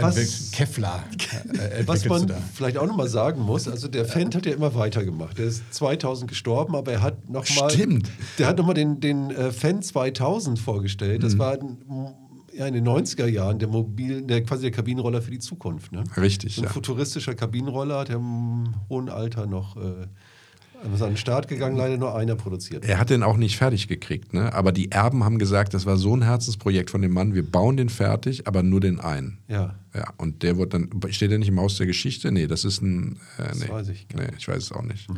Was- 0.01 0.17
was? 0.17 0.51
Kevlar 0.53 1.05
äh, 1.12 1.87
Was 1.87 2.05
entwickelst 2.05 2.29
man 2.29 2.43
vielleicht 2.55 2.79
auch 2.79 2.87
nochmal 2.87 3.09
sagen 3.09 3.41
muss, 3.43 3.67
also 3.69 3.89
der 3.89 4.05
Fendt 4.05 4.35
hat 4.35 4.47
ja 4.47 4.53
immer 4.53 4.75
weitergemacht. 4.75 5.39
Der 5.39 5.47
ist 5.47 5.62
2000 5.75 6.29
gestorben, 6.29 6.77
aber 6.77 6.93
er 6.93 7.03
hat 7.03 7.29
nochmal. 7.29 7.71
Stimmt. 7.71 8.11
Der 8.39 8.49
hat 8.49 8.59
nochmal 8.59 8.75
den, 8.75 9.01
den 9.01 9.31
äh, 9.31 9.51
Fendt 9.53 9.85
2000 9.85 10.59
vorgestellt. 10.59 11.21
Mhm. 11.21 11.25
Das 11.25 11.39
war 11.39 11.53
ein, 11.55 11.79
ja, 12.55 12.67
in 12.67 12.75
den 12.75 12.87
90er 12.89 13.27
Jahren 13.27 13.59
der 13.59 13.69
mobilen, 13.69 14.27
der 14.29 14.43
quasi 14.43 14.62
der 14.62 14.71
Kabinenroller 14.71 15.21
für 15.21 15.31
die 15.31 15.39
Zukunft. 15.41 15.93
Ne? 15.93 16.05
Richtig, 16.17 16.55
So 16.55 16.62
ein 16.62 16.64
ja. 16.67 16.71
futuristischer 16.71 17.35
Kabinenroller, 17.35 18.05
der 18.05 18.17
im 18.17 18.75
hohen 18.89 19.09
Alter 19.09 19.47
noch 19.47 19.77
äh, 19.77 20.07
ist 20.95 21.03
an 21.03 21.11
den 21.11 21.16
Start 21.16 21.49
gegangen, 21.49 21.77
leider 21.77 21.97
nur 21.97 22.14
einer 22.14 22.37
produziert. 22.37 22.85
Er 22.85 22.99
hat 22.99 23.11
den 23.11 23.22
auch 23.22 23.37
nicht 23.37 23.57
fertig 23.57 23.89
gekriegt, 23.89 24.35
ne? 24.35 24.53
aber 24.53 24.72
die 24.72 24.91
Erben 24.93 25.24
haben 25.24 25.39
gesagt, 25.39 25.74
das 25.74 25.87
war 25.87 25.97
so 25.97 26.14
ein 26.14 26.22
Herzensprojekt 26.22 26.91
von 26.91 27.03
dem 27.03 27.12
Mann, 27.12 27.35
wir 27.35 27.49
bauen 27.49 27.77
den 27.77 27.89
fertig, 27.89 28.47
aber 28.47 28.62
nur 28.62 28.81
den 28.81 29.01
einen. 29.01 29.39
Ja. 29.49 29.74
Ja, 29.95 30.12
und 30.18 30.43
der 30.43 30.59
wird 30.59 30.74
dann, 30.74 30.91
steht 31.11 31.31
der 31.31 31.39
nicht 31.39 31.49
im 31.49 31.59
Haus 31.59 31.77
der 31.77 31.87
Geschichte? 31.87 32.31
Nee, 32.31 32.47
das 32.47 32.64
ist 32.64 32.83
ein, 32.83 33.18
äh, 33.39 33.55
nee. 33.59 33.68
weiß 33.68 33.89
ich 33.89 34.09
gar 34.09 34.22
Nee, 34.22 34.29
ich 34.37 34.47
weiß 34.47 34.62
es 34.62 34.72
auch 34.72 34.83
nicht. 34.83 35.09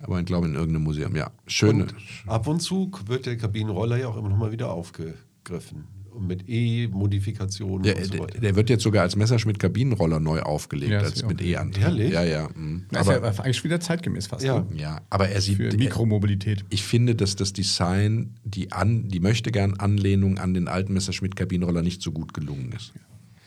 Aber 0.00 0.20
ich 0.20 0.26
glaube 0.26 0.46
in 0.46 0.54
irgendeinem 0.54 0.84
Museum, 0.84 1.14
ja. 1.16 1.30
Schöne. 1.46 1.84
Und 1.84 1.94
ab 2.26 2.46
und 2.46 2.60
zu 2.60 2.90
wird 3.06 3.26
der 3.26 3.36
Kabinenroller 3.36 3.96
ja 3.96 4.08
auch 4.08 4.16
immer 4.16 4.28
noch 4.28 4.38
mal 4.38 4.52
wieder 4.52 4.70
aufgegriffen. 4.70 5.84
Mit 6.20 6.48
E-Modifikationen 6.48 7.84
Ja, 7.84 7.94
und 7.96 8.04
so 8.04 8.10
der, 8.12 8.20
weiter. 8.20 8.40
der 8.40 8.56
wird 8.56 8.70
jetzt 8.70 8.82
sogar 8.82 9.02
als 9.02 9.16
Messerschmitt 9.16 9.58
Kabinenroller 9.58 10.20
neu 10.20 10.40
aufgelegt, 10.40 10.92
Ja, 10.92 11.00
als 11.00 11.24
mit 11.24 11.40
E-Antrieb. 11.40 11.84
Ehrlich? 11.84 12.12
Ja, 12.12 12.24
ja. 12.24 12.48
mhm. 12.54 12.84
Das 12.90 13.02
ist 13.06 13.14
Aber, 13.14 13.32
ja 13.32 13.38
eigentlich 13.42 13.64
wieder 13.64 13.80
zeitgemäß 13.80 14.26
fast. 14.26 14.44
Ja. 14.44 14.60
ne? 14.60 14.66
ja, 14.76 15.00
aber 15.10 15.28
er 15.28 15.40
sieht. 15.40 15.56
Für 15.56 15.68
er, 15.68 15.76
Mikromobilität. 15.76 16.64
ich 16.70 16.82
finde, 16.82 17.14
dass 17.14 17.36
das 17.36 17.52
Design, 17.52 18.34
die, 18.44 18.72
an, 18.72 19.08
die 19.08 19.20
möchte 19.20 19.50
gern 19.52 19.74
Anlehnung 19.74 20.38
an 20.38 20.54
den 20.54 20.68
alten 20.68 20.92
Messerschmitt 20.92 21.36
Kabinenroller 21.36 21.82
nicht 21.82 22.02
so 22.02 22.12
gut 22.12 22.34
gelungen 22.34 22.72
ist. 22.72 22.92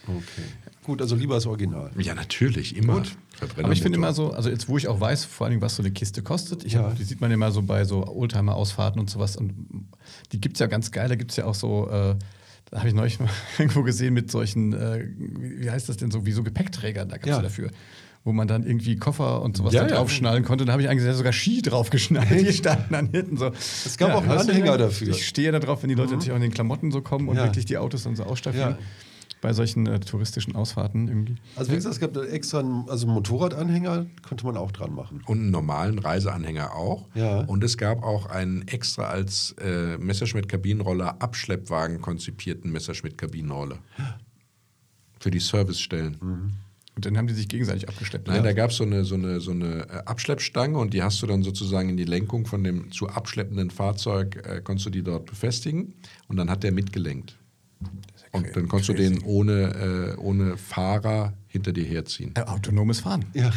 Okay. 0.08 0.42
Gut, 0.84 1.00
also 1.00 1.16
lieber 1.16 1.36
das 1.36 1.46
Original. 1.46 1.92
Ja, 2.00 2.16
natürlich, 2.16 2.76
immer. 2.76 3.04
Verbrennermotor. 3.04 3.64
Aber 3.66 3.74
ich 3.74 3.82
finde 3.84 3.98
immer 3.98 4.14
so, 4.14 4.32
also 4.32 4.50
jetzt 4.50 4.68
wo 4.68 4.78
ich 4.78 4.88
auch 4.88 5.00
weiß, 5.00 5.26
vor 5.26 5.46
allem 5.46 5.62
was 5.62 5.76
so 5.76 5.84
eine 5.84 5.92
Kiste 5.92 6.24
kostet, 6.24 6.64
ich 6.66 6.74
Ja. 6.74 6.82
hab, 6.84 6.96
die 6.98 7.04
sieht 7.04 7.22
man 7.22 7.30
immer 7.32 7.52
so 7.52 7.62
bei 7.62 7.86
so 7.86 8.08
Oldtimer-Ausfahrten 8.08 9.00
und 9.00 9.08
sowas 9.10 9.36
und 9.38 9.54
die 10.32 10.42
gibt 10.42 10.56
es 10.56 10.60
ja 10.60 10.66
ganz 10.66 10.92
geil, 10.92 11.08
da 11.08 11.16
gibt 11.16 11.30
es 11.32 11.38
ja 11.38 11.46
auch 11.46 11.54
so, 11.54 11.88
äh, 11.90 12.16
da 12.72 12.80
habe 12.80 12.88
ich 12.88 12.94
neulich 12.96 13.20
mal 13.20 13.30
irgendwo 13.60 13.84
gesehen 13.84 14.14
mit 14.14 14.32
solchen, 14.32 14.74
äh, 14.74 15.06
wie 15.18 15.70
heißt 15.70 15.90
das 15.90 15.98
denn 15.98 16.10
so, 16.12 16.26
wie 16.26 16.32
so 16.32 16.42
Gepäckträgern, 16.44 17.10
da 17.10 17.18
gab 17.18 17.26
es 17.26 17.30
ja. 17.30 17.36
Ja. 17.38 17.42
dafür. 17.44 17.70
Wo 18.24 18.32
man 18.34 18.48
dann 18.48 18.64
irgendwie 18.64 18.98
Koffer 18.98 19.42
und 19.42 19.58
sowas 19.58 19.74
Ja, 19.74 19.82
da 19.84 19.90
ja. 19.90 19.96
draufschnallen 19.96 20.44
konnte. 20.46 20.64
Da 20.66 20.74
habe 20.74 20.84
ich 20.84 20.90
eigentlich 20.90 21.12
sogar 21.16 21.34
Ski 21.34 21.64
draufgeschnallt. 21.64 22.30
Die 22.30 22.54
standen 22.54 22.94
dann 22.94 23.10
hinten 23.10 23.36
so. 23.36 23.48
Es 23.48 23.98
gab 23.98 24.14
auch 24.14 24.22
einen 24.22 24.32
Anhänger 24.38 24.78
dafür. 24.78 25.10
Ich 25.10 25.28
stehe 25.28 25.52
da 25.52 25.58
drauf, 25.58 25.82
wenn 25.82 25.90
die 25.90 25.96
Leute 25.96 26.12
natürlich 26.12 26.32
auch 26.32 26.36
in 26.36 26.44
den 26.44 26.54
Klamotten 26.54 26.92
so 26.92 27.02
kommen 27.02 27.28
und 27.30 27.38
Ja. 27.38 27.46
wirklich 27.46 27.66
die 27.66 27.80
Autos 27.80 28.04
dann 28.04 28.16
so 28.16 28.24
ausstaffieren. 28.24 28.78
Bei 29.42 29.54
solchen 29.54 29.88
äh, 29.88 30.00
touristischen 30.00 30.56
Ausfahrten 30.56 31.08
irgendwie. 31.08 31.36
Also 31.56 31.72
wie 31.72 31.76
gesagt, 31.76 31.96
es 31.96 32.00
gab 32.00 32.16
extra 32.16 32.60
einen, 32.60 32.88
also 32.88 33.08
einen 33.08 33.16
Motorradanhänger, 33.16 34.06
konnte 34.28 34.46
man 34.46 34.56
auch 34.56 34.72
dran 34.72 34.94
machen. 34.94 35.24
Und 35.26 35.40
einen 35.40 35.50
normalen 35.52 35.98
Reiseanhänger 35.98 36.76
auch. 36.76 37.08
Ja. 37.16 37.42
Und 37.42 37.64
es 37.64 37.78
gab 37.78 38.04
auch 38.04 38.28
einen 38.28 38.68
extra 38.68 39.06
als 39.08 39.56
äh, 39.60 39.98
Messerschmitt-Kabinenroller 39.98 41.22
Abschleppwagen 41.22 42.02
konzipierten 42.02 42.72
Messerschmitt-Kabinenroller. 42.72 43.80
Für 45.20 45.32
die 45.32 45.40
Servicestellen. 45.40 46.18
Und 46.96 47.06
dann 47.06 47.18
haben 47.18 47.28
die 47.28 47.34
sich 47.34 47.48
gegenseitig 47.48 47.88
abgeschleppt. 47.88 48.28
Nein, 48.28 48.38
Ja. 48.38 48.44
da 48.44 48.54
gab 48.54 48.72
so 48.72 48.84
es 48.84 48.92
eine, 48.92 49.06
so, 49.06 49.16
eine, 49.16 49.40
so 49.40 49.52
eine 49.52 49.88
äh, 49.90 50.04
Abschleppstange 50.06 50.78
und 50.78 50.94
die 50.94 51.02
hast 51.02 51.22
du 51.22 51.26
dann 51.26 51.42
sozusagen 51.42 51.90
in 51.90 51.98
die 51.98 52.04
Lenkung 52.06 52.46
von 52.46 52.64
dem 52.64 52.92
zu 52.92 53.08
abschleppenden 53.08 53.72
Fahrzeug, 53.72 54.46
äh, 54.46 54.62
konntest 54.62 54.86
du 54.88 54.90
die 54.92 55.02
dort 55.04 55.26
befestigen 55.26 55.94
und 56.28 56.38
dann 56.38 56.50
hat 56.50 56.64
der 56.64 56.72
mitgelenkt. 56.72 57.38
Und 58.32 58.56
dann 58.56 58.68
konntest 58.68 58.90
du 58.90 58.94
den 58.94 59.22
ohne, 59.24 60.16
äh, 60.16 60.20
ohne 60.20 60.58
Fahrer 60.58 61.34
hinter 61.48 61.74
dir 61.74 61.84
herziehen. 61.84 62.32
Äh, 62.36 62.42
autonomes 62.44 63.02
Fahren. 63.02 63.26
Ja. 63.34 63.52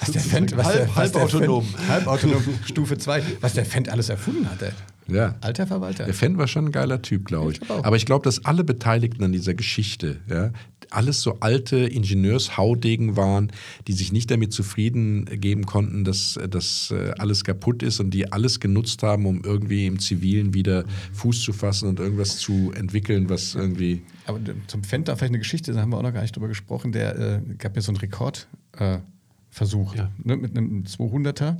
Was 0.00 0.10
der 0.10 0.20
Fendt, 0.20 0.56
was 0.56 0.66
halb, 0.66 0.76
der, 0.76 0.88
was 0.88 0.96
halb 0.96 1.12
der 1.12 1.22
autonom. 1.22 1.64
Fendt, 1.64 1.88
halbautonom, 1.88 2.42
Stufe 2.64 2.98
2. 2.98 3.22
Was 3.40 3.54
der 3.54 3.64
Fendt 3.64 3.88
alles 3.88 4.10
erfunden 4.10 4.50
hat, 4.50 4.62
ey. 4.62 4.70
Ja. 5.08 5.36
Alter 5.40 5.66
Verwalter. 5.66 6.04
Der 6.04 6.12
Fan 6.12 6.36
war 6.36 6.46
schon 6.46 6.66
ein 6.66 6.72
geiler 6.72 7.00
Typ, 7.00 7.24
glaube 7.24 7.52
ich. 7.52 7.62
Ich 7.62 7.66
glaub. 7.66 7.86
Aber 7.86 7.96
ich 7.96 8.04
glaube, 8.04 8.24
dass 8.24 8.44
alle 8.44 8.62
Beteiligten 8.62 9.24
an 9.24 9.32
dieser 9.32 9.54
Geschichte, 9.54 10.20
ja, 10.28 10.50
alles 10.90 11.20
so 11.22 11.38
alte 11.40 11.76
Ingenieurshaudegen 11.76 13.16
waren, 13.16 13.50
die 13.86 13.92
sich 13.92 14.12
nicht 14.12 14.30
damit 14.30 14.52
zufrieden 14.52 15.24
geben 15.40 15.66
konnten, 15.66 16.04
dass, 16.04 16.38
dass 16.50 16.90
äh, 16.90 17.12
alles 17.18 17.44
kaputt 17.44 17.82
ist 17.82 18.00
und 18.00 18.10
die 18.10 18.32
alles 18.32 18.60
genutzt 18.60 19.02
haben, 19.02 19.26
um 19.26 19.42
irgendwie 19.44 19.86
im 19.86 19.98
Zivilen 19.98 20.54
wieder 20.54 20.84
Fuß 21.12 21.42
zu 21.42 21.52
fassen 21.52 21.88
und 21.88 22.00
irgendwas 22.00 22.38
zu 22.38 22.72
entwickeln, 22.74 23.28
was 23.28 23.54
irgendwie. 23.54 24.02
Aber 24.26 24.40
zum 24.66 24.82
Fendt 24.84 25.08
da 25.08 25.16
vielleicht 25.16 25.30
eine 25.30 25.38
Geschichte, 25.38 25.72
da 25.72 25.80
haben 25.80 25.90
wir 25.90 25.98
auch 25.98 26.02
noch 26.02 26.12
gar 26.14 26.22
nicht 26.22 26.34
drüber 26.36 26.48
gesprochen. 26.48 26.92
Der 26.92 27.18
äh, 27.18 27.40
gab 27.58 27.76
ja 27.76 27.82
so 27.82 27.90
einen 27.92 27.98
Rekordversuch 27.98 29.94
äh, 29.94 29.98
Ja. 29.98 30.10
ne, 30.22 30.36
mit 30.36 30.56
einem 30.56 30.84
200er, 30.84 31.56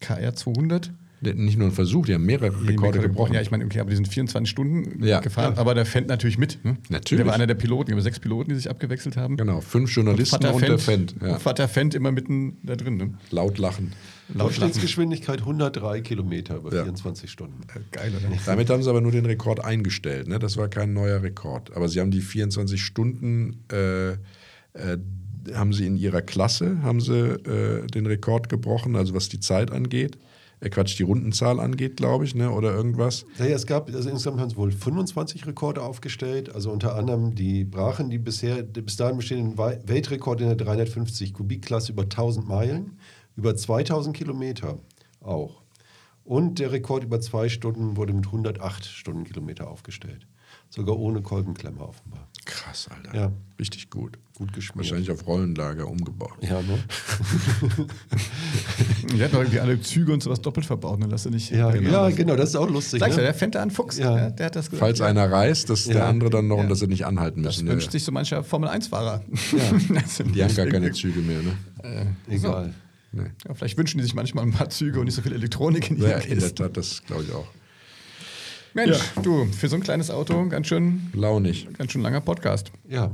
KR 0.00 0.34
200. 0.34 0.90
Nicht 1.22 1.56
nur 1.56 1.68
ein 1.68 1.72
Versuch, 1.72 2.06
die 2.06 2.14
haben 2.14 2.24
mehrere 2.26 2.66
Rekorde 2.66 2.98
gebrochen. 3.00 3.34
Ja, 3.34 3.40
ich 3.40 3.50
meine, 3.50 3.64
okay, 3.64 3.78
aber 3.80 3.90
die 3.90 3.96
sind 3.96 4.08
24 4.08 4.50
Stunden 4.50 5.04
Ja. 5.04 5.20
gefahren, 5.20 5.54
Ja. 5.54 5.60
aber 5.60 5.74
der 5.74 5.86
Fendt 5.86 6.08
natürlich 6.08 6.36
mit. 6.38 6.64
Ne? 6.64 6.76
Natürlich. 6.88 7.20
Der 7.22 7.26
war 7.26 7.34
einer 7.34 7.46
der 7.46 7.54
Piloten, 7.54 7.92
über 7.92 8.02
sechs 8.02 8.18
Piloten, 8.18 8.50
die 8.50 8.56
sich 8.56 8.68
abgewechselt 8.68 9.16
haben. 9.16 9.36
Genau, 9.36 9.60
fünf 9.60 9.94
Journalisten 9.94 10.44
und, 10.44 10.62
der 10.62 10.78
Fan. 10.78 11.06
Ja. 11.20 11.38
Vater 11.38 11.68
Fendt 11.68 11.94
immer 11.94 12.10
mitten 12.10 12.58
da 12.62 12.74
drin. 12.74 12.96
Ne? 12.96 13.14
Laut 13.30 13.58
lachen. 13.58 13.92
Laut 14.28 14.36
lachen. 14.36 14.38
Durchschnittsgeschwindigkeit 14.38 15.40
103 15.40 16.00
Kilometer 16.00 16.56
über 16.56 16.74
Ja. 16.74 16.82
24 16.82 17.30
Stunden. 17.30 17.60
Geil, 17.92 18.12
oder? 18.16 18.36
Damit 18.46 18.68
haben 18.70 18.82
sie 18.82 18.90
aber 18.90 19.00
nur 19.00 19.12
den 19.12 19.26
Rekord 19.26 19.64
eingestellt. 19.64 20.26
Ne? 20.28 20.38
Das 20.38 20.56
war 20.56 20.68
kein 20.68 20.92
neuer 20.92 21.22
Rekord. 21.22 21.76
Aber 21.76 21.88
sie 21.88 22.00
haben 22.00 22.10
die 22.10 22.20
24 22.20 22.82
Stunden 22.82 23.62
äh, 23.70 24.12
äh, 24.12 24.16
haben 25.54 25.72
sie 25.72 25.86
in 25.86 25.96
ihrer 25.96 26.22
Klasse 26.22 26.78
haben 26.82 27.00
sie 27.00 27.12
äh, 27.18 27.86
den 27.88 28.06
Rekord 28.06 28.48
gebrochen, 28.48 28.94
also 28.96 29.12
was 29.14 29.28
die 29.28 29.40
Zeit 29.40 29.72
angeht. 29.72 30.16
Äh, 30.62 30.70
Quatsch, 30.70 30.98
die 30.98 31.02
Rundenzahl 31.02 31.58
angeht, 31.58 31.96
glaube 31.96 32.24
ich, 32.24 32.34
ne? 32.34 32.50
oder 32.50 32.72
irgendwas. 32.72 33.26
Naja, 33.38 33.56
es 33.56 33.66
gab, 33.66 33.88
also 33.92 34.08
insgesamt 34.08 34.40
haben 34.40 34.50
sie 34.50 34.56
wohl 34.56 34.70
25 34.70 35.46
Rekorde 35.46 35.82
aufgestellt, 35.82 36.54
also 36.54 36.70
unter 36.70 36.94
anderem 36.94 37.34
die 37.34 37.64
brachen 37.64 38.10
die 38.10 38.18
bisher, 38.18 38.62
die 38.62 38.80
bis 38.80 38.96
dahin 38.96 39.16
bestehenden 39.16 39.58
Weltrekord 39.58 40.40
in 40.40 40.46
der 40.46 40.56
350 40.56 41.34
Kubikklasse 41.34 41.92
über 41.92 42.02
1000 42.02 42.46
Meilen, 42.46 42.98
über 43.36 43.56
2000 43.56 44.16
Kilometer 44.16 44.78
auch. 45.20 45.62
Und 46.24 46.60
der 46.60 46.70
Rekord 46.70 47.02
über 47.02 47.20
zwei 47.20 47.48
Stunden 47.48 47.96
wurde 47.96 48.12
mit 48.12 48.26
108 48.26 48.84
Stundenkilometer 48.84 49.68
aufgestellt. 49.68 50.28
Sogar 50.70 50.96
ohne 50.96 51.20
Kolbenklemmer 51.20 51.88
offenbar. 51.88 52.28
Krass, 52.44 52.88
Alter. 52.94 53.16
Ja. 53.16 53.32
Richtig 53.60 53.88
gut. 53.90 54.18
Gut 54.36 54.52
geschmiert. 54.52 54.78
Wahrscheinlich 54.78 55.10
auf 55.10 55.26
Rollenlager 55.26 55.86
umgebaut. 55.86 56.32
Ja, 56.40 56.60
ne? 56.62 56.78
Der 59.16 59.26
hat 59.26 59.34
doch 59.34 59.40
irgendwie 59.40 59.60
alle 59.60 59.80
Züge 59.80 60.12
und 60.12 60.22
sowas 60.22 60.40
doppelt 60.40 60.66
verbaut, 60.66 60.98
ne? 60.98 61.06
Lass 61.08 61.26
nicht. 61.26 61.50
ja, 61.50 61.70
genau. 61.70 61.90
ja, 62.08 62.10
genau, 62.10 62.34
das 62.36 62.50
ist 62.50 62.56
auch 62.56 62.68
lustig. 62.68 63.00
Sagst 63.00 63.16
du, 63.16 63.20
Ne? 63.20 63.26
der 63.26 63.34
fände 63.34 63.60
an 63.60 63.70
Fuchs. 63.70 63.98
Ja. 63.98 64.16
Ja. 64.16 64.30
Der 64.30 64.46
hat 64.46 64.56
das 64.56 64.70
gesagt. 64.70 64.80
Falls 64.80 64.98
ja. 65.00 65.06
einer 65.06 65.30
reist, 65.30 65.70
dass 65.70 65.84
der 65.84 65.96
Ja. 65.96 66.08
andere 66.08 66.30
dann 66.30 66.48
noch 66.48 66.56
Ja. 66.56 66.62
und 66.62 66.68
dass 66.70 66.78
sie 66.80 66.86
nicht 66.86 67.04
anhalten 67.06 67.42
Das 67.42 67.56
müssen. 67.58 67.68
wünscht 67.68 67.86
Ja. 67.86 67.92
sich 67.92 68.04
so 68.04 68.12
mancher 68.12 68.42
Formel-1-Fahrer. 68.42 69.22
Also 69.94 70.24
Die 70.24 70.42
haben 70.42 70.54
gar 70.56 70.66
keine 70.66 70.92
Züge 70.92 71.20
mehr, 71.20 71.40
ne? 71.42 72.16
Egal. 72.28 72.74
Nee. 73.12 73.24
Ja, 73.46 73.54
vielleicht 73.54 73.76
wünschen 73.76 73.98
die 73.98 74.04
sich 74.04 74.14
manchmal 74.14 74.44
ein 74.44 74.52
paar 74.52 74.70
Züge 74.70 74.98
und 74.98 75.04
nicht 75.04 75.14
so 75.14 75.20
viel 75.22 75.34
Elektronik 75.34 75.90
in 75.90 75.98
ihren 75.98 76.10
Ja, 76.10 76.16
in 76.16 76.28
der 76.30 76.38
Kisten. 76.38 76.56
Tat, 76.56 76.76
das 76.78 77.02
glaube 77.04 77.24
ich 77.24 77.32
auch. 77.32 77.46
Mensch, 78.74 78.98
du, 79.22 79.44
für 79.46 79.68
so 79.68 79.76
ein 79.76 79.82
kleines 79.82 80.10
Auto 80.10 80.46
ganz 80.48 80.66
schön, 80.66 81.10
Launig. 81.14 81.68
ganz 81.76 81.92
schön 81.92 82.02
langer 82.02 82.20
Podcast. 82.20 82.72
Ja. 82.88 83.10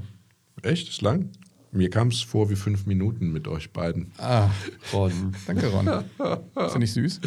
Echt? 0.63 0.89
Ist 0.89 1.03
lang? 1.03 1.31
Mir 1.71 1.91
kam 1.91 2.09
es 2.09 2.23
vor 2.23 2.51
wie 2.51 2.57
fünf 2.57 2.87
Minuten 2.87 3.33
mit 3.33 3.47
euch 3.47 3.73
beiden. 3.73 4.11
Ah, 4.19 4.51
Ron. 4.93 5.37
danke, 5.47 5.69
Ron. 5.69 5.87
Ja 5.87 6.79
nicht 6.79 6.95
süß? 6.95 7.21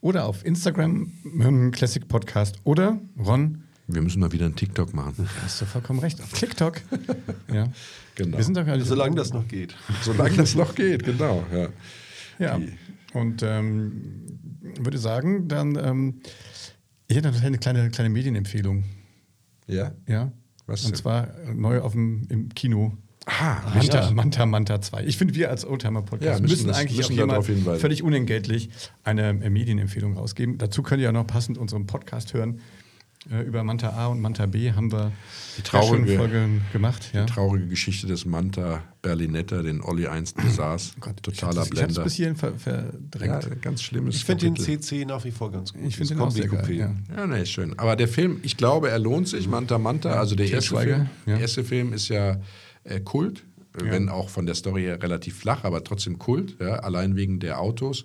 oder 0.02 0.26
auf 0.26 0.44
Instagram 0.44 1.10
ähm, 1.40 1.70
Classic 1.70 2.06
Podcast 2.06 2.56
oder 2.64 3.00
Ron, 3.18 3.62
Wir 3.86 4.02
müssen 4.02 4.20
mal 4.20 4.32
wieder 4.32 4.44
einen 4.44 4.56
TikTok 4.56 4.92
machen. 4.92 5.26
hast 5.42 5.62
du 5.62 5.64
vollkommen 5.64 6.00
recht, 6.00 6.20
auf 6.20 6.32
TikTok. 6.32 6.82
ja. 7.50 7.68
Genau. 8.16 8.36
Wir 8.36 8.44
sind 8.44 8.58
doch 8.58 8.66
Solange 8.80 9.16
das 9.16 9.32
noch 9.32 9.48
geht. 9.48 9.74
Solange 10.02 10.36
das 10.36 10.54
noch 10.54 10.74
geht, 10.74 11.02
genau. 11.02 11.44
Ja. 11.50 11.68
Ja, 12.38 12.60
und 13.14 13.42
ähm, 13.42 14.34
würde 14.80 14.98
sagen, 14.98 15.48
dann, 15.48 15.76
ähm, 15.76 16.20
ich 17.18 17.24
hätte 17.24 17.46
eine 17.46 17.58
kleine, 17.58 17.90
kleine 17.90 18.10
Medienempfehlung. 18.10 18.84
ja? 19.66 19.92
Ja. 20.08 20.32
Was 20.66 20.84
Und 20.86 20.96
zwar 20.96 21.28
neu 21.54 21.80
auf 21.80 21.92
dem, 21.92 22.26
im 22.30 22.48
Kino. 22.48 22.96
Ah, 23.26 23.56
Manta, 23.74 24.10
Manta, 24.12 24.46
Manta 24.46 24.80
2. 24.80 25.04
Ich 25.04 25.18
finde, 25.18 25.34
wir 25.34 25.50
als 25.50 25.66
Oldtimer-Podcast 25.66 26.24
Ja, 26.24 26.40
müssen 26.40 26.50
müssen, 26.52 26.68
das- 26.68 26.76
eigentlich 26.78 26.96
müssen 27.08 27.30
auch 27.30 27.46
hinweisen. 27.46 27.80
völlig 27.80 28.02
unentgeltlich 28.02 28.70
eine 29.02 29.28
äh, 29.28 29.50
Medienempfehlung 29.50 30.14
rausgeben. 30.16 30.56
Dazu 30.58 30.82
könnt 30.82 31.00
ihr 31.00 31.04
ja 31.06 31.12
noch 31.12 31.26
passend 31.26 31.58
unseren 31.58 31.86
Podcast 31.86 32.32
hören. 32.34 32.60
Äh, 33.30 33.42
über 33.42 33.64
Manta 33.64 33.90
A 33.90 34.08
und 34.08 34.20
Manta 34.20 34.44
B 34.46 34.72
haben 34.72 34.92
wir 34.92 35.10
Die 35.56 35.62
traurige- 35.62 36.16
Folgen 36.16 36.60
gemacht. 36.72 37.10
Ja. 37.14 37.24
Traurige 37.24 37.66
Geschichte 37.68 38.06
des 38.06 38.26
Manta 38.26 38.82
Berlinetta, 39.00 39.62
den 39.62 39.80
Olli 39.80 40.06
einst 40.06 40.36
besaß. 40.36 40.92
Oh 40.96 41.00
Gott, 41.00 41.22
Totaler 41.22 41.52
ich 41.52 41.58
habe 41.58 41.68
es 41.68 41.70
Blender. 41.70 42.04
bis 42.04 42.14
hierhin 42.14 42.36
ver 42.36 42.50
Ja, 42.52 42.84
verdrängt. 43.10 43.62
ganz 43.62 43.82
schlimmes 43.82 44.16
Ich 44.16 44.24
finde 44.24 44.44
den. 44.50 44.56
CC 44.56 45.04
nach 45.06 45.24
wie 45.24 45.30
vor 45.30 45.50
ganz 45.50 45.72
gut. 45.72 45.82
ich 45.86 45.96
finde 45.96 46.14
den 46.14 46.20
auch 46.22 46.30
sehr 46.30 46.48
geil. 46.48 46.70
Ja. 46.70 46.92
Ja, 47.16 47.26
ne, 47.26 47.40
ist 47.40 47.50
schön. 47.50 47.78
Aber 47.78 47.96
der 47.96 48.08
Film, 48.08 48.40
ich 48.42 48.56
glaube, 48.58 48.90
er 48.90 48.98
lohnt 48.98 49.28
sich. 49.28 49.48
Manta 49.48 49.78
Manta, 49.78 50.10
also 50.12 50.34
der 50.34 50.50
erste 50.50 50.76
Film. 50.76 50.88
ja. 50.90 51.06
Der 51.26 51.40
erste 51.40 51.64
Film 51.64 51.92
ist 51.94 52.08
ja 52.08 52.38
äh, 52.84 53.00
Kult, 53.00 53.42
Ja. 53.82 53.90
wenn 53.90 54.10
auch 54.10 54.28
von 54.28 54.44
der 54.44 54.54
Story 54.54 54.82
her 54.82 55.02
relativ 55.02 55.38
flach, 55.38 55.64
aber 55.64 55.82
trotzdem 55.82 56.18
Kult, 56.18 56.56
ja, 56.60 56.74
allein 56.80 57.16
wegen 57.16 57.40
der 57.40 57.58
Autos. 57.60 58.04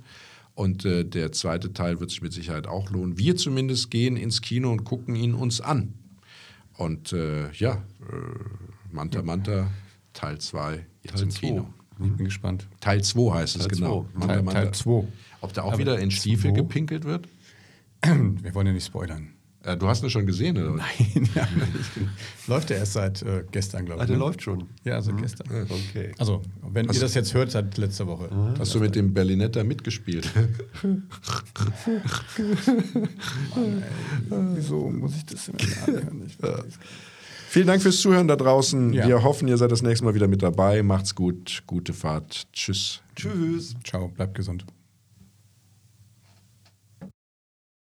Und 0.60 0.84
äh, 0.84 1.06
der 1.06 1.32
zweite 1.32 1.72
Teil 1.72 2.02
wird 2.02 2.10
sich 2.10 2.22
mit 2.22 2.34
Sicherheit 2.34 2.68
auch 2.68 2.90
lohnen. 2.90 3.18
Wir 3.18 3.38
zumindest 3.38 3.90
gehen 3.92 4.18
ins 4.18 4.42
Kino 4.42 4.70
und 4.70 4.84
gucken 4.84 5.16
ihn 5.16 5.34
uns 5.34 5.62
an. 5.62 5.94
Und 6.76 7.14
äh, 7.14 7.50
ja, 7.54 7.76
äh, 8.02 8.92
Manta 8.92 9.22
Manta, 9.22 9.72
Teil 10.12 10.38
2, 10.40 10.86
jetzt 11.04 11.14
Teil 11.14 11.24
im 11.24 11.30
zwei. 11.32 11.40
Kino. 11.40 11.74
Ich 12.04 12.12
bin 12.12 12.26
gespannt. 12.26 12.68
Teil 12.82 13.02
2 13.02 13.34
heißt 13.36 13.56
es 13.56 13.68
Teil 13.68 13.78
genau. 13.78 14.02
zwei. 14.12 14.20
Manta 14.20 14.34
Teil- 14.34 14.44
Manta. 14.44 14.62
Teil 14.64 14.72
zwei. 14.74 15.08
Ob 15.40 15.54
da 15.54 15.62
auch 15.62 15.68
Aber 15.70 15.78
wieder 15.78 15.98
in 15.98 16.12
Stiefel 16.12 16.52
zwei? 16.52 16.58
gepinkelt 16.58 17.06
wird? 17.06 17.30
Wir 18.04 18.54
wollen 18.54 18.68
ja 18.68 18.74
nicht 18.74 18.86
spoilern. 18.86 19.30
Äh, 19.70 19.78
du 19.78 19.88
hast 19.88 20.04
ihn 20.04 20.10
schon 20.10 20.26
gesehen, 20.26 20.58
oder? 20.58 20.72
Nein, 20.78 21.30
ja, 21.36 21.48
ich, 21.80 22.48
läuft 22.48 22.70
ja 22.72 22.78
erst 22.78 22.94
seit 22.94 23.22
äh, 23.22 23.44
gestern, 23.52 23.86
glaube 23.86 24.02
Ah, 24.02 24.04
ich. 24.04 24.08
der 24.08 24.18
ne? 24.18 24.24
läuft 24.24 24.42
schon. 24.42 24.66
Ja, 24.84 25.00
seit 25.02 25.18
gestern. 25.18 25.48
Okay. 25.70 26.12
Also, 26.18 26.42
wenn 26.72 26.88
ihr 26.88 27.00
das 27.00 27.14
jetzt 27.14 27.34
hört, 27.34 27.52
seit 27.52 27.78
letzter 27.78 28.08
Woche. 28.08 28.30
Hast 28.58 28.74
du 28.74 28.80
mit 28.80 28.96
dem 28.96 29.14
Berlinetta 29.14 29.64
mitgespielt? 29.64 30.28
Wieso 34.56 34.90
muss 34.90 35.16
ich 35.18 35.26
das 35.26 35.48
immer 35.50 35.60
anhören? 35.88 36.24
Ich. 36.68 36.76
Vielen 37.50 37.66
Dank 37.66 37.82
fürs 37.82 38.00
Zuhören 38.00 38.28
da 38.28 38.36
draußen. 38.36 38.94
Ja. 38.94 39.08
Wir 39.08 39.24
hoffen, 39.24 39.48
ihr 39.48 39.58
seid 39.58 39.72
das 39.72 39.82
nächste 39.82 40.06
Mal 40.06 40.14
wieder 40.14 40.28
mit 40.28 40.44
dabei. 40.44 40.84
Macht's 40.84 41.16
gut. 41.16 41.64
Gute 41.66 41.94
Fahrt. 41.94 42.48
Tschüss. 42.54 43.02
Tschüss. 43.16 43.76
Ciao, 43.84 44.08
bleibt 44.10 44.36
gesund. 44.36 44.66